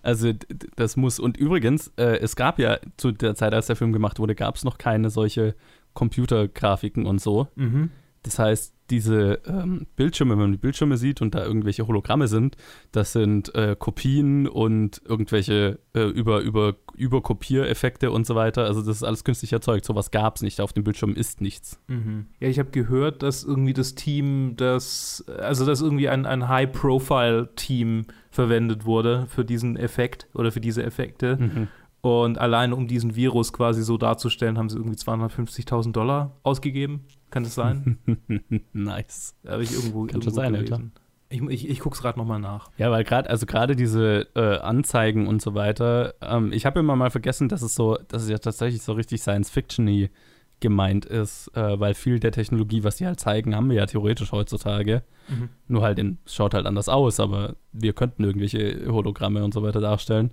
Also 0.03 0.33
das 0.77 0.97
muss. 0.97 1.19
Und 1.19 1.37
übrigens, 1.37 1.93
äh, 1.97 2.19
es 2.19 2.37
gab 2.37 2.59
ja 2.59 2.79
zu 2.97 3.13
der 3.13 3.35
Zeit, 3.35 3.53
als 3.53 3.67
der 3.67 3.77
Film 3.77 3.93
gemacht 3.93 4.19
wurde, 4.19 4.35
gab 4.35 4.57
es 4.57 4.65
noch 4.65 4.79
keine 4.79 5.11
solche 5.11 5.55
Computergrafiken 5.95 7.07
und 7.07 7.21
so. 7.21 7.49
Mhm. 7.55 7.91
Das 8.23 8.39
heißt, 8.39 8.75
diese 8.93 9.41
ähm, 9.47 9.87
Bildschirme, 9.97 10.35
wenn 10.35 10.43
man 10.43 10.53
die 10.53 10.59
Bildschirme 10.59 10.99
sieht 10.99 11.23
und 11.23 11.35
da 11.35 11.45
irgendwelche 11.45 11.87
Hologramme 11.87 12.29
sind, 12.29 12.57
das 12.93 13.13
sind 13.13 13.53
äh, 13.55 13.75
Kopien 13.77 14.47
und 14.47 15.01
irgendwelche 15.07 15.79
äh, 15.95 16.03
über, 16.03 16.41
über, 16.41 16.77
Überkopiereffekte 16.95 18.11
und 18.11 18.27
so 18.27 18.35
weiter. 18.35 18.67
Also 18.67 18.83
das 18.83 18.97
ist 18.97 19.03
alles 19.03 19.25
künstlich 19.25 19.53
erzeugt. 19.53 19.87
Sowas 19.87 20.11
gab 20.11 20.37
es 20.37 20.43
nicht. 20.43 20.61
Auf 20.61 20.75
dem 20.75 20.85
Bildschirm 20.85 21.15
ist 21.15 21.41
nichts. 21.41 21.81
Mhm. 21.89 22.27
Ja, 22.39 22.49
ich 22.49 22.59
habe 22.59 22.71
gehört, 22.71 23.23
dass 23.23 23.45
irgendwie 23.45 23.73
das 23.73 23.95
Team, 23.95 24.55
das, 24.57 25.25
also 25.39 25.65
dass 25.65 25.81
irgendwie 25.81 26.11
ein, 26.11 26.27
ein 26.27 26.49
High-Profile-Team 26.49 28.05
verwendet 28.31 28.85
wurde 28.85 29.27
für 29.29 29.45
diesen 29.45 29.77
Effekt 29.77 30.29
oder 30.35 30.53
für 30.53 30.61
diese 30.61 30.83
Effekte. 30.83 31.37
Mhm. 31.37 31.69
Und 32.03 32.37
allein 32.39 32.73
um 32.73 32.89
diesen 32.89 33.15
Virus 33.15 33.53
quasi 33.53 33.83
so 33.83 33.97
darzustellen, 33.97 34.59
haben 34.59 34.69
sie 34.69 34.77
irgendwie 34.77 34.97
250.000 34.97 35.93
Dollar 35.93 36.37
ausgegeben. 36.43 37.05
Kann 37.31 37.45
das 37.45 37.55
sein? 37.55 37.99
nice. 38.73 39.37
Habe 39.47 39.63
ich 39.63 39.73
irgendwo, 39.73 40.07
Kann 40.07 40.21
schon 40.21 40.35
irgendwo 40.35 40.41
sein, 40.41 40.55
ja, 40.55 40.61
gelesen. 40.63 40.93
Ich, 41.29 41.41
ich, 41.43 41.69
ich 41.71 41.79
gucke 41.79 41.95
es 41.95 42.03
gerade 42.03 42.19
nochmal 42.19 42.41
nach. 42.41 42.71
Ja, 42.77 42.91
weil 42.91 43.05
gerade, 43.05 43.31
also 43.31 43.47
gerade 43.47 43.77
diese 43.77 44.27
äh, 44.35 44.59
Anzeigen 44.59 45.29
und 45.29 45.41
so 45.41 45.55
weiter, 45.55 46.15
ähm, 46.21 46.53
ich 46.53 46.67
habe 46.67 46.81
immer 46.81 46.97
mal 46.97 47.11
vergessen, 47.11 47.49
dass 47.49 47.63
es 47.63 47.75
so, 47.75 47.97
dass 48.09 48.25
es 48.25 48.29
ja 48.29 48.39
tatsächlich 48.39 48.83
so 48.83 48.93
richtig 48.95 49.23
Science-Fiction-y 49.23 50.11
gemeint 50.59 51.05
ist, 51.05 51.51
äh, 51.57 51.79
weil 51.79 51.95
viel 51.95 52.21
der 52.21 52.33
Technologie, 52.33 52.85
was 52.85 52.97
die 52.97 53.07
halt 53.07 53.21
zeigen, 53.21 53.55
haben 53.55 53.71
wir 53.71 53.77
ja 53.77 53.87
theoretisch 53.87 54.33
heutzutage. 54.33 55.03
Mhm. 55.29 55.51
Nur 55.69 55.83
halt 55.83 55.99
in, 55.99 56.19
es 56.27 56.35
schaut 56.35 56.55
halt 56.55 56.67
anders 56.67 56.89
aus, 56.89 57.21
aber 57.21 57.55
wir 57.73 57.93
könnten 57.93 58.25
irgendwelche 58.25 58.87
Hologramme 58.89 59.45
und 59.45 59.55
so 59.55 59.63
weiter 59.63 59.81
darstellen. 59.81 60.33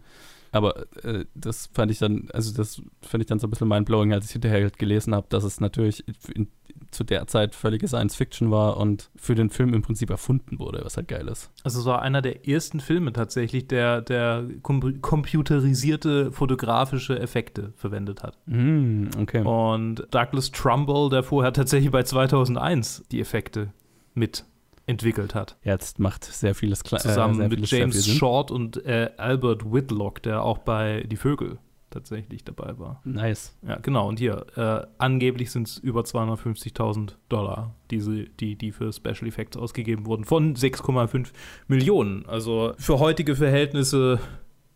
Aber 0.52 0.86
äh, 1.04 1.26
das 1.36 1.70
fand 1.74 1.92
ich 1.92 2.00
dann, 2.00 2.30
also 2.34 2.54
das 2.54 2.82
fand 3.02 3.22
ich 3.22 3.28
dann 3.28 3.40
so 3.40 3.48
ein 3.48 3.50
bisschen 3.50 3.68
mindblowing, 3.68 4.14
als 4.14 4.26
ich 4.26 4.32
hinterher 4.32 4.62
halt 4.62 4.80
gelesen 4.80 5.14
habe, 5.14 5.28
dass 5.30 5.44
es 5.44 5.60
natürlich 5.60 6.04
in, 6.34 6.48
zu 6.92 7.04
der 7.04 7.28
Zeit 7.28 7.56
völlige 7.56 7.88
Science-Fiction 7.88 8.52
war 8.52 8.78
und 8.78 9.10
für 9.16 9.36
den 9.36 9.50
Film 9.50 9.74
im 9.74 9.82
Prinzip 9.82 10.10
erfunden 10.10 10.60
wurde, 10.60 10.82
was 10.84 10.98
halt 10.98 11.08
geil 11.08 11.28
ist. 11.28 11.52
Also 11.64 11.80
es 11.80 11.86
war 11.86 12.02
einer 12.02 12.22
der 12.22 12.48
ersten 12.48 12.80
Filme 12.80 13.14
tatsächlich, 13.14 13.68
der, 13.68 14.02
der 14.02 14.48
kom 14.62 15.02
computerisierte 15.02 16.32
fotografische 16.32 17.20
Effekte 17.20 17.74
verwendet 17.76 18.24
hat. 18.24 18.38
Mm, 18.46 19.08
okay. 19.22 19.44
Und 19.44 20.08
Douglas 20.12 20.52
Trumbull, 20.52 21.10
der 21.10 21.24
vorher 21.24 21.54
tatsächlich 21.54 21.92
bei 21.92 22.04
2001 22.04 23.06
die 23.12 23.20
Effekte 23.20 23.72
mit 24.14 24.46
entwickelt 24.90 25.36
hat. 25.36 25.56
Jetzt 25.64 26.00
macht 26.00 26.26
sehr 26.26 26.56
vieles 26.56 26.84
klar. 26.84 27.00
Zusammen 27.00 27.40
äh, 27.40 27.48
mit 27.48 27.70
James. 27.70 28.08
Short 28.08 28.50
und 28.50 28.84
äh, 28.86 29.12
Albert 29.18 29.72
Whitlock, 29.72 30.24
der 30.24 30.44
auch 30.44 30.58
bei 30.58 31.04
Die 31.08 31.16
Vögel 31.16 31.60
tatsächlich 31.92 32.44
dabei 32.44 32.78
war. 32.78 33.02
Nice. 33.04 33.58
Ja, 33.68 33.78
genau. 33.78 34.08
Und 34.08 34.20
hier, 34.20 34.46
äh, 34.56 34.86
angeblich 34.98 35.52
sind 35.52 35.68
es 35.68 35.78
über 35.78 36.02
250.000 36.02 37.14
Dollar, 37.30 37.76
diese, 37.92 38.26
die, 38.26 38.56
die 38.56 38.72
für 38.72 38.92
Special 38.92 39.28
Effects 39.28 39.58
ausgegeben 39.58 40.06
wurden, 40.06 40.24
von 40.24 40.56
6,5 40.56 41.30
Millionen. 41.68 42.26
Also 42.26 42.74
für 42.78 43.00
heutige 43.00 43.36
Verhältnisse 43.36 44.20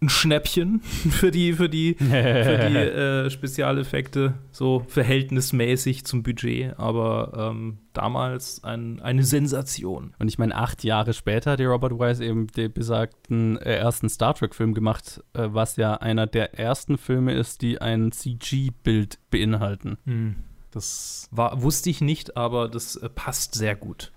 ein 0.04 0.10
Schnäppchen 0.10 0.82
für 0.82 1.32
die, 1.32 1.54
für 1.54 1.70
die, 1.70 1.96
für 1.96 2.70
die 2.70 2.76
äh, 2.78 3.30
Spezialeffekte, 3.30 4.36
so 4.52 4.84
verhältnismäßig 4.88 6.06
zum 6.06 6.24
Budget, 6.24 6.78
aber 6.78 7.52
ähm, 7.52 7.80
damals 7.94 8.64
ein, 8.64 9.00
eine 9.00 9.24
Sensation. 9.24 10.14
Und 10.20 10.28
ich 10.28 10.38
meine, 10.38 10.56
acht 10.56 10.84
Jahre 10.84 11.14
später 11.14 11.52
hat 11.52 11.62
Robert 11.62 11.94
Wise 11.94 12.24
eben 12.24 12.48
den 12.48 12.72
besagten 12.72 13.58
äh, 13.58 13.76
ersten 13.76 14.10
Star 14.10 14.34
Trek-Film 14.34 14.74
gemacht, 14.74 15.24
äh, 15.34 15.48
was 15.52 15.78
ja 15.78 15.96
einer 15.96 16.28
der 16.28 16.60
ersten 16.60 16.98
Filme 16.98 17.34
ist, 17.34 17.62
die 17.62 17.82
ein 17.82 18.12
CG-Bild 18.12 19.20
beinhalten. 19.30 19.98
Hm. 20.06 20.36
Das 20.72 21.30
war, 21.32 21.62
wusste 21.62 21.92
ich 21.92 22.02
nicht, 22.02 22.36
aber 22.36 22.68
das 22.68 22.96
äh, 22.96 23.10
passt 23.10 23.54
sehr 23.56 23.76
gut. 23.76 24.12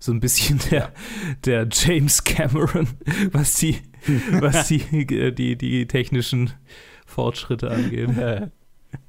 So 0.00 0.12
ein 0.12 0.20
bisschen 0.20 0.60
der, 0.70 0.92
der 1.44 1.68
James 1.70 2.24
Cameron, 2.24 2.88
was 3.32 3.54
die, 3.54 3.78
was 4.40 4.68
die, 4.68 4.82
äh, 5.14 5.32
die, 5.32 5.56
die 5.56 5.86
technischen 5.86 6.52
Fortschritte 7.06 7.70
angeht. 7.70 8.10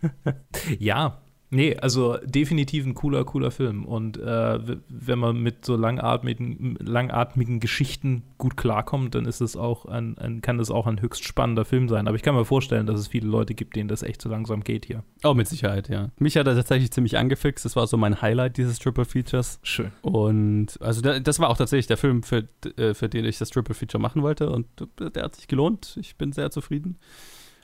ja, 0.79 1.21
nee, 1.49 1.75
also 1.75 2.17
definitiv 2.23 2.85
ein 2.85 2.93
cooler, 2.93 3.23
cooler 3.25 3.51
Film. 3.51 3.85
Und 3.85 4.17
äh, 4.17 4.59
wenn 4.87 5.19
man 5.19 5.41
mit 5.41 5.65
so 5.65 5.75
langatmigen, 5.75 6.77
langatmigen 6.79 7.59
Geschichten 7.59 8.23
gut 8.37 8.57
klarkommt, 8.57 9.15
dann 9.15 9.25
ist 9.25 9.41
es 9.41 9.55
auch 9.55 9.85
ein, 9.85 10.17
ein, 10.17 10.41
kann 10.41 10.57
das 10.57 10.71
auch 10.71 10.87
ein 10.87 11.01
höchst 11.01 11.23
spannender 11.23 11.65
Film 11.65 11.89
sein. 11.89 12.07
Aber 12.07 12.15
ich 12.15 12.23
kann 12.23 12.35
mir 12.35 12.45
vorstellen, 12.45 12.85
dass 12.85 12.99
es 12.99 13.07
viele 13.07 13.27
Leute 13.27 13.53
gibt, 13.53 13.75
denen 13.75 13.89
das 13.89 14.03
echt 14.03 14.21
so 14.21 14.29
langsam 14.29 14.63
geht 14.63 14.85
hier. 14.85 15.03
Oh, 15.23 15.33
mit 15.33 15.47
Sicherheit, 15.47 15.89
ja. 15.89 16.09
Mich 16.17 16.37
hat 16.37 16.47
er 16.47 16.55
tatsächlich 16.55 16.91
ziemlich 16.91 17.17
angefixt. 17.17 17.65
Das 17.65 17.75
war 17.75 17.87
so 17.87 17.97
mein 17.97 18.21
Highlight 18.21 18.57
dieses 18.57 18.79
Triple 18.79 19.05
Features. 19.05 19.59
Schön. 19.63 19.91
Und 20.01 20.79
also 20.81 21.01
da, 21.01 21.19
das 21.19 21.39
war 21.39 21.49
auch 21.49 21.57
tatsächlich 21.57 21.87
der 21.87 21.97
Film, 21.97 22.23
für, 22.23 22.47
äh, 22.77 22.93
für 22.93 23.09
den 23.09 23.25
ich 23.25 23.37
das 23.37 23.49
Triple 23.49 23.75
Feature 23.75 24.01
machen 24.01 24.21
wollte. 24.21 24.49
Und 24.49 24.67
der 24.99 25.23
hat 25.23 25.35
sich 25.35 25.47
gelohnt. 25.47 25.97
Ich 25.99 26.15
bin 26.15 26.31
sehr 26.31 26.51
zufrieden. 26.51 26.97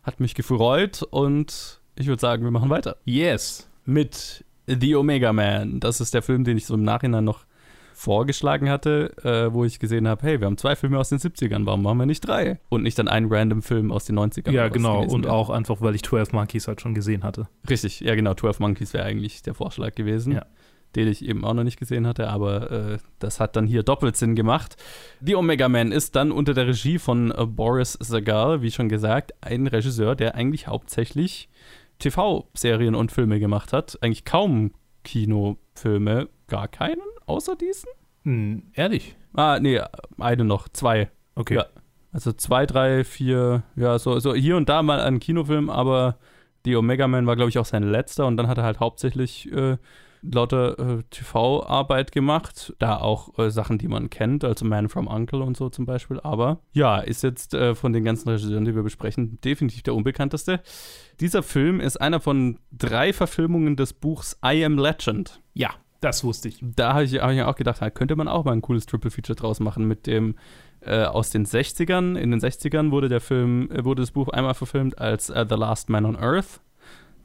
Hat 0.03 0.19
mich 0.19 0.35
gefreut 0.35 1.01
und 1.09 1.81
ich 1.97 2.07
würde 2.07 2.19
sagen, 2.19 2.43
wir 2.43 2.51
machen 2.51 2.69
weiter. 2.69 2.97
Yes. 3.05 3.69
Mit 3.85 4.43
The 4.67 4.95
Omega 4.95 5.31
Man. 5.33 5.79
Das 5.79 6.01
ist 6.01 6.13
der 6.13 6.21
Film, 6.21 6.43
den 6.43 6.57
ich 6.57 6.65
so 6.65 6.73
im 6.73 6.83
Nachhinein 6.83 7.23
noch 7.23 7.45
vorgeschlagen 7.93 8.69
hatte, 8.69 9.13
äh, 9.23 9.53
wo 9.53 9.63
ich 9.63 9.79
gesehen 9.79 10.07
habe, 10.07 10.21
hey, 10.27 10.39
wir 10.41 10.47
haben 10.47 10.57
zwei 10.57 10.75
Filme 10.75 10.99
aus 10.99 11.09
den 11.09 11.17
70ern, 11.19 11.65
warum 11.65 11.81
machen 11.81 11.97
wir 11.99 12.05
nicht 12.05 12.27
drei? 12.27 12.59
Und 12.67 12.83
nicht 12.83 12.99
dann 12.99 13.07
einen 13.07 13.31
random 13.31 13.61
Film 13.61 13.91
aus 13.91 14.03
den 14.05 14.19
90ern. 14.19 14.51
Ja, 14.51 14.67
genau. 14.67 15.01
Und 15.03 15.23
wäre. 15.25 15.33
auch 15.33 15.49
einfach, 15.49 15.79
weil 15.79 15.95
ich 15.95 16.03
12 16.03 16.33
Monkeys 16.33 16.67
halt 16.67 16.81
schon 16.81 16.93
gesehen 16.93 17.23
hatte. 17.23 17.47
Richtig, 17.69 18.01
ja 18.01 18.13
genau, 18.15 18.33
12 18.33 18.59
Monkeys 18.59 18.93
wäre 18.93 19.05
eigentlich 19.05 19.43
der 19.43 19.53
Vorschlag 19.53 19.95
gewesen, 19.95 20.33
Ja. 20.33 20.45
den 20.97 21.07
ich 21.07 21.23
eben 21.23 21.45
auch 21.45 21.53
noch 21.53 21.63
nicht 21.63 21.79
gesehen 21.79 22.05
hatte, 22.05 22.27
aber 22.29 22.69
äh, 22.71 22.97
das 23.19 23.39
hat 23.39 23.55
dann 23.55 23.65
hier 23.65 23.81
doppelt 23.83 24.17
Sinn 24.17 24.35
gemacht. 24.35 24.75
The 25.21 25.35
Omega 25.35 25.69
Man 25.69 25.93
ist 25.93 26.17
dann 26.17 26.33
unter 26.33 26.53
der 26.53 26.67
Regie 26.67 26.99
von 26.99 27.31
äh, 27.31 27.45
Boris 27.45 27.93
Sagal, 28.01 28.61
wie 28.61 28.71
schon 28.71 28.89
gesagt, 28.89 29.33
ein 29.39 29.67
Regisseur, 29.67 30.15
der 30.15 30.35
eigentlich 30.35 30.67
hauptsächlich 30.67 31.47
TV-Serien 31.99 32.95
und 32.95 33.11
Filme 33.11 33.39
gemacht 33.39 33.73
hat. 33.73 33.97
Eigentlich 34.01 34.25
kaum 34.25 34.71
Kinofilme, 35.03 36.29
gar 36.47 36.67
keinen, 36.67 37.01
außer 37.25 37.55
diesen? 37.55 37.89
Hm, 38.23 38.63
ehrlich? 38.73 39.15
Ah, 39.33 39.59
nee, 39.59 39.79
eine 40.19 40.43
noch, 40.43 40.69
zwei. 40.69 41.09
Okay. 41.35 41.55
Ja. 41.55 41.65
Also 42.11 42.31
zwei, 42.31 42.65
drei, 42.65 43.03
vier, 43.03 43.63
ja, 43.75 43.99
so, 43.99 44.19
so 44.19 44.33
hier 44.33 44.55
und 44.55 44.69
da 44.69 44.81
mal 44.81 45.01
einen 45.01 45.19
Kinofilm, 45.19 45.69
aber 45.69 46.17
die 46.65 46.75
Omega 46.75 47.07
Man 47.07 47.27
war, 47.27 47.35
glaube 47.35 47.49
ich, 47.49 47.59
auch 47.59 47.65
sein 47.65 47.83
letzter 47.83 48.25
und 48.25 48.37
dann 48.37 48.47
hat 48.47 48.57
er 48.57 48.63
halt 48.63 48.79
hauptsächlich 48.79 49.51
äh, 49.51 49.77
lauter 50.31 50.79
äh, 50.79 51.03
TV-Arbeit 51.09 52.11
gemacht. 52.11 52.73
Da 52.79 52.97
auch 52.97 53.37
äh, 53.39 53.49
Sachen, 53.49 53.77
die 53.77 53.87
man 53.87 54.09
kennt, 54.09 54.43
also 54.43 54.65
Man 54.65 54.89
from 54.89 55.07
Uncle 55.07 55.41
und 55.41 55.57
so 55.57 55.69
zum 55.69 55.85
Beispiel. 55.85 56.19
Aber 56.21 56.59
ja, 56.73 56.99
ist 56.99 57.23
jetzt 57.23 57.53
äh, 57.53 57.75
von 57.75 57.93
den 57.93 58.03
ganzen 58.03 58.29
Regisseuren, 58.29 58.65
die 58.65 58.75
wir 58.75 58.83
besprechen, 58.83 59.39
definitiv 59.41 59.83
der 59.83 59.95
unbekannteste. 59.95 60.61
Dieser 61.19 61.43
Film 61.43 61.79
ist 61.79 61.97
einer 61.97 62.19
von 62.19 62.59
drei 62.71 63.13
Verfilmungen 63.13 63.75
des 63.75 63.93
Buchs 63.93 64.37
I 64.45 64.65
Am 64.65 64.77
Legend 64.77 65.41
Ja, 65.53 65.71
das 66.01 66.23
wusste 66.23 66.49
ich. 66.49 66.59
da 66.61 66.93
habe 66.93 67.03
ich, 67.05 67.13
hab 67.21 67.29
ich 67.31 67.37
mir 67.37 67.47
auch 67.47 67.55
gedacht, 67.55 67.81
da 67.81 67.89
könnte 67.89 68.15
man 68.15 68.27
auch 68.27 68.43
mal 68.43 68.51
ein 68.51 68.61
cooles 68.61 68.85
Triple 68.85 69.11
Feature 69.11 69.35
draus 69.35 69.59
machen 69.59 69.87
mit 69.87 70.07
dem 70.07 70.35
äh, 70.81 71.03
aus 71.03 71.29
den 71.31 71.45
60ern. 71.45 72.15
In 72.15 72.31
den 72.31 72.39
60ern 72.39 72.91
wurde 72.91 73.09
der 73.09 73.21
Film, 73.21 73.71
äh, 73.71 73.83
wurde 73.85 74.01
das 74.03 74.11
Buch 74.11 74.29
einmal 74.29 74.53
verfilmt 74.53 74.99
als 74.99 75.29
äh, 75.29 75.45
The 75.49 75.55
Last 75.55 75.89
Man 75.89 76.05
on 76.05 76.15
Earth, 76.15 76.61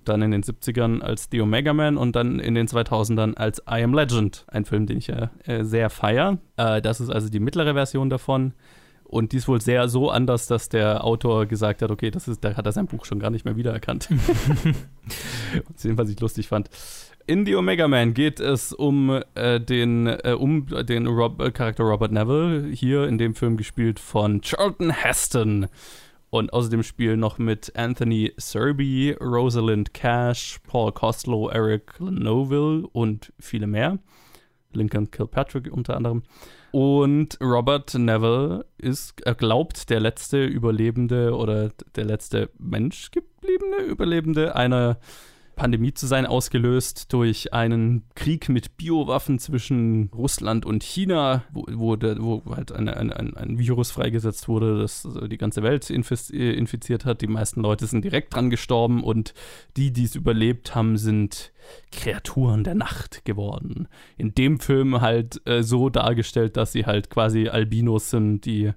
dann 0.05 0.23
in 0.23 0.31
den 0.31 0.43
70ern 0.43 1.01
als 1.01 1.29
The 1.31 1.41
Omega 1.41 1.73
Man 1.73 1.97
und 1.97 2.17
dann 2.17 2.39
in 2.39 2.55
den 2.55 2.67
2000ern 2.67 3.35
als 3.35 3.61
I 3.61 3.83
Am 3.83 3.95
Legend, 3.95 4.45
ein 4.49 4.65
Film, 4.65 4.87
den 4.87 4.99
ich 4.99 5.09
ja 5.09 5.31
äh, 5.45 5.65
sehr 5.65 5.91
feier. 5.91 6.39
Äh, 6.57 6.81
das 6.81 7.01
ist 7.01 7.11
also 7.11 7.29
die 7.29 7.41
mittlere 7.41 7.75
Version 7.75 8.11
davon. 8.11 8.55
Und 9.05 9.33
die 9.33 9.39
ist 9.39 9.49
wohl 9.49 9.61
sehr 9.61 9.89
so 9.89 10.09
anders, 10.09 10.47
dass 10.47 10.69
der 10.69 11.03
Autor 11.05 11.47
gesagt 11.47 11.83
hat, 11.83 11.91
okay, 11.91 12.13
das 12.13 12.29
ist, 12.29 12.45
da 12.45 12.57
hat 12.57 12.65
er 12.65 12.71
sein 12.71 12.87
Buch 12.87 13.05
schon 13.05 13.19
gar 13.19 13.31
nicht 13.31 13.45
mehr 13.45 13.57
wiedererkannt. 13.57 14.09
was 15.83 16.09
ich 16.09 16.21
lustig 16.21 16.47
fand. 16.47 16.71
In 17.27 17.45
The 17.45 17.57
Omega 17.57 17.89
Man 17.89 18.15
geht 18.15 18.39
es 18.39 18.73
um 18.73 19.21
äh, 19.35 19.61
den, 19.61 20.07
äh, 20.07 20.37
um 20.39 20.67
den 20.87 21.09
Rob 21.09 21.41
äh, 21.41 21.51
Charakter 21.51 21.85
Robert 21.85 22.13
Neville, 22.13 22.69
hier 22.73 23.09
in 23.09 23.19
dem 23.19 23.35
Film 23.35 23.57
gespielt 23.57 23.99
von 23.99 24.43
Charlton 24.43 24.91
Heston. 24.91 25.67
Und 26.31 26.53
außerdem 26.53 26.85
spielen 26.85 27.19
noch 27.19 27.39
mit 27.39 27.73
Anthony 27.77 28.33
Serby, 28.37 29.17
Rosalind 29.21 29.93
Cash, 29.93 30.61
Paul 30.67 30.93
Costello, 30.93 31.49
Eric 31.49 32.01
Noville 32.01 32.87
und 32.93 33.33
viele 33.41 33.67
mehr. 33.67 33.99
Lincoln 34.73 35.11
Kilpatrick 35.11 35.73
unter 35.73 35.97
anderem. 35.97 36.23
Und 36.73 37.37
Robert 37.41 37.95
Neville 37.95 38.65
ist, 38.79 39.21
er 39.27 39.35
glaubt, 39.35 39.91
der 39.91 39.99
letzte 39.99 40.45
Überlebende 40.45 41.35
oder 41.35 41.71
der 41.97 42.05
letzte 42.05 42.51
Mensch 42.59 43.11
gebliebene 43.11 43.83
Überlebende 43.83 44.55
einer 44.55 44.99
Pandemie 45.61 45.93
zu 45.93 46.07
sein, 46.07 46.25
ausgelöst 46.25 47.13
durch 47.13 47.53
einen 47.53 48.05
Krieg 48.15 48.49
mit 48.49 48.79
Biowaffen 48.79 49.39
zwischen 49.39 50.09
Russland 50.15 50.65
und 50.65 50.83
China, 50.83 51.45
wo, 51.53 51.67
wo, 51.71 51.97
der, 51.97 52.17
wo 52.19 52.43
halt 52.57 52.73
eine, 52.73 52.97
eine, 52.97 53.15
ein, 53.15 53.37
ein 53.37 53.59
Virus 53.59 53.91
freigesetzt 53.91 54.49
wurde, 54.49 54.79
das 54.79 55.07
die 55.31 55.37
ganze 55.37 55.63
Welt 55.63 55.91
infiziert 55.91 57.05
hat. 57.05 57.21
Die 57.21 57.27
meisten 57.27 57.61
Leute 57.61 57.87
sind 57.87 58.07
direkt 58.07 58.35
dran 58.35 58.49
gestorben 58.49 59.05
und 59.05 59.35
die, 59.77 59.93
die 59.93 60.05
es 60.05 60.15
überlebt 60.15 60.75
haben, 60.75 60.97
sind 60.97 61.53
Kreaturen 61.93 62.65
der 62.65 62.75
Nacht 62.75 63.27
geworden. 63.27 63.87
In 64.17 64.35
dem 64.35 64.61
Film 64.61 65.03
halt 65.03 65.47
äh, 65.47 65.63
so 65.63 65.91
dargestellt, 65.91 66.57
dass 66.57 66.73
sie 66.73 66.87
halt 66.87 67.11
quasi 67.11 67.49
Albinos 67.49 68.09
sind, 68.09 68.47
die 68.47 68.73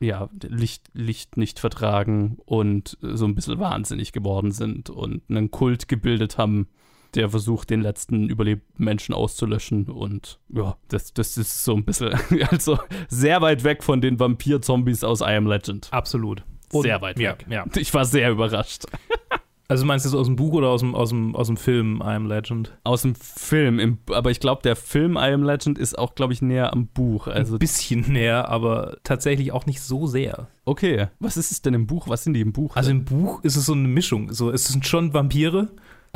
ja, 0.00 0.28
Licht, 0.42 0.90
Licht 0.92 1.36
nicht 1.36 1.58
vertragen 1.58 2.38
und 2.44 2.98
so 3.00 3.26
ein 3.26 3.34
bisschen 3.34 3.58
wahnsinnig 3.58 4.12
geworden 4.12 4.52
sind 4.52 4.90
und 4.90 5.22
einen 5.28 5.50
Kult 5.50 5.88
gebildet 5.88 6.38
haben, 6.38 6.68
der 7.14 7.30
versucht, 7.30 7.70
den 7.70 7.80
letzten 7.80 8.28
überlebenden 8.28 8.84
Menschen 8.84 9.14
auszulöschen. 9.14 9.86
Und 9.86 10.38
ja, 10.50 10.76
das, 10.88 11.12
das 11.14 11.36
ist 11.36 11.64
so 11.64 11.74
ein 11.74 11.84
bisschen, 11.84 12.12
also 12.50 12.78
sehr 13.08 13.40
weit 13.40 13.64
weg 13.64 13.82
von 13.82 14.00
den 14.00 14.20
Vampir-Zombies 14.20 15.04
aus 15.04 15.20
I 15.20 15.36
Am 15.36 15.46
Legend. 15.46 15.88
Absolut. 15.90 16.44
Und, 16.72 16.82
sehr 16.82 17.00
weit 17.00 17.18
weg. 17.18 17.46
Ja, 17.48 17.64
ja. 17.64 17.66
Ich 17.76 17.92
war 17.94 18.04
sehr 18.04 18.30
überrascht. 18.30 18.84
Also 19.70 19.84
meinst 19.84 20.06
du 20.06 20.08
das 20.08 20.18
aus 20.18 20.26
dem 20.26 20.36
Buch 20.36 20.54
oder 20.54 20.68
aus 20.68 20.80
dem, 20.80 20.94
aus 20.94 21.10
dem, 21.10 21.36
aus 21.36 21.48
dem 21.48 21.58
Film 21.58 22.00
I 22.02 22.14
Am 22.14 22.26
Legend? 22.26 22.72
Aus 22.84 23.02
dem 23.02 23.14
Film, 23.14 23.78
im, 23.78 23.98
aber 24.10 24.30
ich 24.30 24.40
glaube, 24.40 24.62
der 24.62 24.76
Film 24.76 25.16
I 25.16 25.30
Am 25.30 25.42
Legend 25.42 25.78
ist 25.78 25.98
auch, 25.98 26.14
glaube 26.14 26.32
ich, 26.32 26.40
näher 26.40 26.72
am 26.72 26.86
Buch. 26.86 27.26
Also 27.26 27.56
Ein 27.56 27.58
bisschen 27.58 28.10
näher, 28.10 28.48
aber 28.48 28.96
tatsächlich 29.04 29.52
auch 29.52 29.66
nicht 29.66 29.82
so 29.82 30.06
sehr. 30.06 30.48
Okay, 30.64 31.08
was 31.20 31.36
ist 31.36 31.50
es 31.50 31.60
denn 31.60 31.74
im 31.74 31.86
Buch? 31.86 32.08
Was 32.08 32.24
sind 32.24 32.32
die 32.32 32.40
im 32.40 32.52
Buch? 32.52 32.76
Also 32.76 32.90
im 32.90 33.04
Buch 33.04 33.44
ist 33.44 33.56
es 33.56 33.66
so 33.66 33.74
eine 33.74 33.88
Mischung. 33.88 34.32
So, 34.32 34.50
es 34.50 34.64
sind 34.68 34.86
schon 34.86 35.12
Vampire, 35.12 35.68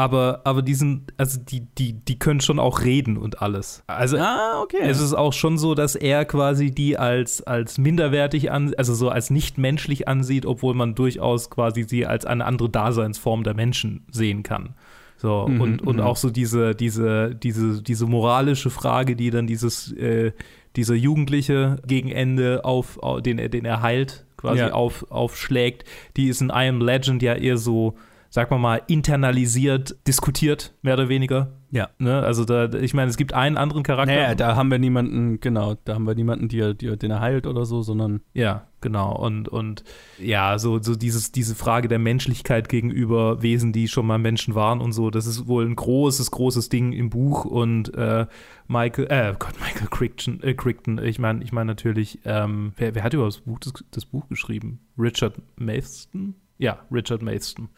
aber, 0.03 0.41
aber 0.45 0.63
die 0.63 0.75
sind, 0.75 1.13
also 1.17 1.39
die, 1.41 1.61
die, 1.79 1.93
die 1.93 2.19
können 2.19 2.41
schon 2.41 2.59
auch 2.59 2.83
reden 2.83 3.17
und 3.17 3.41
alles. 3.43 3.83
Also 3.87 4.19
ah, 4.19 4.61
okay. 4.63 4.79
es 4.83 5.01
ist 5.01 5.15
auch 5.15 5.33
schon 5.33 5.59
so, 5.59 5.75
dass 5.75 5.95
er 5.95 6.25
quasi 6.25 6.71
die 6.71 6.99
als, 6.99 7.43
als 7.43 7.79
minderwertig 7.79 8.51
an, 8.51 8.75
also 8.77 8.95
so 8.95 9.09
als 9.09 9.31
nicht 9.31 9.59
menschlich 9.59 10.09
ansieht, 10.09 10.45
obwohl 10.47 10.75
man 10.75 10.95
durchaus 10.95 11.51
quasi 11.51 11.85
sie 11.85 12.07
als 12.07 12.25
eine 12.27 12.45
andere 12.45 12.69
Daseinsform 12.69 13.45
der 13.45 13.55
Menschen 13.55 14.05
sehen 14.11 14.43
kann. 14.43 14.75
So, 15.17 15.47
Mhm, 15.49 15.61
und, 15.61 15.83
und 15.87 15.97
mhm. 15.97 16.03
auch 16.03 16.17
so 16.17 16.31
diese, 16.31 16.75
diese, 16.75 17.35
diese, 17.37 17.81
diese 17.81 18.07
moralische 18.07 18.71
Frage, 18.71 19.15
die 19.15 19.31
dann 19.31 19.47
dieses, 19.47 19.93
äh, 19.93 20.33
dieser 20.75 20.95
Jugendliche 20.97 21.77
gegen 21.87 22.11
Ende 22.11 22.65
auf, 22.65 23.01
au- 23.03 23.21
den, 23.21 23.39
er- 23.39 23.49
den 23.49 23.65
er 23.65 23.83
heilt, 23.83 24.25
quasi 24.37 24.59
Ja. 24.63 24.73
auf, 24.73 25.07
aufschlägt, 25.11 25.85
die 26.17 26.27
ist 26.27 26.41
in 26.43 26.49
I 26.49 26.67
Am 26.69 26.81
Legend 26.81 27.23
ja 27.23 27.35
eher 27.35 27.57
so, 27.57 27.95
sag 28.33 28.51
mal 28.51 28.57
mal, 28.57 28.81
internalisiert, 28.87 29.95
diskutiert, 30.07 30.73
mehr 30.81 30.95
oder 30.95 31.11
weniger. 31.11 31.53
Ja. 31.71 31.91
Ne? 31.99 32.21
Also 32.21 32.47
da, 32.47 32.73
ich 32.73 32.95
meine, 32.95 33.11
es 33.11 33.19
gibt 33.19 33.35
einen 33.35 33.59
anderen 33.59 33.83
Charakter. 33.83 34.15
Naja, 34.15 34.35
da 34.35 34.57
haben 34.57 34.71
wir 34.71 34.79
niemanden, 34.79 35.39
genau, 35.39 35.75
da 35.85 35.95
haben 35.95 36.07
wir 36.07 36.15
niemanden, 36.15 36.49
die, 36.49 36.75
die, 36.75 36.97
den 36.97 37.11
er 37.11 37.21
heilt 37.21 37.47
oder 37.47 37.67
so, 37.67 37.83
sondern 37.83 38.23
Ja, 38.33 38.69
genau. 38.81 39.15
Und, 39.15 39.51
und 39.51 39.85
ja, 40.19 40.59
so, 40.59 40.83
so 40.83 40.97
dieses, 40.97 41.31
diese 41.33 41.55
Frage 41.55 41.89
der 41.89 41.99
Menschlichkeit 41.99 42.71
gegenüber 42.71 43.43
Wesen, 43.43 43.75
die 43.75 43.87
schon 43.87 44.07
mal 44.07 44.19
Menschen 44.19 44.55
waren 44.55 44.81
und 44.81 44.93
so, 44.93 45.11
das 45.11 45.27
ist 45.27 45.47
wohl 45.47 45.67
ein 45.67 45.77
großes, 45.77 46.31
großes 46.31 46.71
Ding 46.71 46.95
im 46.95 47.11
Buch. 47.11 47.45
Und 47.45 47.95
äh, 47.95 48.25
Michael, 48.67 49.09
äh, 49.11 49.35
Gott, 49.39 49.61
Michael 49.61 49.89
Crichton, 49.89 50.43
äh, 50.43 50.55
Crichton 50.55 50.97
ich 51.05 51.19
meine 51.19 51.45
ich 51.45 51.53
mein 51.53 51.67
natürlich, 51.67 52.21
ähm, 52.25 52.73
wer, 52.79 52.95
wer 52.95 53.05
hat 53.05 53.13
überhaupt 53.13 53.35
das 53.35 53.43
Buch, 53.43 53.59
das, 53.59 53.75
das 53.91 54.07
Buch 54.07 54.27
geschrieben? 54.31 54.81
Richard 54.97 55.35
Mason? 55.57 56.35
Ja, 56.63 56.79
Richard 56.93 57.23
Mason. 57.23 57.71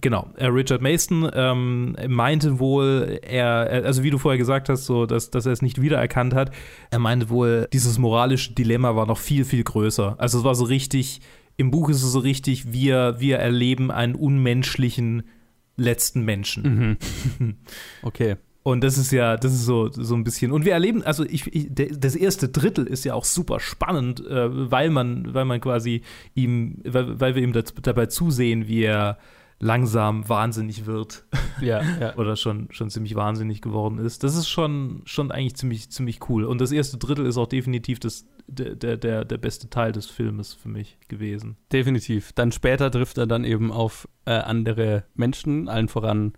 Genau. 0.00 0.30
Äh, 0.38 0.46
Richard 0.46 0.80
Mason 0.80 1.30
ähm, 1.34 1.94
meinte 2.08 2.58
wohl, 2.58 3.20
er, 3.20 3.70
äh, 3.70 3.84
also 3.84 4.02
wie 4.02 4.08
du 4.08 4.16
vorher 4.16 4.38
gesagt 4.38 4.70
hast, 4.70 4.86
so, 4.86 5.04
dass, 5.04 5.30
dass 5.30 5.44
er 5.44 5.52
es 5.52 5.60
nicht 5.60 5.82
wiedererkannt 5.82 6.32
hat. 6.32 6.50
Er 6.90 7.00
meinte 7.00 7.28
wohl, 7.28 7.68
dieses 7.70 7.98
moralische 7.98 8.54
Dilemma 8.54 8.96
war 8.96 9.04
noch 9.04 9.18
viel, 9.18 9.44
viel 9.44 9.62
größer. 9.62 10.14
Also 10.16 10.38
es 10.38 10.44
war 10.44 10.54
so 10.54 10.64
richtig, 10.64 11.20
im 11.58 11.70
Buch 11.70 11.90
ist 11.90 12.02
es 12.02 12.12
so 12.12 12.20
richtig, 12.20 12.72
wir, 12.72 13.16
wir 13.18 13.36
erleben 13.36 13.90
einen 13.90 14.14
unmenschlichen 14.14 15.24
letzten 15.76 16.24
Menschen. 16.24 16.96
okay. 18.02 18.36
Und 18.62 18.84
das 18.84 18.98
ist 18.98 19.10
ja, 19.10 19.36
das 19.36 19.52
ist 19.54 19.64
so, 19.64 19.90
so 19.90 20.14
ein 20.14 20.22
bisschen. 20.22 20.52
Und 20.52 20.64
wir 20.64 20.72
erleben, 20.72 21.02
also 21.02 21.24
ich, 21.24 21.46
ich, 21.54 21.68
das 21.72 22.14
erste 22.14 22.48
Drittel 22.48 22.86
ist 22.86 23.04
ja 23.04 23.14
auch 23.14 23.24
super 23.24 23.58
spannend, 23.58 24.24
äh, 24.26 24.70
weil 24.70 24.90
man, 24.90 25.32
weil 25.32 25.46
man 25.46 25.60
quasi 25.60 26.02
ihm, 26.34 26.78
weil, 26.84 27.18
weil 27.18 27.34
wir 27.34 27.42
ihm 27.42 27.54
das, 27.54 27.72
dabei 27.82 28.06
zusehen, 28.06 28.68
wie 28.68 28.82
er 28.82 29.18
langsam 29.60 30.26
wahnsinnig 30.28 30.86
wird 30.86 31.24
Ja, 31.60 31.82
ja. 32.00 32.16
oder 32.16 32.36
schon, 32.36 32.68
schon 32.70 32.90
ziemlich 32.90 33.14
wahnsinnig 33.14 33.60
geworden 33.60 33.98
ist. 33.98 34.24
Das 34.24 34.34
ist 34.34 34.48
schon, 34.48 35.02
schon 35.04 35.30
eigentlich 35.30 35.54
ziemlich, 35.54 35.90
ziemlich 35.90 36.28
cool. 36.28 36.44
Und 36.44 36.60
das 36.60 36.72
erste 36.72 36.98
Drittel 36.98 37.26
ist 37.26 37.36
auch 37.36 37.46
definitiv 37.46 38.00
das, 38.00 38.26
der, 38.46 38.74
der, 38.74 38.96
der, 38.96 39.24
der 39.24 39.38
beste 39.38 39.70
Teil 39.70 39.92
des 39.92 40.06
Filmes 40.06 40.54
für 40.54 40.68
mich 40.68 40.98
gewesen. 41.08 41.56
Definitiv. 41.72 42.32
Dann 42.32 42.52
später 42.52 42.90
trifft 42.90 43.18
er 43.18 43.26
dann 43.26 43.44
eben 43.44 43.70
auf 43.70 44.08
äh, 44.24 44.32
andere 44.32 45.04
Menschen, 45.14 45.68
allen 45.68 45.88
voran 45.88 46.32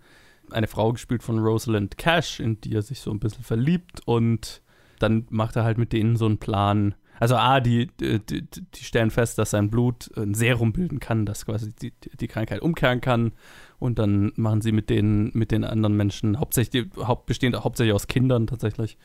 eine 0.51 0.67
Frau 0.67 0.93
gespielt 0.93 1.23
von 1.23 1.39
Rosalind 1.39 1.97
Cash, 1.97 2.39
in 2.39 2.59
die 2.61 2.75
er 2.75 2.81
sich 2.81 2.99
so 2.99 3.11
ein 3.11 3.19
bisschen 3.19 3.43
verliebt 3.43 4.01
und 4.05 4.61
dann 4.99 5.25
macht 5.29 5.55
er 5.55 5.63
halt 5.63 5.77
mit 5.77 5.93
denen 5.93 6.15
so 6.15 6.25
einen 6.25 6.37
Plan. 6.37 6.95
Also 7.19 7.35
A, 7.35 7.59
die, 7.59 7.87
die, 7.99 8.19
die 8.19 8.83
stellen 8.83 9.11
fest, 9.11 9.37
dass 9.37 9.51
sein 9.51 9.69
Blut 9.69 10.09
ein 10.17 10.33
Serum 10.33 10.73
bilden 10.73 10.99
kann, 10.99 11.25
das 11.25 11.45
quasi 11.45 11.73
die, 11.73 11.93
die 12.19 12.27
Krankheit 12.27 12.61
umkehren 12.61 13.01
kann 13.01 13.33
und 13.79 13.99
dann 13.99 14.33
machen 14.35 14.61
sie 14.61 14.71
mit 14.71 14.89
den, 14.89 15.31
mit 15.33 15.51
den 15.51 15.63
anderen 15.63 15.95
Menschen, 15.95 16.39
hauptsächlich, 16.39 16.87
haupt, 16.97 17.25
bestehend 17.25 17.63
hauptsächlich 17.63 17.93
aus 17.93 18.07
Kindern 18.07 18.47
tatsächlich, 18.47 18.97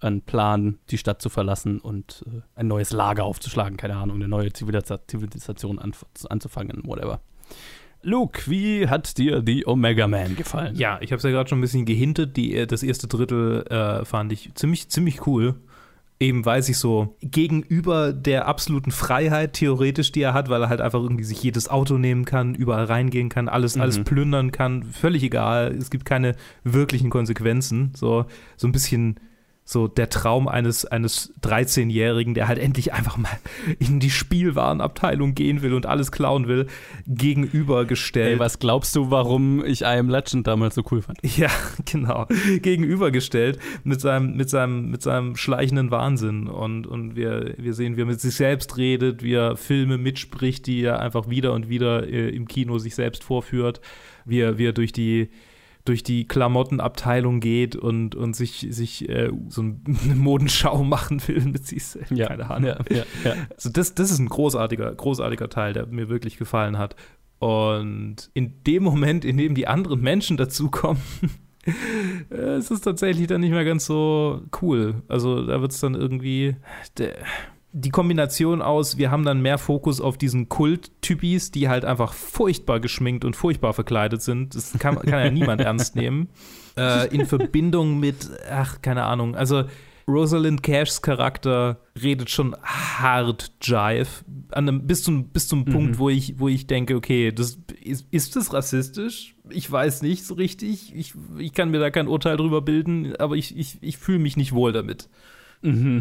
einen 0.00 0.22
Plan, 0.22 0.78
die 0.90 0.98
Stadt 0.98 1.22
zu 1.22 1.30
verlassen 1.30 1.80
und 1.80 2.24
äh, 2.26 2.42
ein 2.54 2.68
neues 2.68 2.92
Lager 2.92 3.24
aufzuschlagen, 3.24 3.76
keine 3.76 3.96
Ahnung, 3.96 4.16
eine 4.16 4.28
neue 4.28 4.52
Zivilisa 4.52 5.00
Zivilisation 5.06 5.78
anzufangen, 5.78 6.82
whatever. 6.84 7.20
Luke, 8.06 8.48
wie 8.48 8.86
hat 8.86 9.18
dir 9.18 9.42
die 9.42 9.66
Omega 9.66 10.06
Man 10.06 10.36
gefallen? 10.36 10.76
Ja, 10.76 11.00
ich 11.00 11.10
habe 11.10 11.16
es 11.16 11.24
ja 11.24 11.30
gerade 11.30 11.48
schon 11.48 11.58
ein 11.58 11.62
bisschen 11.62 11.86
gehintet. 11.86 12.36
Die, 12.36 12.54
äh, 12.54 12.64
das 12.64 12.84
erste 12.84 13.08
Drittel 13.08 13.66
äh, 13.66 14.04
fand 14.04 14.30
ich 14.30 14.54
ziemlich, 14.54 14.88
ziemlich 14.88 15.26
cool. 15.26 15.56
Eben 16.20 16.46
weil 16.46 16.62
sich 16.62 16.78
so 16.78 17.16
gegenüber 17.20 18.12
der 18.12 18.46
absoluten 18.46 18.92
Freiheit 18.92 19.54
theoretisch, 19.54 20.12
die 20.12 20.22
er 20.22 20.34
hat, 20.34 20.48
weil 20.48 20.62
er 20.62 20.68
halt 20.68 20.80
einfach 20.80 21.00
irgendwie 21.02 21.24
sich 21.24 21.42
jedes 21.42 21.68
Auto 21.68 21.98
nehmen 21.98 22.24
kann, 22.24 22.54
überall 22.54 22.84
reingehen 22.84 23.28
kann, 23.28 23.48
alles, 23.48 23.76
alles 23.76 24.02
plündern 24.04 24.52
kann, 24.52 24.84
völlig 24.84 25.24
egal. 25.24 25.74
Es 25.76 25.90
gibt 25.90 26.04
keine 26.04 26.36
wirklichen 26.62 27.10
Konsequenzen. 27.10 27.90
So, 27.96 28.26
so 28.56 28.68
ein 28.68 28.72
bisschen 28.72 29.18
so 29.68 29.88
der 29.88 30.08
Traum 30.08 30.46
eines, 30.46 30.84
eines 30.84 31.34
13-Jährigen, 31.42 32.34
der 32.34 32.46
halt 32.46 32.60
endlich 32.60 32.92
einfach 32.92 33.16
mal 33.16 33.36
in 33.80 33.98
die 33.98 34.10
Spielwarenabteilung 34.10 35.34
gehen 35.34 35.60
will 35.60 35.74
und 35.74 35.86
alles 35.86 36.12
klauen 36.12 36.46
will, 36.46 36.68
gegenübergestellt. 37.08 38.34
Ey, 38.34 38.38
was 38.38 38.60
glaubst 38.60 38.94
du, 38.94 39.10
warum 39.10 39.64
ich 39.64 39.82
I 39.82 39.98
Am 39.98 40.08
Legend 40.08 40.46
damals 40.46 40.76
so 40.76 40.84
cool 40.90 41.02
fand? 41.02 41.18
Ja, 41.36 41.50
genau. 41.84 42.26
Gegenübergestellt 42.62 43.58
mit 43.82 44.00
seinem, 44.00 44.36
mit 44.36 44.48
seinem, 44.48 44.90
mit 44.90 45.02
seinem 45.02 45.34
schleichenden 45.34 45.90
Wahnsinn. 45.90 46.46
Und, 46.46 46.86
und 46.86 47.16
wir, 47.16 47.54
wir 47.58 47.74
sehen, 47.74 47.96
wie 47.96 48.02
er 48.02 48.06
mit 48.06 48.20
sich 48.20 48.36
selbst 48.36 48.76
redet, 48.76 49.24
wie 49.24 49.34
er 49.34 49.56
Filme 49.56 49.98
mitspricht, 49.98 50.68
die 50.68 50.82
er 50.82 51.00
einfach 51.00 51.28
wieder 51.28 51.52
und 51.52 51.68
wieder 51.68 52.06
äh, 52.06 52.28
im 52.28 52.46
Kino 52.46 52.78
sich 52.78 52.94
selbst 52.94 53.24
vorführt, 53.24 53.80
wie 54.24 54.38
er, 54.38 54.58
wie 54.58 54.66
er 54.66 54.72
durch 54.72 54.92
die 54.92 55.28
durch 55.88 56.02
die 56.02 56.26
Klamottenabteilung 56.26 57.40
geht 57.40 57.76
und, 57.76 58.14
und 58.14 58.36
sich, 58.36 58.66
sich 58.70 59.08
äh, 59.08 59.30
so 59.48 59.62
eine 59.62 59.78
Modenschau 60.14 60.84
machen 60.84 61.26
will 61.26 61.40
mit 61.40 61.66
sich 61.66 61.84
selbst. 61.84 62.16
Keine 62.16 62.50
Ahnung. 62.50 62.70
Ja, 62.70 62.78
ja, 62.90 63.04
ja. 63.24 63.34
Also 63.54 63.70
das, 63.70 63.94
das 63.94 64.10
ist 64.10 64.18
ein 64.18 64.28
großartiger, 64.28 64.94
großartiger 64.94 65.48
Teil, 65.48 65.72
der 65.72 65.86
mir 65.86 66.08
wirklich 66.08 66.36
gefallen 66.36 66.76
hat. 66.76 66.96
Und 67.38 68.30
in 68.34 68.62
dem 68.64 68.82
Moment, 68.82 69.24
in 69.24 69.36
dem 69.36 69.54
die 69.54 69.66
anderen 69.66 70.00
Menschen 70.00 70.36
dazukommen, 70.36 71.02
äh, 72.30 72.58
ist 72.58 72.70
es 72.70 72.80
tatsächlich 72.80 73.26
dann 73.26 73.40
nicht 73.40 73.52
mehr 73.52 73.64
ganz 73.64 73.86
so 73.86 74.42
cool. 74.60 75.02
Also 75.08 75.46
da 75.46 75.60
wird 75.60 75.72
es 75.72 75.80
dann 75.80 75.94
irgendwie. 75.94 76.56
Die 77.78 77.90
Kombination 77.90 78.62
aus, 78.62 78.96
wir 78.96 79.10
haben 79.10 79.26
dann 79.26 79.42
mehr 79.42 79.58
Fokus 79.58 80.00
auf 80.00 80.16
diesen 80.16 80.48
Kult-Typis, 80.48 81.50
die 81.50 81.68
halt 81.68 81.84
einfach 81.84 82.14
furchtbar 82.14 82.80
geschminkt 82.80 83.26
und 83.26 83.36
furchtbar 83.36 83.74
verkleidet 83.74 84.22
sind. 84.22 84.54
Das 84.54 84.72
kann, 84.78 84.96
kann 84.96 85.22
ja 85.22 85.30
niemand 85.30 85.60
ernst 85.60 85.94
nehmen. 85.94 86.30
Äh, 86.78 87.14
in 87.14 87.26
Verbindung 87.26 88.00
mit, 88.00 88.30
ach, 88.50 88.80
keine 88.80 89.04
Ahnung. 89.04 89.34
Also 89.34 89.64
Rosalind 90.08 90.62
Cashs 90.62 91.02
Charakter 91.02 91.80
redet 92.00 92.30
schon 92.30 92.56
hart 92.62 93.52
Jive. 93.60 94.24
An 94.52 94.68
einem, 94.68 94.86
bis 94.86 95.02
zum, 95.02 95.28
bis 95.28 95.46
zum 95.46 95.66
Punkt, 95.66 95.98
wo 95.98 96.08
ich, 96.08 96.38
wo 96.38 96.48
ich 96.48 96.66
denke, 96.66 96.94
okay, 96.94 97.30
das, 97.30 97.58
ist, 97.82 98.06
ist 98.10 98.36
das 98.36 98.54
rassistisch? 98.54 99.34
Ich 99.50 99.70
weiß 99.70 100.00
nicht 100.00 100.24
so 100.24 100.34
richtig. 100.34 100.94
Ich, 100.94 101.14
ich 101.38 101.52
kann 101.52 101.70
mir 101.70 101.80
da 101.80 101.90
kein 101.90 102.08
Urteil 102.08 102.38
drüber 102.38 102.62
bilden, 102.62 103.16
aber 103.16 103.34
ich, 103.34 103.54
ich, 103.54 103.78
ich 103.82 103.98
fühle 103.98 104.20
mich 104.20 104.38
nicht 104.38 104.52
wohl 104.52 104.72
damit. 104.72 105.10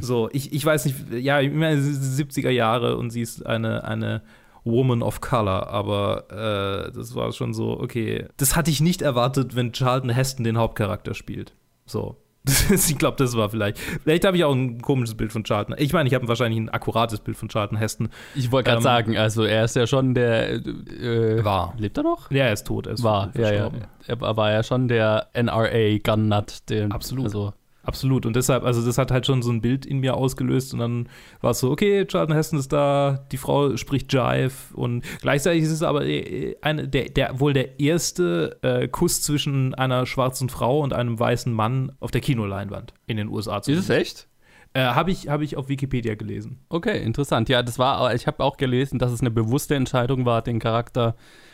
So, 0.02 0.30
ich, 0.32 0.54
ich 0.54 0.66
weiß 0.66 0.86
nicht, 0.86 0.96
ja, 1.12 1.42
ich 1.42 1.52
meine, 1.52 1.82
70er 1.82 2.50
Jahre 2.50 2.98
und 2.98 3.10
sie 3.10 3.22
ist 3.22 3.46
eine, 3.46 3.84
eine 3.84 4.22
Woman 4.64 5.02
of 5.02 5.22
Color, 5.22 5.68
aber 5.68 6.88
äh, 6.88 6.92
das 6.92 7.16
war 7.16 7.32
schon 7.32 7.54
so, 7.54 7.80
okay. 7.80 8.28
Das 8.38 8.56
hatte 8.56 8.72
ich 8.72 8.82
nicht 8.82 9.02
erwartet, 9.02 9.56
wenn 9.56 9.72
Charlton 9.72 10.10
Heston 10.10 10.44
den 10.44 10.58
Hauptcharakter 10.58 11.14
spielt. 11.14 11.56
So. 11.86 12.18
ich 12.70 12.98
glaube, 12.98 13.18
das 13.18 13.36
war 13.36 13.50
vielleicht. 13.50 13.80
Vielleicht 13.80 14.24
habe 14.24 14.38
ich 14.38 14.44
auch 14.44 14.54
ein 14.54 14.80
komisches 14.80 15.16
Bild 15.16 15.32
von 15.32 15.44
Charlton. 15.44 15.76
Ich 15.80 15.94
meine, 15.94 16.08
ich 16.08 16.14
habe 16.14 16.28
wahrscheinlich 16.28 16.60
ein 16.60 16.70
akkurates 16.70 17.20
Bild 17.20 17.38
von 17.38 17.50
Charlton 17.50 17.78
Heston. 17.78 18.10
Ich 18.36 18.52
wollte 18.52 18.68
gerade 18.70 18.78
Ähm, 18.78 18.84
sagen, 18.84 19.18
also 19.18 19.44
er 19.44 19.66
ist 19.66 19.76
ja 19.76 19.88
schon 19.88 20.14
der. 20.14 20.54
Äh, 20.54 21.44
War. 21.44 21.74
Lebt 21.78 21.98
er 21.98 22.04
noch? 22.04 22.30
Ja, 22.30 22.46
er 22.46 22.54
ist 22.54 22.68
tot. 22.68 22.86
Er 22.86 22.94
ist 22.94 23.04
War, 23.04 23.32
ja, 23.36 23.52
ja. 23.52 23.72
Er 24.06 24.38
war 24.38 24.52
ja 24.52 24.62
schon 24.62 24.88
der 24.88 25.28
NRA 25.34 25.98
Gunnut. 26.04 26.70
Den, 26.70 26.92
Absolut. 26.92 27.26
Also, 27.26 27.54
Absolut. 27.86 28.26
Und 28.26 28.36
deshalb, 28.36 28.64
also 28.64 28.84
das 28.84 28.98
hat 28.98 29.12
halt 29.12 29.26
schon 29.28 29.44
so 29.44 29.52
ein 29.52 29.62
Bild 29.62 29.86
in 29.86 30.00
mir 30.00 30.16
ausgelöst 30.16 30.74
und 30.74 30.80
dann 30.80 31.08
war 31.42 31.52
es 31.52 31.60
so, 31.60 31.70
okay, 31.70 32.06
Charlton 32.06 32.36
Heston 32.36 32.60
ist 32.60 32.74
da, 32.74 33.26
die 33.32 33.38
Frau 33.38 33.78
spricht 33.78 34.12
Jive 34.12 34.74
und 34.74 35.06
gleichzeitig 35.22 35.64
ist 35.64 35.72
es 35.72 35.84
aber 35.84 36.06
äh, 36.06 36.56
eine, 36.62 36.88
der, 36.88 37.10
der, 37.10 37.40
wohl 37.40 37.54
der 37.54 37.80
erste 37.80 38.58
äh, 38.64 38.88
Kuss 38.88 39.22
zwischen 39.22 39.76
einer 39.76 40.08
schwarzen 40.08 40.50
Frau 40.50 40.82
und 40.82 40.94
einem 40.94 41.20
weißen 41.20 41.54
Mann 41.54 41.92
auf 42.00 42.10
der 42.10 42.22
Kinoleinwand 42.22 42.94
in 43.06 43.18
den 43.18 43.30
USA. 43.30 43.60
ist 43.60 43.68
es 43.68 43.90
echt? 43.90 44.28
Äh, 44.74 44.82
habe 44.82 45.12
ich, 45.12 45.30
hab 45.30 45.42
ich 45.42 45.56
auf 45.56 45.70
Wikipedia 45.70 46.16
gelesen. 46.16 46.60
Okay, 46.70 47.02
interessant. 47.02 47.48
Ja, 47.50 47.62
das 47.62 47.78
war, 47.78 48.14
ich 48.16 48.26
habe 48.28 48.44
auch 48.44 48.58
gelesen, 48.58 49.00
dass 49.00 49.12
es 49.12 49.22
eine 49.22 49.32
bewusste 49.32 49.76
Entscheidung 49.76 50.26
war, 50.26 50.42
den 50.42 50.60
Charakter 50.60 51.16
äh, 51.16 51.45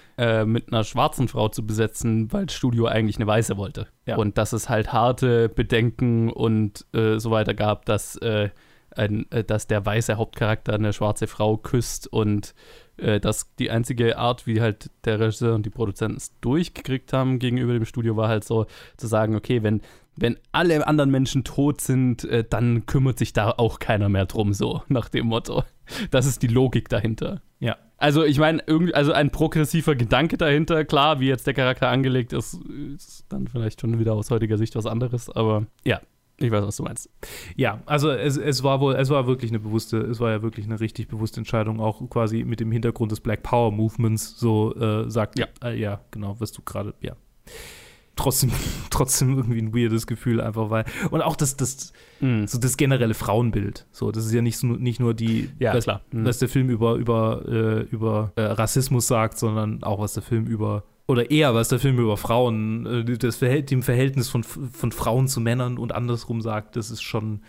mit 0.46 0.72
einer 0.72 0.84
schwarzen 0.84 1.28
Frau 1.28 1.50
zu 1.50 1.66
besetzen, 1.66 2.32
weil 2.32 2.46
das 2.46 2.56
Studio 2.56 2.86
eigentlich 2.86 3.18
eine 3.18 3.28
weiße 3.28 3.58
wollte. 3.58 3.88
Ja. 4.06 4.18
Und 4.18 4.38
dass 4.38 4.54
es 4.54 4.70
halt 4.70 4.94
harte 4.94 5.50
Bedenken 5.50 6.30
und 6.32 6.86
äh, 6.94 7.18
so 7.18 7.32
weiter 7.32 7.54
gab, 7.54 7.86
dass, 7.86 8.18
äh, 8.18 8.50
ein, 8.96 9.26
äh, 9.32 9.44
dass 9.44 9.68
der 9.68 9.86
weiße 9.86 10.18
Hauptcharakter 10.18 10.74
eine 10.74 10.94
schwarze 10.94 11.28
Frau 11.28 11.58
küsst 11.58 12.08
und 12.08 12.54
äh, 12.98 13.20
dass 13.20 13.56
die 13.56 13.72
einzige 13.72 14.18
Art, 14.18 14.46
wie 14.48 14.62
halt 14.62 14.92
der 15.06 15.20
Regisseur 15.20 15.56
und 15.56 15.66
die 15.66 15.70
Produzenten 15.70 16.18
es 16.18 16.38
durchgekriegt 16.42 17.14
haben 17.14 17.40
gegenüber 17.40 17.74
dem 17.74 17.86
Studio, 17.86 18.16
war 18.18 18.28
halt 18.28 18.44
so 18.44 18.66
zu 18.98 19.08
sagen, 19.08 19.36
okay, 19.36 19.64
wenn 19.64 19.82
wenn 20.18 20.38
alle 20.52 20.86
anderen 20.86 21.10
Menschen 21.10 21.44
tot 21.44 21.82
sind, 21.82 22.26
äh, 22.26 22.44
dann 22.48 22.86
kümmert 22.86 23.18
sich 23.18 23.34
da 23.34 23.52
auch 23.52 23.80
keiner 23.80 24.10
mehr 24.10 24.26
drum, 24.26 24.54
so 24.54 24.84
nach 24.88 25.10
dem 25.10 25.28
Motto. 25.28 25.64
Das 26.12 26.26
ist 26.26 26.42
die 26.42 26.48
Logik 26.48 26.90
dahinter. 26.90 27.42
Ja. 27.62 27.78
Also 27.98 28.24
ich 28.26 28.40
meine, 28.40 28.62
irgendwie, 28.66 28.94
also 28.96 29.14
ein 29.14 29.30
progressiver 29.30 29.96
Gedanke 29.96 30.36
dahinter, 30.38 30.84
klar, 30.84 31.20
wie 31.20 31.28
jetzt 31.28 31.46
der 31.48 31.54
Charakter 31.54 31.88
angelegt 31.88 32.34
ist, 32.34 32.60
ist 32.96 33.26
dann 33.30 33.48
vielleicht 33.48 33.80
schon 33.80 33.98
wieder 34.00 34.14
aus 34.14 34.30
heutiger 34.32 34.58
Sicht 34.58 34.76
was 34.76 34.86
anderes, 34.88 35.30
aber 35.30 35.68
ja, 35.86 36.02
ich 36.38 36.50
weiß, 36.52 36.66
was 36.66 36.78
du 36.78 36.84
meinst. 36.84 37.10
Ja, 37.56 37.82
also 37.86 38.10
es, 38.10 38.36
es 38.38 38.64
war 38.64 38.82
wohl, 38.82 38.96
es 38.96 39.12
war 39.12 39.28
wirklich 39.28 39.52
eine 39.52 39.60
bewusste, 39.60 39.98
es 39.98 40.20
war 40.20 40.32
ja 40.32 40.42
wirklich 40.42 40.66
eine 40.66 40.80
richtig 40.80 41.08
bewusste 41.08 41.40
Entscheidung, 41.42 41.80
auch 41.80 42.02
quasi 42.10 42.44
mit 42.44 42.60
dem 42.60 42.72
Hintergrund 42.72 43.12
des 43.12 43.20
Black 43.20 43.44
Power 43.44 43.72
Movements, 43.72 44.40
so 44.40 44.76
äh, 44.76 45.08
sagt, 45.12 45.38
Ja. 45.38 45.46
äh, 45.64 45.80
ja, 45.80 46.02
genau, 46.10 46.36
was 46.40 46.52
du 46.52 46.64
gerade, 46.64 46.96
ja. 47.02 47.16
Trotzdem, 48.16 48.52
trotzdem 48.90 49.38
irgendwie 49.38 49.62
ein 49.62 49.74
weirdes 49.74 50.06
Gefühl, 50.08 50.42
einfach 50.42 50.70
weil. 50.70 50.86
Und 51.12 51.22
auch 51.22 51.36
das, 51.36 51.56
das, 51.58 51.94
Mhm. 52.20 52.46
so 52.46 52.60
das 52.60 52.78
generelle 52.78 53.16
Frauenbild. 53.16 53.88
So, 53.92 54.12
das 54.12 54.26
ist 54.28 54.32
ja 54.34 54.42
nicht, 54.44 54.58
so, 54.58 54.68
nicht 54.68 55.00
nur 55.00 55.14
die, 55.16 55.50
Ja, 55.60 55.74
was, 55.74 55.86
klar. 55.86 56.02
Mhm. 56.12 56.26
was 56.26 56.38
der 56.38 56.50
Film 56.50 56.70
über, 56.70 56.96
über, 56.96 57.44
äh, 57.48 57.82
über 57.92 58.32
äh, 58.36 58.42
Rassismus 58.44 59.08
sagt, 59.08 59.40
sondern 59.40 59.82
auch 59.84 60.00
was 60.00 60.14
der 60.14 60.22
Film 60.24 60.46
über 60.46 60.84
oder 61.08 61.30
eher 61.32 61.54
was 61.56 61.68
der 61.70 61.80
Film 61.80 61.98
über 62.00 62.16
Frauen, 62.16 62.86
äh, 62.86 63.18
das 63.18 63.38
Verhält, 63.38 63.72
dem 63.72 63.82
Verhältnis 63.82 64.30
von, 64.30 64.44
von 64.44 64.92
Frauen 64.92 65.28
zu 65.28 65.42
Männern 65.42 65.78
und 65.80 65.94
andersrum 65.94 66.42
sagt, 66.42 66.76
das 66.76 66.92
ist 66.92 67.02
schon 67.02 67.42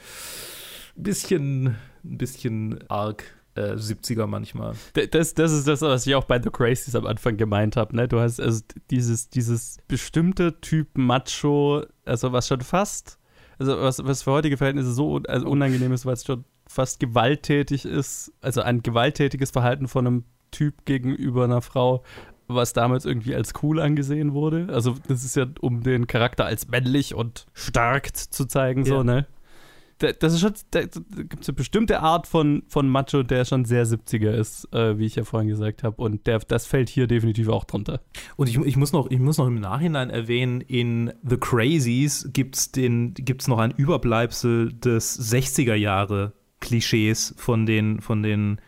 ein 0.96 1.02
bisschen, 1.02 1.76
ein 2.02 2.18
bisschen 2.18 2.78
arg 2.88 3.24
äh, 3.55 3.72
70er 3.74 4.26
manchmal. 4.26 4.74
Das, 5.11 5.34
das 5.34 5.53
ist 5.53 5.68
das, 5.68 5.82
was 5.82 6.07
ich 6.07 6.14
auch 6.14 6.24
bei 6.24 6.40
The 6.40 6.50
Crazies 6.50 6.94
am 6.94 7.07
Anfang 7.07 7.36
gemeint 7.36 7.76
habe. 7.76 7.94
Ne? 7.96 8.09
Du 8.09 8.18
hast 8.20 8.40
also 8.40 8.62
dieses, 8.90 9.28
dieses 9.28 9.78
bestimmte 9.88 10.61
Typ 10.61 10.88
Macho, 10.96 11.84
also 12.05 12.32
was 12.32 12.48
schon 12.48 12.61
fast, 12.62 13.18
also 13.59 13.78
was, 13.78 14.05
was 14.05 14.22
für 14.22 14.32
heutige 14.32 14.57
Verhältnisse 14.57 14.92
so 14.92 15.20
also 15.28 15.46
unangenehm 15.48 15.92
ist, 15.92 16.07
weil 16.07 16.14
es 16.14 16.24
schon 16.24 16.44
fast 16.66 17.00
gewalttätig 17.00 17.84
ist. 17.84 18.32
Also 18.40 18.62
ein 18.62 18.82
gewalttätiges 18.82 19.50
Verhalten 19.50 19.88
von 19.88 20.07
einem 20.07 20.24
Typ 20.50 20.84
gegenüber 20.84 21.44
einer 21.44 21.62
Frau, 21.62 22.03
was 22.48 22.72
damals 22.72 23.05
irgendwie 23.05 23.34
als 23.34 23.53
cool 23.62 23.80
angesehen 23.80 24.32
wurde. 24.34 24.68
Also 24.70 24.94
das 25.09 25.24
ist 25.24 25.36
ja, 25.36 25.46
um 25.61 25.82
den 25.82 26.07
Charakter 26.07 26.44
als 26.44 26.68
männlich 26.68 27.14
und 27.14 27.46
stark 27.53 28.14
zu 28.16 28.46
zeigen, 28.46 28.84
so, 28.84 28.96
Ja. 28.96 29.05
ne? 29.05 29.26
Da- 30.03 30.12
Das 30.12 30.32
ist 30.34 30.40
schon, 30.40 30.53
da 30.72 30.82
gibt 30.82 31.40
es 31.42 31.48
eine 31.48 31.55
bestimmte 31.57 32.00
Art 32.00 32.26
von, 32.26 32.62
von 32.68 32.88
Macho, 32.88 33.22
der 33.22 33.44
schon 33.44 33.64
sehr 33.64 33.86
70er 33.86 34.30
ist, 34.32 34.68
äh, 34.74 34.98
wie 34.98 35.07
ich 35.07 35.14
ja 35.14 35.24
vorhin 35.24 35.48
gesagt 35.48 35.84
habe. 35.84 36.03
Und 36.03 36.26
der, 36.26 36.40
das 36.40 36.66
fällt 36.66 36.88
hier 36.88 37.07
definitiv 37.07 37.48
auch 37.48 37.64
drunter. 37.64 38.00
Und 38.36 38.48
ich, 38.48 38.59
ich, 38.59 38.76
muss 38.76 38.92
noch, 38.92 39.11
ich 39.11 39.18
muss 39.20 39.38
noch 39.38 39.46
im 39.46 39.61
Nachhinein 39.61 40.11
erwähnen, 40.11 40.61
in 40.61 41.12
The 41.22 41.36
Crazies 41.36 42.28
gibt 42.32 42.57
es 42.57 42.72
gibt's 42.72 43.46
noch 43.48 43.59
ein 43.59 43.70
Überbleibsel 43.70 44.72
des 44.72 45.32
60er 45.32 45.74
Jahre 45.74 46.32
Klischees 46.61 47.34
von 47.38 47.66
den, 47.66 48.00
von 48.00 48.22
den 48.22 48.61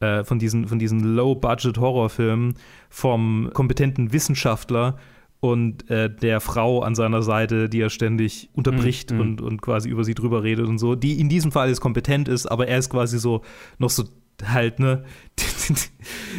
äh, 0.00 0.24
von 0.24 0.38
diesen, 0.40 0.66
von 0.66 0.78
diesen 0.80 1.14
Low-Budget-Horrorfilmen 1.14 2.54
vom 2.88 3.50
kompetenten 3.52 4.12
Wissenschaftler 4.12 4.98
und 5.42 5.90
äh, 5.90 6.08
der 6.08 6.40
Frau 6.40 6.82
an 6.82 6.94
seiner 6.94 7.20
Seite, 7.22 7.68
die 7.68 7.80
er 7.80 7.90
ständig 7.90 8.48
unterbricht 8.54 9.10
Mm, 9.10 9.16
mm. 9.16 9.20
und, 9.20 9.40
und 9.40 9.60
quasi 9.60 9.88
über 9.88 10.04
sie 10.04 10.14
drüber 10.14 10.44
redet 10.44 10.68
und 10.68 10.78
so, 10.78 10.94
die 10.94 11.18
in 11.18 11.28
diesem 11.28 11.50
Fall 11.50 11.68
jetzt 11.68 11.80
kompetent 11.80 12.28
ist, 12.28 12.46
aber 12.46 12.68
er 12.68 12.78
ist 12.78 12.90
quasi 12.90 13.18
so 13.18 13.42
noch 13.78 13.90
so 13.90 14.04
halt, 14.44 14.78
ne, 14.78 15.04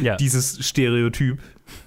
Ja. 0.02 0.16
dieses 0.20 0.66
Stereotyp. 0.66 1.38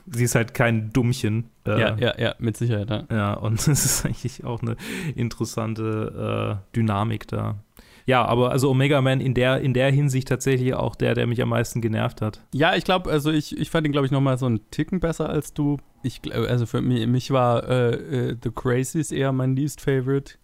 Sie 0.06 0.26
ist 0.26 0.36
halt 0.36 0.54
kein 0.54 0.94
Dummchen. 0.94 1.50
Äh, 1.66 1.82
ja, 1.82 1.98
ja, 1.98 2.20
ja, 2.20 2.36
mit 2.38 2.56
Sicherheit. 2.56 2.90
Ja. 2.92 3.06
ja, 3.10 3.34
und 3.34 3.56
das 3.68 3.84
ist 3.84 4.06
eigentlich 4.06 4.44
auch 4.44 4.62
eine 4.62 4.76
interessante 5.16 6.62
äh, 6.72 6.76
Dynamik 6.76 7.28
da. 7.28 7.64
Ja, 8.08 8.24
aber 8.24 8.52
also 8.52 8.70
Omega 8.70 9.02
Man 9.02 9.20
in 9.20 9.34
der, 9.34 9.60
in 9.60 9.74
der 9.74 9.92
Hinsicht 9.92 10.30
tatsächlich 10.30 10.74
auch 10.74 10.96
der, 10.96 11.14
der 11.14 11.28
mich 11.28 11.42
am 11.42 11.50
meisten 11.50 11.82
genervt 11.82 12.22
hat. 12.22 12.42
Ja, 12.54 12.74
ich 12.74 12.86
glaube, 12.86 13.12
also 13.12 13.32
ich, 13.32 13.58
ich 13.58 13.70
fand 13.70 13.86
ihn, 13.86 13.92
glaube 13.92 14.06
ich, 14.06 14.14
nochmal 14.14 14.38
so 14.38 14.46
einen 14.46 14.62
Ticken 14.72 15.02
besser 15.02 15.30
als 15.30 15.54
du. 15.54 15.78
Ich, 16.04 16.22
also 16.34 16.66
für 16.66 16.82
mich, 16.82 17.06
mich 17.06 17.32
war 17.32 17.68
äh, 17.68 18.30
äh, 18.30 18.38
The 18.42 18.52
Crazies 18.52 19.12
eher 19.12 19.34
mein 19.34 19.58
least 19.58 19.82
favorite. 19.82 20.36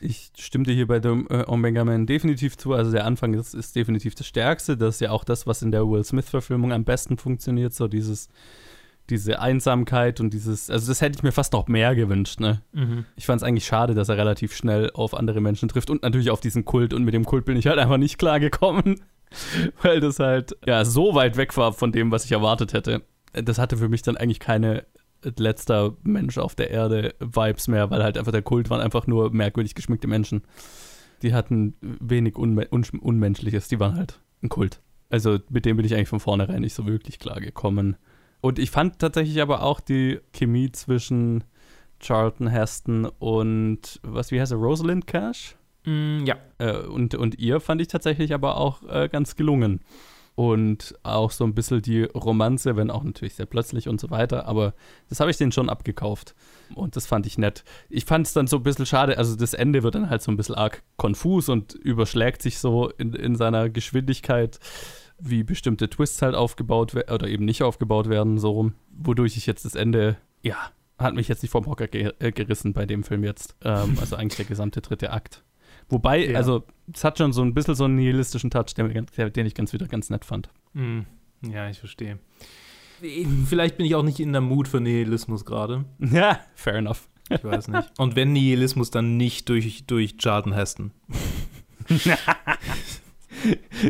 Ich 0.00 0.30
stimmte 0.38 0.70
hier 0.70 0.86
bei 0.86 1.00
dem 1.00 1.26
äh, 1.28 1.42
Omega 1.48 1.84
Man 1.84 2.06
definitiv 2.06 2.56
zu. 2.56 2.72
Also 2.72 2.92
der 2.92 3.04
Anfang 3.04 3.34
ist, 3.34 3.52
ist 3.52 3.74
definitiv 3.74 4.14
das 4.14 4.28
Stärkste. 4.28 4.76
Das 4.76 4.94
ist 4.94 5.00
ja 5.00 5.10
auch 5.10 5.24
das, 5.24 5.44
was 5.44 5.60
in 5.60 5.72
der 5.72 5.88
Will 5.88 6.04
Smith-Verfilmung 6.04 6.72
am 6.72 6.84
besten 6.84 7.18
funktioniert. 7.18 7.74
So 7.74 7.88
dieses, 7.88 8.28
diese 9.10 9.40
Einsamkeit 9.40 10.20
und 10.20 10.32
dieses, 10.32 10.70
also 10.70 10.88
das 10.88 11.00
hätte 11.00 11.18
ich 11.18 11.22
mir 11.22 11.32
fast 11.32 11.52
noch 11.52 11.68
mehr 11.68 11.94
gewünscht, 11.94 12.40
ne? 12.40 12.62
Ich 13.16 13.26
fand 13.26 13.40
es 13.40 13.46
eigentlich 13.46 13.66
schade, 13.66 13.94
dass 13.94 14.08
er 14.08 14.16
relativ 14.16 14.54
schnell 14.54 14.90
auf 14.92 15.14
andere 15.14 15.40
Menschen 15.40 15.68
trifft 15.68 15.90
und 15.90 16.02
natürlich 16.02 16.30
auf 16.30 16.40
diesen 16.40 16.64
Kult. 16.64 16.92
Und 16.92 17.04
mit 17.04 17.14
dem 17.14 17.24
Kult 17.24 17.44
bin 17.44 17.56
ich 17.56 17.66
halt 17.66 17.78
einfach 17.78 17.96
nicht 17.96 18.18
klargekommen, 18.18 19.00
weil 19.82 20.00
das 20.00 20.18
halt 20.18 20.56
ja 20.66 20.84
so 20.84 21.14
weit 21.14 21.36
weg 21.36 21.56
war 21.56 21.72
von 21.72 21.92
dem, 21.92 22.10
was 22.10 22.24
ich 22.24 22.32
erwartet 22.32 22.72
hätte. 22.72 23.02
Das 23.32 23.58
hatte 23.58 23.76
für 23.76 23.88
mich 23.88 24.02
dann 24.02 24.16
eigentlich 24.16 24.40
keine 24.40 24.84
letzter 25.22 25.96
Mensch 26.02 26.38
auf 26.38 26.54
der 26.54 26.70
Erde 26.70 27.14
Vibes 27.18 27.68
mehr, 27.68 27.90
weil 27.90 28.02
halt 28.02 28.16
einfach 28.16 28.32
der 28.32 28.42
Kult 28.42 28.70
waren 28.70 28.80
einfach 28.80 29.06
nur 29.06 29.32
merkwürdig 29.32 29.74
geschmückte 29.74 30.06
Menschen. 30.06 30.42
Die 31.22 31.34
hatten 31.34 31.74
wenig 31.80 32.36
Unme 32.36 32.68
Un 32.70 32.84
Unmenschliches, 33.00 33.68
die 33.68 33.80
waren 33.80 33.96
halt 33.96 34.20
ein 34.42 34.48
Kult. 34.48 34.80
Also 35.10 35.38
mit 35.48 35.64
dem 35.64 35.76
bin 35.76 35.86
ich 35.86 35.94
eigentlich 35.94 36.08
von 36.08 36.20
vornherein 36.20 36.60
nicht 36.60 36.74
so 36.74 36.86
wirklich 36.86 37.18
klargekommen. 37.18 37.96
Und 38.40 38.58
ich 38.58 38.70
fand 38.70 38.98
tatsächlich 38.98 39.42
aber 39.42 39.62
auch 39.62 39.80
die 39.80 40.20
Chemie 40.32 40.70
zwischen 40.70 41.44
Charlton 42.00 42.48
Heston 42.48 43.06
und, 43.18 44.00
was, 44.02 44.30
wie 44.30 44.40
heißt 44.40 44.52
er, 44.52 44.58
Rosalind 44.58 45.06
Cash? 45.06 45.56
ja. 46.24 46.36
Äh, 46.58 46.86
und, 46.86 47.14
und 47.14 47.38
ihr 47.38 47.60
fand 47.60 47.80
ich 47.80 47.88
tatsächlich 47.88 48.34
aber 48.34 48.56
auch 48.56 48.82
äh, 48.88 49.08
ganz 49.08 49.36
gelungen. 49.36 49.80
Und 50.34 50.94
auch 51.02 51.32
so 51.32 51.42
ein 51.42 51.52
bisschen 51.52 51.82
die 51.82 52.04
Romanze, 52.04 52.76
wenn 52.76 52.92
auch 52.92 53.02
natürlich 53.02 53.34
sehr 53.34 53.46
plötzlich 53.46 53.88
und 53.88 54.00
so 54.00 54.10
weiter, 54.10 54.46
aber 54.46 54.72
das 55.08 55.18
habe 55.18 55.32
ich 55.32 55.36
denen 55.36 55.50
schon 55.50 55.68
abgekauft. 55.68 56.36
Und 56.76 56.94
das 56.94 57.08
fand 57.08 57.26
ich 57.26 57.38
nett. 57.38 57.64
Ich 57.88 58.04
fand 58.04 58.24
es 58.24 58.34
dann 58.34 58.46
so 58.46 58.58
ein 58.58 58.62
bisschen 58.62 58.86
schade, 58.86 59.18
also 59.18 59.34
das 59.34 59.52
Ende 59.52 59.82
wird 59.82 59.96
dann 59.96 60.10
halt 60.10 60.22
so 60.22 60.30
ein 60.30 60.36
bisschen 60.36 60.54
arg 60.54 60.84
konfus 60.96 61.48
und 61.48 61.74
überschlägt 61.74 62.40
sich 62.40 62.60
so 62.60 62.88
in, 62.88 63.14
in 63.14 63.34
seiner 63.34 63.68
Geschwindigkeit, 63.68 64.60
wie 65.18 65.42
bestimmte 65.42 65.88
Twists 65.90 66.22
halt 66.22 66.34
aufgebaut 66.34 66.94
werden 66.94 67.12
oder 67.12 67.28
eben 67.28 67.44
nicht 67.44 67.62
aufgebaut 67.62 68.08
werden, 68.08 68.38
so 68.38 68.50
rum. 68.52 68.74
Wodurch 68.90 69.36
ich 69.36 69.46
jetzt 69.46 69.64
das 69.64 69.74
Ende, 69.74 70.16
ja, 70.42 70.56
hat 70.98 71.14
mich 71.14 71.28
jetzt 71.28 71.42
nicht 71.42 71.50
vom 71.52 71.66
Hocker 71.66 71.88
ge 71.88 72.12
äh, 72.18 72.32
gerissen 72.32 72.72
bei 72.72 72.86
dem 72.86 73.02
Film 73.04 73.24
jetzt. 73.24 73.56
Ähm, 73.64 73.96
also 74.00 74.16
eigentlich 74.16 74.36
der 74.36 74.46
gesamte 74.46 74.80
dritte 74.80 75.12
Akt. 75.12 75.42
Wobei, 75.88 76.26
Ja. 76.30 76.36
also, 76.36 76.64
es 76.92 77.02
hat 77.04 77.18
schon 77.18 77.32
so 77.32 77.42
ein 77.42 77.54
bisschen 77.54 77.74
so 77.74 77.84
einen 77.84 77.96
nihilistischen 77.96 78.50
Touch, 78.50 78.74
den, 78.76 79.06
den 79.32 79.46
ich 79.46 79.54
ganz 79.54 79.72
wieder 79.72 79.86
ganz 79.86 80.10
nett 80.10 80.24
fand. 80.24 80.50
Hm. 80.74 81.06
Ja, 81.50 81.68
ich 81.70 81.78
verstehe. 81.78 82.18
Vielleicht 83.46 83.76
bin 83.76 83.86
ich 83.86 83.94
auch 83.94 84.02
nicht 84.02 84.18
in 84.20 84.32
der 84.32 84.40
Mut 84.40 84.66
für 84.68 84.80
Nihilismus 84.80 85.44
gerade. 85.44 85.84
Ja, 85.98 86.40
fair 86.54 86.74
enough. 86.74 87.08
Ich 87.30 87.44
weiß 87.44 87.68
nicht. 87.68 87.92
Und 87.98 88.16
wenn 88.16 88.32
Nihilismus, 88.32 88.90
dann 88.90 89.16
nicht 89.16 89.48
durch, 89.50 89.84
durch 89.86 90.16
Charlton 90.18 90.52
Heston. 90.54 90.90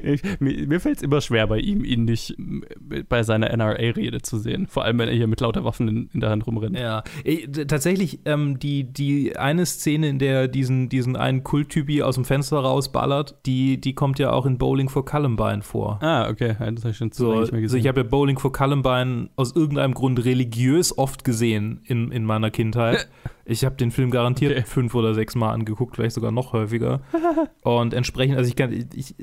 ich, 0.02 0.22
mir 0.40 0.66
mir 0.66 0.80
fällt 0.80 0.98
es 0.98 1.02
immer 1.02 1.20
schwer 1.20 1.46
bei 1.46 1.58
ihm, 1.58 1.84
ihn 1.84 2.04
nicht 2.04 2.34
m- 2.38 2.64
bei 3.08 3.22
seiner 3.22 3.50
NRA-Rede 3.50 4.22
zu 4.22 4.38
sehen. 4.38 4.66
Vor 4.66 4.84
allem, 4.84 4.98
wenn 4.98 5.08
er 5.08 5.14
hier 5.14 5.26
mit 5.26 5.40
lauter 5.40 5.64
Waffen 5.64 5.88
in, 5.88 6.10
in 6.12 6.20
der 6.20 6.30
Hand 6.30 6.46
rumrennt. 6.46 6.78
Ja, 6.78 7.02
d- 7.24 7.64
tatsächlich, 7.66 8.20
ähm, 8.24 8.58
die, 8.58 8.84
die 8.84 9.36
eine 9.36 9.66
Szene, 9.66 10.08
in 10.08 10.18
der 10.18 10.48
diesen, 10.48 10.88
diesen 10.88 11.16
einen 11.16 11.44
Kulttypi 11.44 12.02
aus 12.02 12.14
dem 12.16 12.24
Fenster 12.24 12.58
rausballert, 12.58 13.36
die, 13.46 13.80
die 13.80 13.94
kommt 13.94 14.18
ja 14.18 14.32
auch 14.32 14.46
in 14.46 14.58
Bowling 14.58 14.88
for 14.88 15.04
Columbine 15.04 15.62
vor. 15.62 15.98
Ah, 16.02 16.28
okay. 16.28 16.56
Das 16.58 16.84
habe 16.84 16.90
ich 16.90 16.96
schon 16.96 17.12
zu 17.12 17.22
So, 17.24 17.28
nicht 17.40 17.52
mehr 17.52 17.60
also 17.60 17.60
gesehen. 17.60 17.80
ich 17.80 17.88
habe 17.88 18.00
ja 18.00 18.06
Bowling 18.06 18.38
for 18.38 18.52
Columbine 18.52 19.30
aus 19.36 19.54
irgendeinem 19.54 19.94
Grund 19.94 20.24
religiös 20.24 20.96
oft 20.96 21.24
gesehen 21.24 21.80
in, 21.84 22.10
in 22.12 22.24
meiner 22.24 22.50
Kindheit. 22.50 23.08
Ich 23.48 23.64
habe 23.64 23.76
den 23.76 23.90
Film 23.90 24.10
garantiert 24.10 24.52
Okay. 24.52 24.64
fünf 24.66 24.94
oder 24.94 25.14
sechs 25.14 25.34
Mal 25.34 25.52
angeguckt, 25.52 25.96
vielleicht 25.96 26.14
sogar 26.14 26.30
noch 26.30 26.52
häufiger. 26.52 27.00
Und 27.62 27.94
entsprechend, 27.94 28.36
also 28.36 28.48
ich 28.48 28.56
kann, 28.56 28.72
ich, 28.94 29.14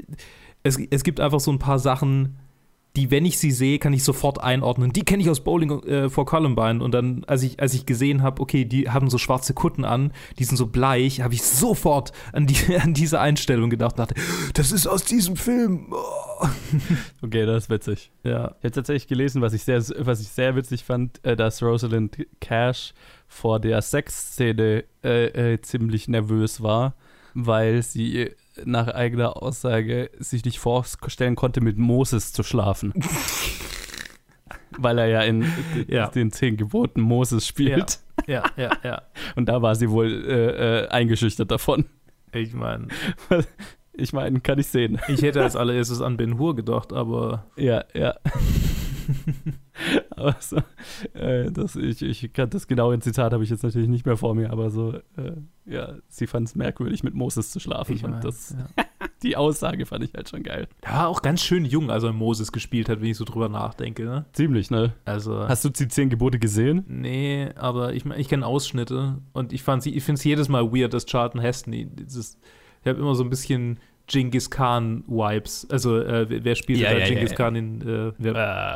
es, 0.63 0.79
es 0.89 1.03
gibt 1.03 1.19
einfach 1.19 1.39
so 1.39 1.51
ein 1.51 1.59
paar 1.59 1.77
Sachen, 1.77 2.35
die, 2.95 3.11
wenn 3.11 3.25
ich 3.25 3.37
sie 3.37 3.51
sehe, 3.51 3.77
kann 3.77 3.93
ich 3.93 4.03
sofort 4.03 4.41
einordnen. 4.41 4.93
Die 4.93 5.03
kenne 5.03 5.21
ich 5.21 5.29
aus 5.29 5.43
Bowling 5.43 5.83
äh, 5.83 6.09
for 6.09 6.25
Columbine. 6.25 6.83
Und 6.83 6.93
dann, 6.93 7.23
als 7.25 7.43
ich, 7.43 7.59
als 7.59 7.73
ich 7.73 7.85
gesehen 7.85 8.23
habe, 8.23 8.41
okay, 8.41 8.65
die 8.65 8.89
haben 8.89 9.09
so 9.09 9.17
schwarze 9.17 9.53
Kutten 9.53 9.85
an, 9.85 10.11
die 10.39 10.43
sind 10.43 10.57
so 10.57 10.67
bleich, 10.67 11.21
habe 11.21 11.33
ich 11.33 11.43
sofort 11.43 12.11
an, 12.31 12.47
die, 12.47 12.57
an 12.81 12.93
diese 12.93 13.19
Einstellung 13.19 13.69
gedacht 13.69 13.93
und 13.93 13.99
dachte, 13.99 14.15
das 14.53 14.71
ist 14.71 14.87
aus 14.87 15.03
diesem 15.03 15.35
Film. 15.35 15.87
Oh. 15.91 16.47
okay, 17.21 17.45
das 17.45 17.65
ist 17.65 17.69
witzig. 17.69 18.11
Ja. 18.23 18.55
Ich 18.59 18.65
habe 18.65 18.71
tatsächlich 18.71 19.07
gelesen, 19.07 19.41
was 19.41 19.53
ich 19.53 19.63
sehr, 19.63 19.83
was 19.99 20.21
ich 20.21 20.29
sehr 20.29 20.55
witzig 20.55 20.83
fand, 20.83 21.23
äh, 21.25 21.35
dass 21.35 21.61
Rosalind 21.61 22.25
Cash 22.39 22.93
vor 23.27 23.59
der 23.59 23.81
Sexszene 23.81 24.83
äh, 25.03 25.53
äh, 25.53 25.61
ziemlich 25.61 26.07
nervös 26.07 26.61
war, 26.63 26.95
weil 27.33 27.81
sie 27.83 28.31
nach 28.63 28.87
eigener 28.87 29.41
Aussage 29.43 30.09
sich 30.19 30.45
nicht 30.45 30.59
vorstellen 30.59 31.35
konnte, 31.35 31.59
mit 31.61 31.77
Moses 31.77 32.31
zu 32.31 32.43
schlafen. 32.43 32.93
weil 34.77 34.97
er 34.99 35.07
ja 35.07 35.21
in 35.21 35.45
Ja. 35.87 36.07
den 36.07 36.31
zehn 36.31 36.57
Geboten 36.57 37.01
Moses 37.01 37.47
spielt. 37.47 37.99
Ja, 38.27 38.43
ja, 38.57 38.71
ja. 38.83 39.01
Und 39.35 39.47
da 39.47 39.61
war 39.61 39.75
sie 39.75 39.89
wohl 39.89 40.25
äh, 40.27 40.83
äh, 40.83 40.87
eingeschüchtert 40.89 41.51
davon. 41.51 41.85
Ich 42.33 42.53
meine, 42.53 42.87
Ich 43.97 44.11
meine, 44.11 44.41
kann 44.41 44.59
ich 44.59 44.67
sehen. 44.67 44.99
ich 45.07 45.21
hätte 45.21 45.41
als 45.41 45.55
allererstes 45.55 46.01
an 46.01 46.17
Ben 46.17 46.37
Hur 46.37 46.53
gedacht, 46.55 46.91
aber 46.91 47.45
Ja, 47.55 47.85
ja. 47.93 48.15
aber 50.11 50.35
so, 50.39 50.57
äh, 51.13 51.51
das, 51.51 51.75
ich, 51.75 52.01
ich 52.01 52.33
kann 52.33 52.49
das 52.49 52.67
genaue 52.67 52.97
Zitat 52.99 53.33
habe 53.33 53.43
ich 53.43 53.49
jetzt 53.49 53.63
natürlich 53.63 53.87
nicht 53.89 54.05
mehr 54.05 54.17
vor 54.17 54.35
mir, 54.35 54.51
aber 54.51 54.69
so, 54.69 54.93
äh, 55.17 55.33
ja, 55.65 55.93
sie 56.07 56.27
fand 56.27 56.47
es 56.47 56.55
merkwürdig, 56.55 57.03
mit 57.03 57.13
Moses 57.13 57.51
zu 57.51 57.59
schlafen. 57.59 57.95
Ich 57.95 58.03
und 58.03 58.23
das, 58.23 58.55
ja. 58.57 58.85
die 59.23 59.35
Aussage 59.37 59.85
fand 59.85 60.03
ich 60.03 60.13
halt 60.13 60.29
schon 60.29 60.43
geil. 60.43 60.67
er 60.81 60.93
war 60.93 61.07
auch 61.07 61.21
ganz 61.21 61.41
schön 61.43 61.65
jung, 61.65 61.89
als 61.91 62.03
er 62.03 62.13
Moses 62.13 62.51
gespielt 62.51 62.89
hat, 62.89 63.01
wenn 63.01 63.09
ich 63.09 63.17
so 63.17 63.25
drüber 63.25 63.49
nachdenke. 63.49 64.03
Ne? 64.05 64.25
Ziemlich, 64.33 64.69
ne? 64.71 64.93
Also, 65.05 65.47
Hast 65.47 65.65
du 65.65 65.69
die 65.69 65.87
zehn 65.87 66.09
Gebote 66.09 66.39
gesehen? 66.39 66.85
nee, 66.87 67.49
aber 67.55 67.93
ich, 67.93 68.05
ich 68.05 68.27
kenne 68.27 68.45
Ausschnitte 68.45 69.17
und 69.33 69.53
ich, 69.53 69.63
fand's- 69.63 69.85
ich 69.87 70.03
finde 70.03 70.19
es 70.19 70.23
jedes 70.23 70.49
Mal 70.49 70.71
weird, 70.73 70.93
dass 70.93 71.05
Charlton 71.05 71.41
Heston, 71.41 71.71
die- 71.73 71.85
dieses, 71.87 72.37
ich 72.81 72.87
habe 72.87 72.99
immer 72.99 73.15
so 73.15 73.23
ein 73.23 73.29
bisschen 73.29 73.79
Genghis 74.07 74.49
Khan-Vibes. 74.49 75.67
Also, 75.71 75.97
äh, 75.99 76.29
wer- 76.29 76.43
wer 76.43 76.55
spielt 76.55 76.79
Ja, 76.79 76.91
da 76.91 76.99
ja, 76.99 77.05
Genghis 77.07 77.31
ja, 77.31 77.35
Khan 77.37 77.55
in, 77.55 77.81
äh, 77.81 78.11
wer, 78.17 78.35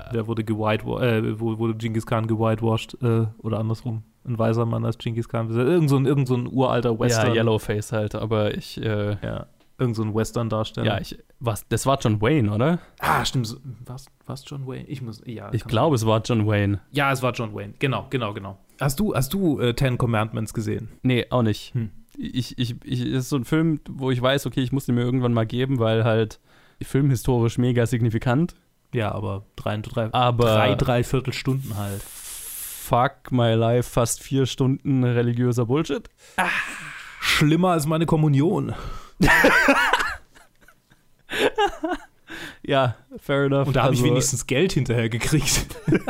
Äh, 0.09 0.13
wer 0.13 0.27
wurde 0.27 0.43
gewhitewashed, 0.43 1.03
äh, 1.03 1.39
wo 1.39 1.57
wurde 1.57 1.75
Genghis 1.75 2.05
Khan 2.05 2.27
gewhitewashed, 2.27 2.97
äh, 3.01 3.25
oder 3.39 3.59
andersrum? 3.59 4.03
Ein 4.25 4.37
weißer 4.37 4.65
Mann 4.65 4.85
als 4.85 4.97
Genghis 4.97 5.27
Khan. 5.29 5.49
Irgend 5.51 5.89
so 5.89 5.97
ein, 5.97 6.05
irgend 6.05 6.27
so 6.27 6.35
ein 6.35 6.47
uralter 6.51 6.99
Western. 6.99 7.29
ja, 7.29 7.35
Yellowface 7.41 7.91
halt, 7.91 8.15
aber 8.15 8.55
ich, 8.55 8.79
äh, 8.81 9.17
Ja, 9.23 9.45
irgend 9.77 9.95
so 9.95 10.03
ein 10.03 10.13
Western-Darsteller. 10.13 10.85
ja, 10.87 10.99
ich, 11.01 11.17
was, 11.39 11.65
das 11.69 11.85
war 11.85 11.97
John 11.99 12.21
Wayne, 12.21 12.51
oder? 12.51 12.79
Ah, 12.99 13.23
stimmt. 13.23 13.55
Was, 13.85 14.07
was 14.25 14.43
John 14.47 14.67
Wayne? 14.67 14.85
Ich 14.87 15.01
muss, 15.01 15.21
ja. 15.25 15.49
Ich 15.53 15.63
glaube, 15.63 15.95
es 15.95 16.05
war 16.05 16.21
John 16.23 16.45
Wayne. 16.47 16.79
Ja, 16.91 17.11
es 17.11 17.21
war 17.23 17.31
John 17.33 17.53
Wayne. 17.55 17.73
Genau, 17.79 18.07
genau, 18.09 18.33
genau. 18.33 18.57
Hast 18.81 18.99
du, 18.99 19.13
hast 19.15 19.33
du 19.33 19.59
äh, 19.59 19.73
Ten 19.73 19.97
Commandments 19.97 20.53
gesehen? 20.53 20.89
Nee, 21.01 21.25
auch 21.29 21.43
nicht. 21.43 21.73
Hm. 21.73 21.91
Ich, 22.21 22.57
ich, 22.57 22.75
ich, 22.83 23.05
ist 23.05 23.29
so 23.29 23.37
ein 23.37 23.45
Film, 23.45 23.79
wo 23.89 24.11
ich 24.11 24.21
weiß, 24.21 24.45
okay, 24.45 24.59
ich 24.61 24.71
muss 24.73 24.85
den 24.85 24.95
mir 24.95 25.01
irgendwann 25.01 25.33
mal 25.33 25.45
geben, 25.45 25.79
weil 25.79 26.03
halt 26.03 26.39
filmhistorisch 26.81 27.57
mega 27.57 27.85
signifikant. 27.85 28.55
Ja, 28.93 29.11
aber 29.13 29.45
drei, 29.55 29.77
drei, 29.77 30.13
Aber- 30.13 30.45
drei, 30.45 30.75
dreiviertel 30.75 31.31
Stunden 31.33 31.77
halt. 31.77 32.01
Fuck 32.03 33.31
my 33.31 33.53
life, 33.53 33.89
fast 33.89 34.21
vier 34.23 34.45
Stunden 34.47 35.03
religiöser 35.03 35.65
Bullshit. 35.67 36.09
Schlimmer 37.21 37.69
als 37.69 37.85
meine 37.85 38.05
Kommunion. 38.07 38.73
Ja, 42.63 42.95
fair 43.19 43.43
enough. 43.45 43.67
Und 43.67 43.75
da 43.75 43.83
habe 43.83 43.93
ich 43.93 43.99
Also, 44.01 44.11
wenigstens 44.11 44.47
Geld 44.47 44.73
hinterher 44.73 45.09
gekriegt. 45.09 45.65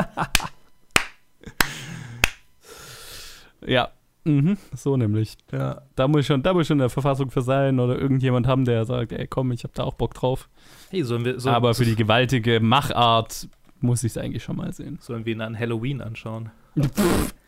Ja, 3.65 3.89
mhm, 4.23 4.57
so 4.75 4.97
nämlich. 4.97 5.37
ja. 5.51 5.81
Da 5.95 6.07
muss 6.07 6.21
ich 6.21 6.27
schon, 6.27 6.43
da 6.43 6.53
muss 6.53 6.67
schon 6.67 6.75
in 6.75 6.79
der 6.79 6.89
Verfassung 6.89 7.31
für 7.31 7.41
sein 7.41 7.79
oder 7.79 7.97
irgendjemand 7.99 8.47
haben, 8.47 8.65
der 8.65 8.85
sagt, 8.85 9.11
ey 9.11 9.27
komm, 9.27 9.51
ich 9.51 9.63
habe 9.63 9.73
da 9.75 9.83
auch 9.83 9.93
Bock 9.93 10.13
drauf. 10.13 10.49
Hey, 10.89 11.03
sollen 11.03 11.25
wir, 11.25 11.39
so, 11.39 11.49
Aber 11.49 11.73
für 11.73 11.85
die 11.85 11.95
gewaltige 11.95 12.59
Machart 12.59 13.47
muss 13.79 14.03
ich 14.03 14.11
es 14.13 14.17
eigentlich 14.17 14.43
schon 14.43 14.57
mal 14.57 14.73
sehen. 14.73 14.97
sollen 15.01 15.25
wir 15.25 15.33
ihn 15.33 15.41
an 15.41 15.57
Halloween 15.57 16.01
anschauen? 16.01 16.51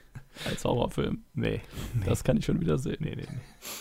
Als 0.50 0.64
Horrorfilm. 0.66 1.24
Nee. 1.34 1.62
Das 2.06 2.24
kann 2.24 2.38
ich 2.38 2.46
schon 2.46 2.62
wieder 2.62 2.78
sehen. 2.78 2.98
Nee, 3.00 3.16
nee, 3.16 3.28
nee. 3.30 3.40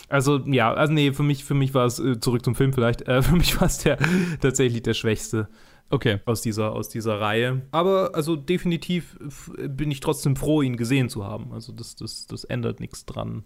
Also, 0.09 0.37
ja, 0.45 0.73
also 0.73 0.93
nee, 0.93 1.11
für 1.13 1.23
mich, 1.23 1.43
für 1.43 1.53
mich 1.53 1.73
war 1.73 1.85
es, 1.85 1.99
äh, 1.99 2.19
zurück 2.19 2.43
zum 2.43 2.55
Film 2.55 2.73
vielleicht, 2.73 3.03
äh, 3.07 3.21
für 3.23 3.35
mich 3.35 3.59
war 3.59 3.67
es 3.67 3.79
der, 3.79 3.97
tatsächlich 4.41 4.83
der 4.83 4.93
schwächste. 4.93 5.47
Okay. 5.93 6.19
aus 6.23 6.41
dieser, 6.41 6.71
aus 6.71 6.87
dieser 6.87 7.19
Reihe. 7.19 7.63
Aber 7.71 8.11
also 8.15 8.37
definitiv 8.37 9.17
bin 9.67 9.91
ich 9.91 9.99
trotzdem 9.99 10.37
froh, 10.37 10.61
ihn 10.61 10.77
gesehen 10.77 11.09
zu 11.09 11.25
haben. 11.25 11.51
Also 11.51 11.73
das, 11.73 11.97
das, 11.97 12.27
das 12.27 12.45
ändert 12.45 12.79
nichts 12.79 13.05
dran. 13.05 13.43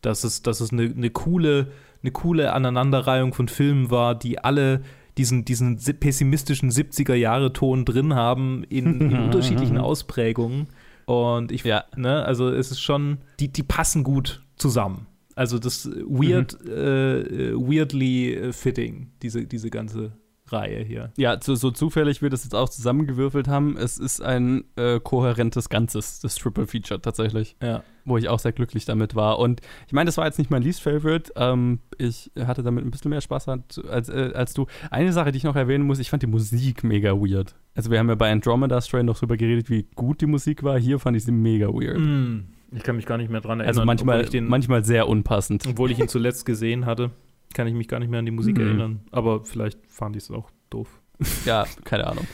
Dass 0.00 0.22
es, 0.22 0.42
dass 0.42 0.60
es 0.60 0.72
eine, 0.72 0.84
eine, 0.84 1.10
coole, 1.10 1.72
eine 2.02 2.12
coole 2.12 2.52
Aneinanderreihung 2.52 3.34
von 3.34 3.48
Filmen 3.48 3.90
war, 3.90 4.14
die 4.14 4.38
alle 4.38 4.82
diesen, 5.18 5.44
diesen 5.44 5.78
si- 5.78 5.92
pessimistischen 5.92 6.70
70er-Jahre-Ton 6.70 7.84
drin 7.84 8.14
haben 8.14 8.62
in, 8.68 9.00
in 9.00 9.18
unterschiedlichen 9.24 9.76
Ausprägungen. 9.78 10.68
Und 11.10 11.50
ich, 11.50 11.64
Ja. 11.64 11.84
ne, 11.96 12.24
also 12.24 12.48
es 12.50 12.70
ist 12.70 12.80
schon, 12.80 13.18
die, 13.40 13.48
die 13.48 13.64
passen 13.64 14.04
gut 14.04 14.42
zusammen. 14.56 15.06
Also 15.34 15.58
das 15.58 15.86
weird, 16.06 16.54
äh, 16.66 17.52
weirdly 17.54 18.34
äh, 18.34 18.52
fitting, 18.52 19.10
diese, 19.22 19.44
diese 19.46 19.70
ganze 19.70 20.12
Reihe 20.52 20.82
hier. 20.82 21.12
Ja, 21.16 21.38
so, 21.42 21.54
so 21.54 21.70
zufällig 21.70 22.22
wir 22.22 22.30
das 22.30 22.44
jetzt 22.44 22.54
auch 22.54 22.68
zusammengewürfelt 22.68 23.48
haben, 23.48 23.76
es 23.76 23.98
ist 23.98 24.20
ein 24.22 24.64
äh, 24.76 25.00
kohärentes 25.00 25.68
Ganzes, 25.68 26.20
das 26.20 26.34
Triple 26.36 26.66
Feature 26.66 27.00
tatsächlich. 27.00 27.56
Ja. 27.62 27.82
wo 28.04 28.16
ich 28.16 28.28
auch 28.28 28.38
sehr 28.38 28.52
glücklich 28.52 28.84
damit 28.86 29.14
war. 29.14 29.38
Und 29.38 29.60
ich 29.86 29.92
meine, 29.92 30.06
das 30.08 30.16
war 30.16 30.24
jetzt 30.26 30.38
nicht 30.38 30.50
mein 30.50 30.62
Least 30.62 30.82
Favorite. 30.82 31.32
Ähm, 31.36 31.80
ich 31.98 32.30
hatte 32.38 32.62
damit 32.62 32.84
ein 32.84 32.90
bisschen 32.90 33.10
mehr 33.10 33.20
Spaß 33.20 33.48
als, 33.48 33.78
als, 33.84 34.08
äh, 34.08 34.32
als 34.34 34.54
du. 34.54 34.66
Eine 34.90 35.12
Sache, 35.12 35.30
die 35.32 35.36
ich 35.38 35.44
noch 35.44 35.56
erwähnen 35.56 35.84
muss, 35.84 35.98
ich 35.98 36.10
fand 36.10 36.22
die 36.22 36.26
Musik 36.26 36.82
mega 36.82 37.12
weird. 37.12 37.54
Also 37.74 37.90
wir 37.90 37.98
haben 37.98 38.08
ja 38.08 38.14
bei 38.16 38.32
Andromeda 38.32 38.80
Strain 38.80 39.06
noch 39.06 39.18
drüber 39.18 39.36
geredet, 39.36 39.70
wie 39.70 39.86
gut 39.94 40.20
die 40.22 40.26
Musik 40.26 40.62
war. 40.62 40.78
Hier 40.78 40.98
fand 40.98 41.16
ich 41.16 41.24
sie 41.24 41.32
mega 41.32 41.68
weird. 41.68 41.98
Mm, 41.98 42.46
Ich 42.74 42.82
kann 42.82 42.96
mich 42.96 43.06
gar 43.06 43.16
nicht 43.18 43.30
mehr 43.30 43.40
dran 43.40 43.60
erinnern. 43.60 43.68
also 43.68 43.84
manchmal, 43.84 44.24
den, 44.24 44.46
manchmal 44.46 44.84
sehr 44.84 45.06
unpassend. 45.08 45.64
obwohl 45.68 45.90
ich 45.90 45.98
ihn 45.98 46.08
zuletzt 46.08 46.44
gesehen 46.46 46.86
hatte, 46.86 47.10
kann 47.54 47.66
ich 47.66 47.74
mich 47.74 47.88
gar 47.88 47.98
nicht 48.00 48.08
mehr 48.10 48.18
an 48.20 48.26
die 48.26 48.30
Musik 48.32 48.56
Mhm. 48.58 48.64
erinnern. 48.64 49.00
Aber 49.10 49.44
vielleicht 49.44 49.78
fand 49.88 50.16
ich 50.16 50.24
es 50.24 50.30
auch 50.30 50.50
doof. 50.70 51.00
Ja, 51.44 51.66
keine 51.84 52.06
Ahnung. 52.06 52.26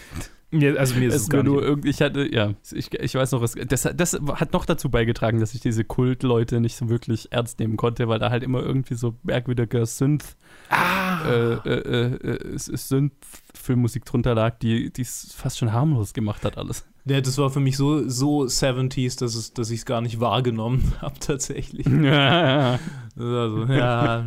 Ja, 0.52 0.74
also 0.74 0.94
mir 0.94 1.08
ist 1.08 1.14
es, 1.16 1.22
Es 1.22 1.28
gar 1.28 1.42
mir 1.42 1.50
nur 1.50 1.76
nicht. 1.76 1.86
ich 1.86 2.00
hatte, 2.00 2.32
ja, 2.32 2.54
ich, 2.72 2.94
ich 2.94 3.14
weiß 3.16 3.32
noch, 3.32 3.44
das, 3.66 3.82
das 3.94 4.14
hat 4.14 4.52
noch 4.52 4.64
dazu 4.64 4.88
beigetragen, 4.90 5.40
dass 5.40 5.54
ich 5.54 5.60
diese 5.60 5.82
Kultleute 5.84 6.60
nicht 6.60 6.76
so 6.76 6.88
wirklich 6.88 7.32
ernst 7.32 7.58
nehmen 7.58 7.76
konnte, 7.76 8.06
weil 8.06 8.20
da 8.20 8.30
halt 8.30 8.44
immer 8.44 8.60
irgendwie 8.62 8.94
so 8.94 9.16
merkwürdiger 9.24 9.84
Synth, 9.86 10.36
Ah. 10.70 11.24
äh, 11.28 11.52
äh, 11.64 12.14
äh, 12.54 12.58
Synth-Filmmusik 12.58 14.04
drunter 14.04 14.34
lag, 14.34 14.58
die 14.60 14.90
es 14.98 15.32
fast 15.36 15.58
schon 15.58 15.72
harmlos 15.72 16.12
gemacht 16.14 16.44
hat 16.44 16.56
alles. 16.58 16.86
Ja, 17.04 17.20
das 17.20 17.38
war 17.38 17.50
für 17.50 17.60
mich 17.60 17.76
so, 17.76 18.08
so 18.08 18.42
70s, 18.44 19.18
dass, 19.18 19.34
es, 19.34 19.52
dass 19.52 19.70
ich 19.70 19.80
es 19.80 19.84
gar 19.86 20.00
nicht 20.00 20.20
wahrgenommen 20.20 20.92
habe 21.00 21.18
tatsächlich. 21.20 21.86
ja, 21.86 22.78
Also, 23.16 23.64
ja, 23.64 24.26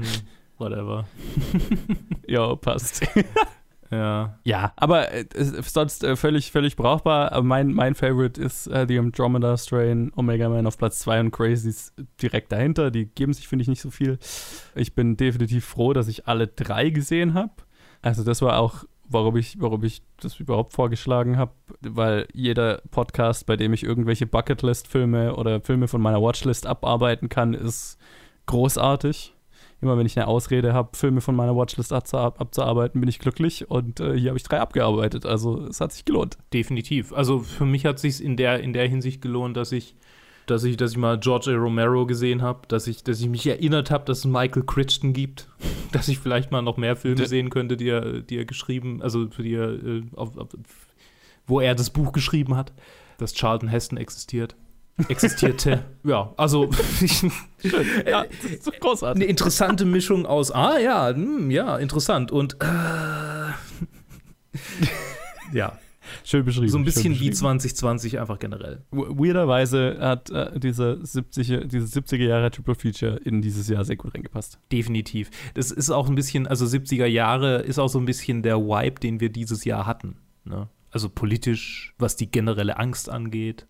whatever. 0.60 1.06
passt. 2.62 3.08
Ja. 3.92 4.38
Ja, 4.44 4.74
aber 4.76 5.12
äh, 5.12 5.26
sonst 5.64 6.04
äh, 6.04 6.16
völlig, 6.16 6.52
völlig 6.52 6.76
brauchbar. 6.76 7.32
Aber 7.32 7.44
mein, 7.44 7.74
mein 7.74 7.96
Favorite 7.96 8.40
ist 8.40 8.68
äh, 8.68 8.86
The 8.88 9.00
Andromeda 9.00 9.58
Strain, 9.58 10.12
Omega 10.16 10.48
Man 10.48 10.68
auf 10.68 10.78
Platz 10.78 11.00
2 11.00 11.20
und 11.22 11.32
Crazies 11.32 11.94
direkt 12.22 12.52
dahinter. 12.52 12.92
Die 12.92 13.06
geben 13.06 13.34
sich, 13.34 13.48
finde 13.48 13.64
ich, 13.64 13.68
nicht 13.68 13.82
so 13.82 13.90
viel. 13.90 14.20
Ich 14.76 14.94
bin 14.94 15.18
definitiv 15.18 15.66
froh, 15.66 15.94
dass 15.94 16.08
ich 16.08 16.28
alle 16.28 16.48
drei 16.48 16.90
gesehen 16.90 17.34
habe. 17.34 17.52
Also 18.02 18.24
das 18.24 18.42
war 18.42 18.60
auch, 18.60 18.84
warum 19.06 19.36
ich, 19.38 19.60
warum 19.60 19.84
ich 19.84 20.04
das 20.22 20.40
überhaupt 20.40 20.74
vorgeschlagen 20.74 21.38
habe, 21.38 21.52
weil 21.82 22.28
jeder 22.34 22.82
Podcast, 22.92 23.46
bei 23.48 23.56
dem 23.56 23.74
ich 23.74 23.84
irgendwelche 23.84 24.28
Bucketlist-Filme 24.28 25.36
oder 25.36 25.62
Filme 25.62 25.88
von 25.88 26.02
meiner 26.02 26.22
Watchlist 26.22 26.68
abarbeiten 26.68 27.28
kann, 27.28 27.56
ist 27.56 27.98
großartig. 28.46 29.34
Immer 29.82 29.98
wenn 29.98 30.06
ich 30.06 30.18
eine 30.18 30.28
Ausrede 30.28 30.74
habe, 30.74 30.90
Filme 30.98 31.22
von 31.22 31.36
meiner 31.36 31.56
Watchlist 31.56 31.94
abzuar- 31.94 32.38
abzuarbeiten, 32.38 33.00
bin 33.00 33.10
ich 33.10 33.20
glücklich 33.20 33.70
und 33.70 34.00
äh, 34.00 34.18
hier 34.18 34.30
habe 34.30 34.38
ich 34.38 34.44
drei 34.44 34.60
abgearbeitet. 34.60 35.26
Also 35.26 35.66
es 35.68 35.80
hat 35.80 35.94
sich 35.94 36.06
gelohnt. 36.06 36.38
Definitiv. 36.54 37.14
Also 37.14 37.40
für 37.40 37.66
mich 37.66 37.86
hat 37.86 38.00
sich 38.00 38.24
in 38.24 38.38
der 38.38 38.60
in 38.60 38.74
der 38.74 38.88
Hinsicht 38.88 39.22
gelohnt, 39.22 39.56
dass 39.58 39.72
ich 39.72 39.96
dass 40.48 40.64
ich 40.64 40.78
dass 40.78 40.92
ich 40.92 40.98
mal 40.98 41.20
George 41.20 41.52
A. 41.52 41.56
Romero 41.56 42.06
gesehen 42.06 42.42
habe, 42.42 42.68
dass 42.68 42.88
ich 42.88 43.04
dass 43.04 43.22
ich 43.22 43.30
mich 43.30 43.46
erinnert 43.48 43.92
habe, 43.92 44.06
dass 44.06 44.20
es 44.20 44.26
Michael 44.26 44.64
Crichton 44.64 45.14
gibt, 45.14 45.48
dass 45.92 46.08
ich 46.08 46.20
vielleicht 46.20 46.52
mal 46.52 46.62
noch 46.62 46.78
mehr 46.78 46.96
Filme 46.96 47.26
sehen 47.28 47.50
könnte, 47.50 47.78
die 47.78 47.90
er 47.90 48.22
die 48.22 48.38
er 48.38 48.46
geschrieben, 48.46 49.02
also 49.02 49.30
für 49.30 49.44
die 49.44 49.54
er 49.54 49.72
äh, 49.72 50.04
auf, 50.16 50.38
auf, 50.38 50.50
wo 51.48 51.60
er 51.62 51.76
das 51.76 51.90
Buch 51.90 52.12
geschrieben 52.12 52.56
hat, 52.56 52.74
dass 53.18 53.34
Charlton 53.34 53.70
Heston 53.70 53.98
existiert. 53.98 54.56
Existierte. 55.08 55.86
ja, 56.04 56.34
also 56.38 56.70
Ja, 58.06 58.26
das 58.26 58.52
ist 58.52 58.64
so 58.66 58.72
großartig. 58.80 59.22
eine 59.22 59.30
interessante 59.30 59.86
Mischung 59.86 60.26
aus, 60.26 60.52
ah 60.52 60.78
ja, 60.80 61.10
hm, 61.10 61.52
ja, 61.52 61.78
interessant 61.78 62.32
und 62.32 62.58
äh, 62.62 62.66
ja, 65.54 65.78
Schön 66.24 66.44
beschrieben. 66.46 66.70
so 66.70 66.78
ein 66.78 66.86
bisschen 66.86 67.14
wie 67.14 67.30
beschrieben. 67.30 67.36
2020 67.36 68.20
einfach 68.20 68.40
generell. 68.40 68.82
Weirderweise 68.92 69.98
hat 70.00 70.30
äh, 70.32 70.60
diese 70.60 71.00
70er, 71.04 71.66
dieses 71.66 71.96
70er 71.96 72.26
Jahre 72.26 72.52
Triple 72.52 72.76
Feature 72.76 73.18
in 73.18 73.42
dieses 73.42 73.68
Jahr 73.68 73.86
sehr 73.86 73.96
gut 73.96 74.14
reingepasst. 74.16 74.60
Definitiv. 74.72 75.30
Das 75.54 75.72
ist 75.72 75.90
auch 75.90 76.08
ein 76.10 76.16
bisschen, 76.16 76.48
also 76.48 76.66
70er 76.66 77.06
Jahre 77.06 77.58
ist 77.60 77.80
auch 77.80 77.90
so 77.90 78.00
ein 78.00 78.06
bisschen 78.06 78.42
der 78.44 78.58
Vibe, 78.60 79.00
den 79.00 79.20
wir 79.20 79.30
dieses 79.30 79.66
Jahr 79.66 79.86
hatten. 79.86 80.18
Ne? 80.46 80.68
Also 80.92 81.08
politisch, 81.10 81.94
was 82.00 82.16
die 82.16 82.32
generelle 82.32 82.78
Angst 82.78 83.10
angeht. 83.10 83.68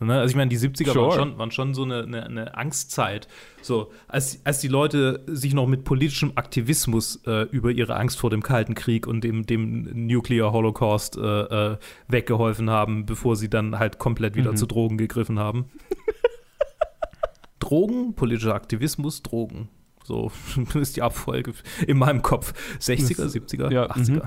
Ne? 0.00 0.14
Also 0.20 0.30
ich 0.30 0.36
meine, 0.36 0.48
die 0.48 0.56
70er 0.58 0.92
Sure. 0.92 1.08
waren, 1.08 1.18
schon, 1.18 1.38
waren 1.38 1.50
schon 1.50 1.74
so 1.74 1.82
eine, 1.82 2.04
eine, 2.04 2.24
eine 2.24 2.56
Angstzeit. 2.56 3.26
So, 3.62 3.90
als, 4.06 4.40
als 4.46 4.60
die 4.60 4.68
Leute 4.68 5.24
sich 5.26 5.54
noch 5.54 5.66
mit 5.66 5.82
politischem 5.82 6.32
Aktivismus 6.36 7.16
äh, 7.26 7.42
über 7.50 7.72
ihre 7.72 7.96
Angst 7.96 8.20
vor 8.20 8.30
dem 8.30 8.40
Kalten 8.44 8.74
Krieg 8.76 9.08
und 9.08 9.24
dem, 9.24 9.44
dem 9.46 10.06
Nuclear 10.06 10.52
Holocaust 10.52 11.16
äh, 11.16 11.20
äh, 11.72 11.76
weggeholfen 12.06 12.70
haben, 12.70 13.06
bevor 13.06 13.34
sie 13.34 13.50
dann 13.50 13.80
halt 13.80 13.98
komplett 13.98 14.36
wieder 14.36 14.52
Mhm. 14.52 14.56
zu 14.56 14.66
Drogen 14.66 14.98
gegriffen 14.98 15.40
haben. 15.40 15.64
Drogen, 17.58 18.14
politischer 18.14 18.54
Aktivismus, 18.54 19.22
Drogen. 19.22 19.68
So 20.04 20.30
ist 20.74 20.96
die 20.96 21.02
Abfolge 21.02 21.52
in 21.86 21.98
meinem 21.98 22.22
Kopf. 22.22 22.54
60er, 22.80 23.26
70er, 23.26 23.72
Ja, 23.72 23.90
80er. 23.90 24.20
Da- 24.20 24.20
da- 24.20 24.26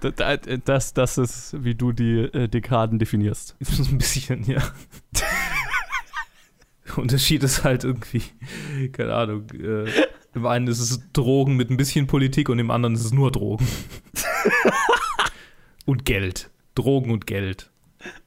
Das, 0.00 0.92
das 0.92 1.18
ist, 1.18 1.64
wie 1.64 1.74
du 1.74 1.92
die 1.92 2.20
äh, 2.20 2.48
Dekaden 2.48 2.98
definierst. 2.98 3.56
Ein 3.60 3.98
bisschen, 3.98 4.44
ja. 4.44 4.62
Unterschied 6.96 7.42
ist 7.42 7.64
halt 7.64 7.84
irgendwie, 7.84 8.22
keine 8.92 9.14
Ahnung, 9.14 9.50
äh, 9.50 9.86
im 10.34 10.46
einen 10.46 10.66
ist 10.66 10.80
es 10.80 11.00
Drogen 11.12 11.56
mit 11.56 11.70
ein 11.70 11.76
bisschen 11.76 12.06
Politik 12.06 12.48
und 12.48 12.58
im 12.58 12.70
anderen 12.70 12.94
ist 12.94 13.04
es 13.04 13.12
nur 13.12 13.32
Drogen. 13.32 13.66
und 15.86 16.04
Geld. 16.04 16.50
Drogen 16.74 17.10
und 17.10 17.26
Geld. 17.26 17.70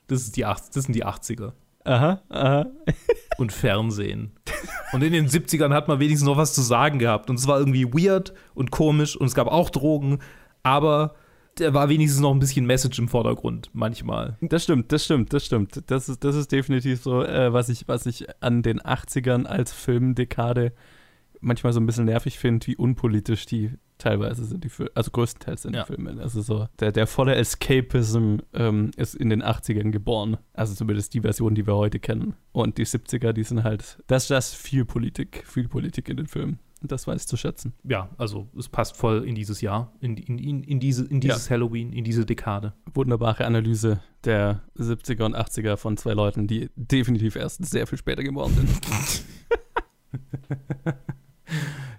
Das, 0.07 0.21
ist 0.21 0.37
die, 0.37 0.41
das 0.41 0.71
sind 0.73 0.95
die 0.95 1.05
80er. 1.05 1.53
Aha, 1.83 2.21
aha. 2.29 2.65
Und 3.37 3.53
Fernsehen. 3.53 4.31
Und 4.91 5.03
in 5.03 5.13
den 5.13 5.27
70ern 5.27 5.73
hat 5.73 5.87
man 5.87 5.99
wenigstens 5.99 6.25
noch 6.25 6.37
was 6.37 6.53
zu 6.53 6.61
sagen 6.61 6.99
gehabt. 6.99 7.29
Und 7.29 7.37
es 7.37 7.47
war 7.47 7.59
irgendwie 7.59 7.85
weird 7.85 8.33
und 8.55 8.71
komisch 8.71 9.15
und 9.15 9.27
es 9.27 9.35
gab 9.35 9.47
auch 9.47 9.69
Drogen, 9.69 10.19
aber 10.63 11.15
da 11.59 11.73
war 11.73 11.89
wenigstens 11.89 12.21
noch 12.21 12.31
ein 12.33 12.39
bisschen 12.39 12.65
Message 12.65 12.99
im 12.99 13.07
Vordergrund, 13.07 13.69
manchmal. 13.73 14.37
Das 14.41 14.63
stimmt, 14.63 14.91
das 14.91 15.05
stimmt, 15.05 15.33
das 15.33 15.45
stimmt. 15.45 15.83
Das 15.87 16.09
ist, 16.09 16.23
das 16.23 16.35
ist 16.35 16.51
definitiv 16.51 17.01
so, 17.01 17.23
äh, 17.23 17.51
was, 17.53 17.69
ich, 17.69 17.87
was 17.87 18.05
ich 18.05 18.25
an 18.41 18.61
den 18.63 18.79
80ern 18.81 19.45
als 19.45 19.73
Filmdekade 19.73 20.73
manchmal 21.39 21.71
so 21.73 21.79
ein 21.79 21.85
bisschen 21.85 22.05
nervig 22.05 22.39
finde, 22.39 22.65
wie 22.67 22.75
unpolitisch 22.75 23.45
die 23.45 23.71
teilweise 23.99 24.43
sind, 24.45 24.63
die 24.63 24.69
Filme, 24.69 24.91
also 24.95 25.11
größtenteils 25.11 25.63
sind 25.63 25.75
Ja. 25.75 25.83
die 25.83 25.93
Filme. 25.93 26.19
Also 26.21 26.41
so, 26.41 26.67
der, 26.79 26.91
der 26.91 27.07
volle 27.07 27.35
Escapism 27.35 28.37
ähm, 28.53 28.91
ist 28.95 29.15
in 29.15 29.29
den 29.29 29.43
80ern 29.43 29.91
geboren. 29.91 30.37
Also 30.53 30.73
zumindest 30.75 31.13
die 31.13 31.21
Version, 31.21 31.55
die 31.55 31.65
wir 31.67 31.75
heute 31.75 31.99
kennen. 31.99 32.35
Und 32.51 32.77
die 32.77 32.85
70er, 32.85 33.33
die 33.33 33.43
sind 33.43 33.63
halt, 33.63 33.97
das 34.07 34.27
das 34.27 34.53
viel 34.53 34.85
Politik, 34.85 35.43
viel 35.47 35.67
Politik 35.67 36.09
in 36.09 36.17
den 36.17 36.27
Filmen. 36.27 36.59
Das 36.83 37.07
weiß 37.07 37.21
ich 37.21 37.27
zu 37.27 37.37
schätzen. 37.37 37.73
ja, 37.83 38.09
also 38.17 38.47
es 38.57 38.69
passt 38.69 38.97
voll 38.97 39.27
in 39.27 39.35
dieses 39.35 39.61
Jahr, 39.61 39.91
in, 39.99 40.17
in, 40.17 40.37
in, 40.37 40.63
in, 40.63 40.79
diese, 40.79 41.05
in 41.05 41.19
dieses 41.19 41.49
Halloween, 41.49 41.91
in 41.93 42.03
diese 42.03 42.25
Dekade. 42.25 42.73
Wunderbare 42.93 43.45
Analyse 43.45 44.01
der 44.23 44.61
70er 44.77 45.23
und 45.23 45.35
80er 45.35 45.77
von 45.77 45.97
zwei 45.97 46.13
Leuten, 46.13 46.47
die 46.47 46.69
definitiv 46.75 47.35
erst 47.35 47.65
sehr 47.65 47.87
viel 47.87 47.97
später 47.97 48.23
geboren 48.23 48.53
sind. 48.53 48.69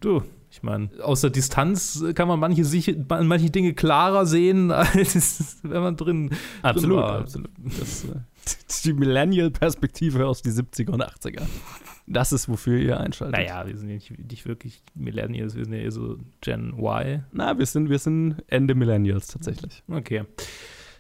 Du, 0.01 0.23
ich 0.51 0.63
meine, 0.63 0.91
aus 1.03 1.23
der 1.23 1.31
Distanz 1.31 2.05
kann 2.15 2.29
man 2.29 2.39
manche, 2.39 2.63
manche 3.09 3.51
Dinge 3.51 3.75
klarer 3.75 4.27
sehen, 4.27 4.71
als 4.71 5.57
wenn 5.63 5.83
man 5.83 5.97
drin, 5.97 6.31
drin 6.63 6.91
war. 6.91 7.19
absolut. 7.19 7.51
Das, 7.79 8.05
äh, 8.05 8.83
die 8.85 8.93
Millennial-Perspektive 8.93 10.27
aus 10.27 10.43
die 10.43 10.51
70er 10.51 10.91
und 10.91 11.03
80er. 11.03 11.43
Das 12.11 12.33
ist, 12.33 12.49
wofür 12.49 12.79
ihr 12.79 12.99
einschaltet. 12.99 13.37
Naja, 13.37 13.67
wir 13.67 13.77
sind 13.77 13.89
ja 13.89 13.95
nicht, 13.95 14.19
nicht 14.31 14.47
wirklich 14.47 14.83
Millennials, 14.95 15.55
wir 15.55 15.65
sind 15.65 15.75
ja 15.75 15.81
eher 15.81 15.91
so 15.91 16.17
Gen 16.41 16.75
Y. 16.79 17.25
Na, 17.33 17.59
wir 17.59 17.67
sind, 17.67 17.91
wir 17.91 17.99
sind 17.99 18.43
Ende 18.49 18.75
Millennials 18.75 19.29
tatsächlich. 19.29 19.83
Okay. 19.89 20.25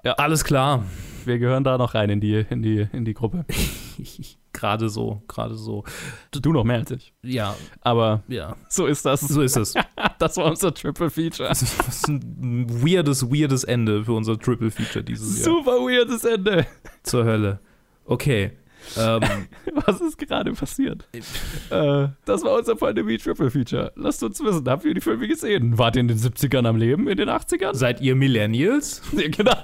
Ja. 0.05 0.13
Alles 0.13 0.45
klar. 0.45 0.85
Wir 1.25 1.39
gehören 1.39 1.65
da 1.65 1.77
noch 1.77 1.95
rein 1.95 2.11
in 2.11 2.21
die, 2.21 2.47
in 2.51 2.63
die, 2.63 2.87
in 2.93 3.05
die 3.05 3.15
Gruppe. 3.15 3.45
gerade 4.53 4.89
so, 4.89 5.23
gerade 5.29 5.55
so. 5.57 5.85
Du 6.31 6.53
noch 6.53 6.65
mehr 6.65 6.79
als 6.79 6.91
ich. 6.91 7.13
Ja, 7.23 7.55
Aber 7.81 8.23
ja. 8.29 8.57
so 8.69 8.87
ist 8.87 9.05
das. 9.05 9.21
So 9.21 9.43
ist 9.43 9.57
es. 9.57 9.75
Das 10.19 10.37
war 10.37 10.47
unser 10.47 10.75
Triple 10.75 11.11
Feature. 11.11 11.49
Das 11.49 11.63
ist 11.63 12.09
ein 12.09 12.69
weirdes, 12.69 13.31
weirdes 13.31 13.63
Ende 13.63 14.05
für 14.05 14.15
unser 14.15 14.37
Triple 14.37 14.69
Feature 14.69 15.05
dieses 15.05 15.37
Jahr. 15.39 15.45
Super 15.45 15.73
weirdes 15.73 16.25
Ende. 16.25 16.67
Zur 17.05 17.25
Hölle. 17.25 17.61
Okay. 18.05 18.51
Ähm, 18.97 19.23
Was 19.87 20.01
ist 20.01 20.19
gerade 20.19 20.53
passiert? 20.53 21.09
äh, 21.71 22.09
das 22.25 22.43
war 22.45 22.59
unser 22.59 22.77
Pandemie 22.77 23.19
Triple 23.19 23.51
Feature. 23.51 23.93
Lasst 23.97 24.23
uns 24.23 24.43
wissen, 24.43 24.69
habt 24.69 24.85
ihr 24.85 24.95
die 24.95 25.01
Filme 25.01 25.29
gesehen? 25.29 25.79
Wart 25.79 25.97
ihr 25.97 26.01
in 26.01 26.09
den 26.09 26.19
70ern 26.19 26.67
am 26.67 26.77
Leben, 26.77 27.09
in 27.09 27.17
den 27.17 27.29
80ern? 27.29 27.75
seid 27.75 28.01
ihr 28.01 28.15
Millennials? 28.15 29.03
Ja, 29.19 29.29
genau. 29.29 29.57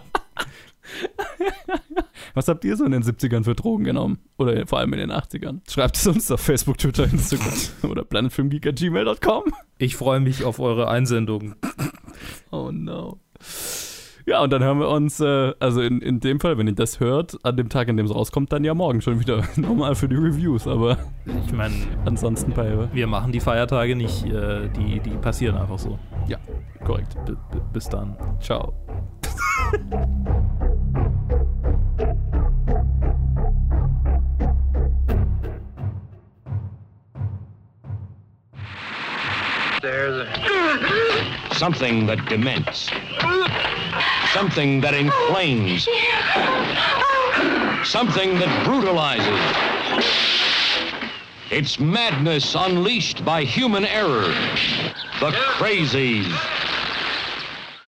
Was 2.34 2.48
habt 2.48 2.64
ihr 2.64 2.76
so 2.76 2.84
in 2.84 2.92
den 2.92 3.02
70ern 3.02 3.44
für 3.44 3.54
Drogen 3.54 3.84
genommen? 3.84 4.18
Oder 4.36 4.66
vor 4.66 4.80
allem 4.80 4.92
in 4.92 4.98
den 4.98 5.12
80ern? 5.12 5.60
Schreibt 5.70 5.96
es 5.96 6.06
uns 6.06 6.30
auf 6.30 6.40
Facebook, 6.40 6.78
Twitter, 6.78 7.04
Instagram 7.04 7.52
oder 7.90 8.04
planetfilmgeek.gmail.com. 8.04 9.44
Ich 9.78 9.96
freue 9.96 10.20
mich 10.20 10.44
auf 10.44 10.58
eure 10.58 10.88
Einsendungen. 10.88 11.54
Oh 12.50 12.70
no. 12.72 13.20
Ja, 14.26 14.42
und 14.42 14.52
dann 14.52 14.62
hören 14.64 14.78
wir 14.78 14.88
uns, 14.88 15.20
äh, 15.20 15.52
also 15.60 15.82
in, 15.82 16.00
in 16.00 16.18
dem 16.20 16.40
Fall, 16.40 16.56
wenn 16.56 16.66
ihr 16.66 16.74
das 16.74 16.98
hört, 16.98 17.36
an 17.42 17.56
dem 17.56 17.68
Tag, 17.68 17.88
an 17.88 17.96
dem 17.98 18.06
es 18.06 18.14
rauskommt, 18.14 18.52
dann 18.52 18.64
ja 18.64 18.72
morgen 18.72 19.02
schon 19.02 19.20
wieder 19.20 19.42
normal 19.56 19.94
für 19.94 20.08
die 20.08 20.16
Reviews. 20.16 20.66
Aber 20.66 20.96
Ich 21.46 21.52
meine, 21.52 21.74
ansonsten 22.06 22.52
bei. 22.52 22.88
wir 22.92 23.06
machen 23.06 23.32
die 23.32 23.40
Feiertage 23.40 23.94
nicht, 23.94 24.24
äh, 24.24 24.68
die, 24.68 25.00
die 25.00 25.16
passieren 25.16 25.56
einfach 25.56 25.78
so. 25.78 25.98
Ja, 26.26 26.38
korrekt. 26.84 27.16
B 27.26 27.34
bis 27.72 27.88
dann. 27.88 28.16
Ciao. 28.40 28.72
Something 41.56 42.06
that 42.06 42.28
dements. 42.28 42.90
Something 44.32 44.80
that 44.80 44.92
inflames. 44.92 45.84
Something 47.88 48.38
that 48.40 48.64
brutalizes. 48.64 49.40
It's 51.52 51.78
madness 51.78 52.56
unleashed 52.56 53.24
by 53.24 53.44
human 53.44 53.84
error. 53.84 54.34
The 55.20 55.30
crazies. 55.56 56.26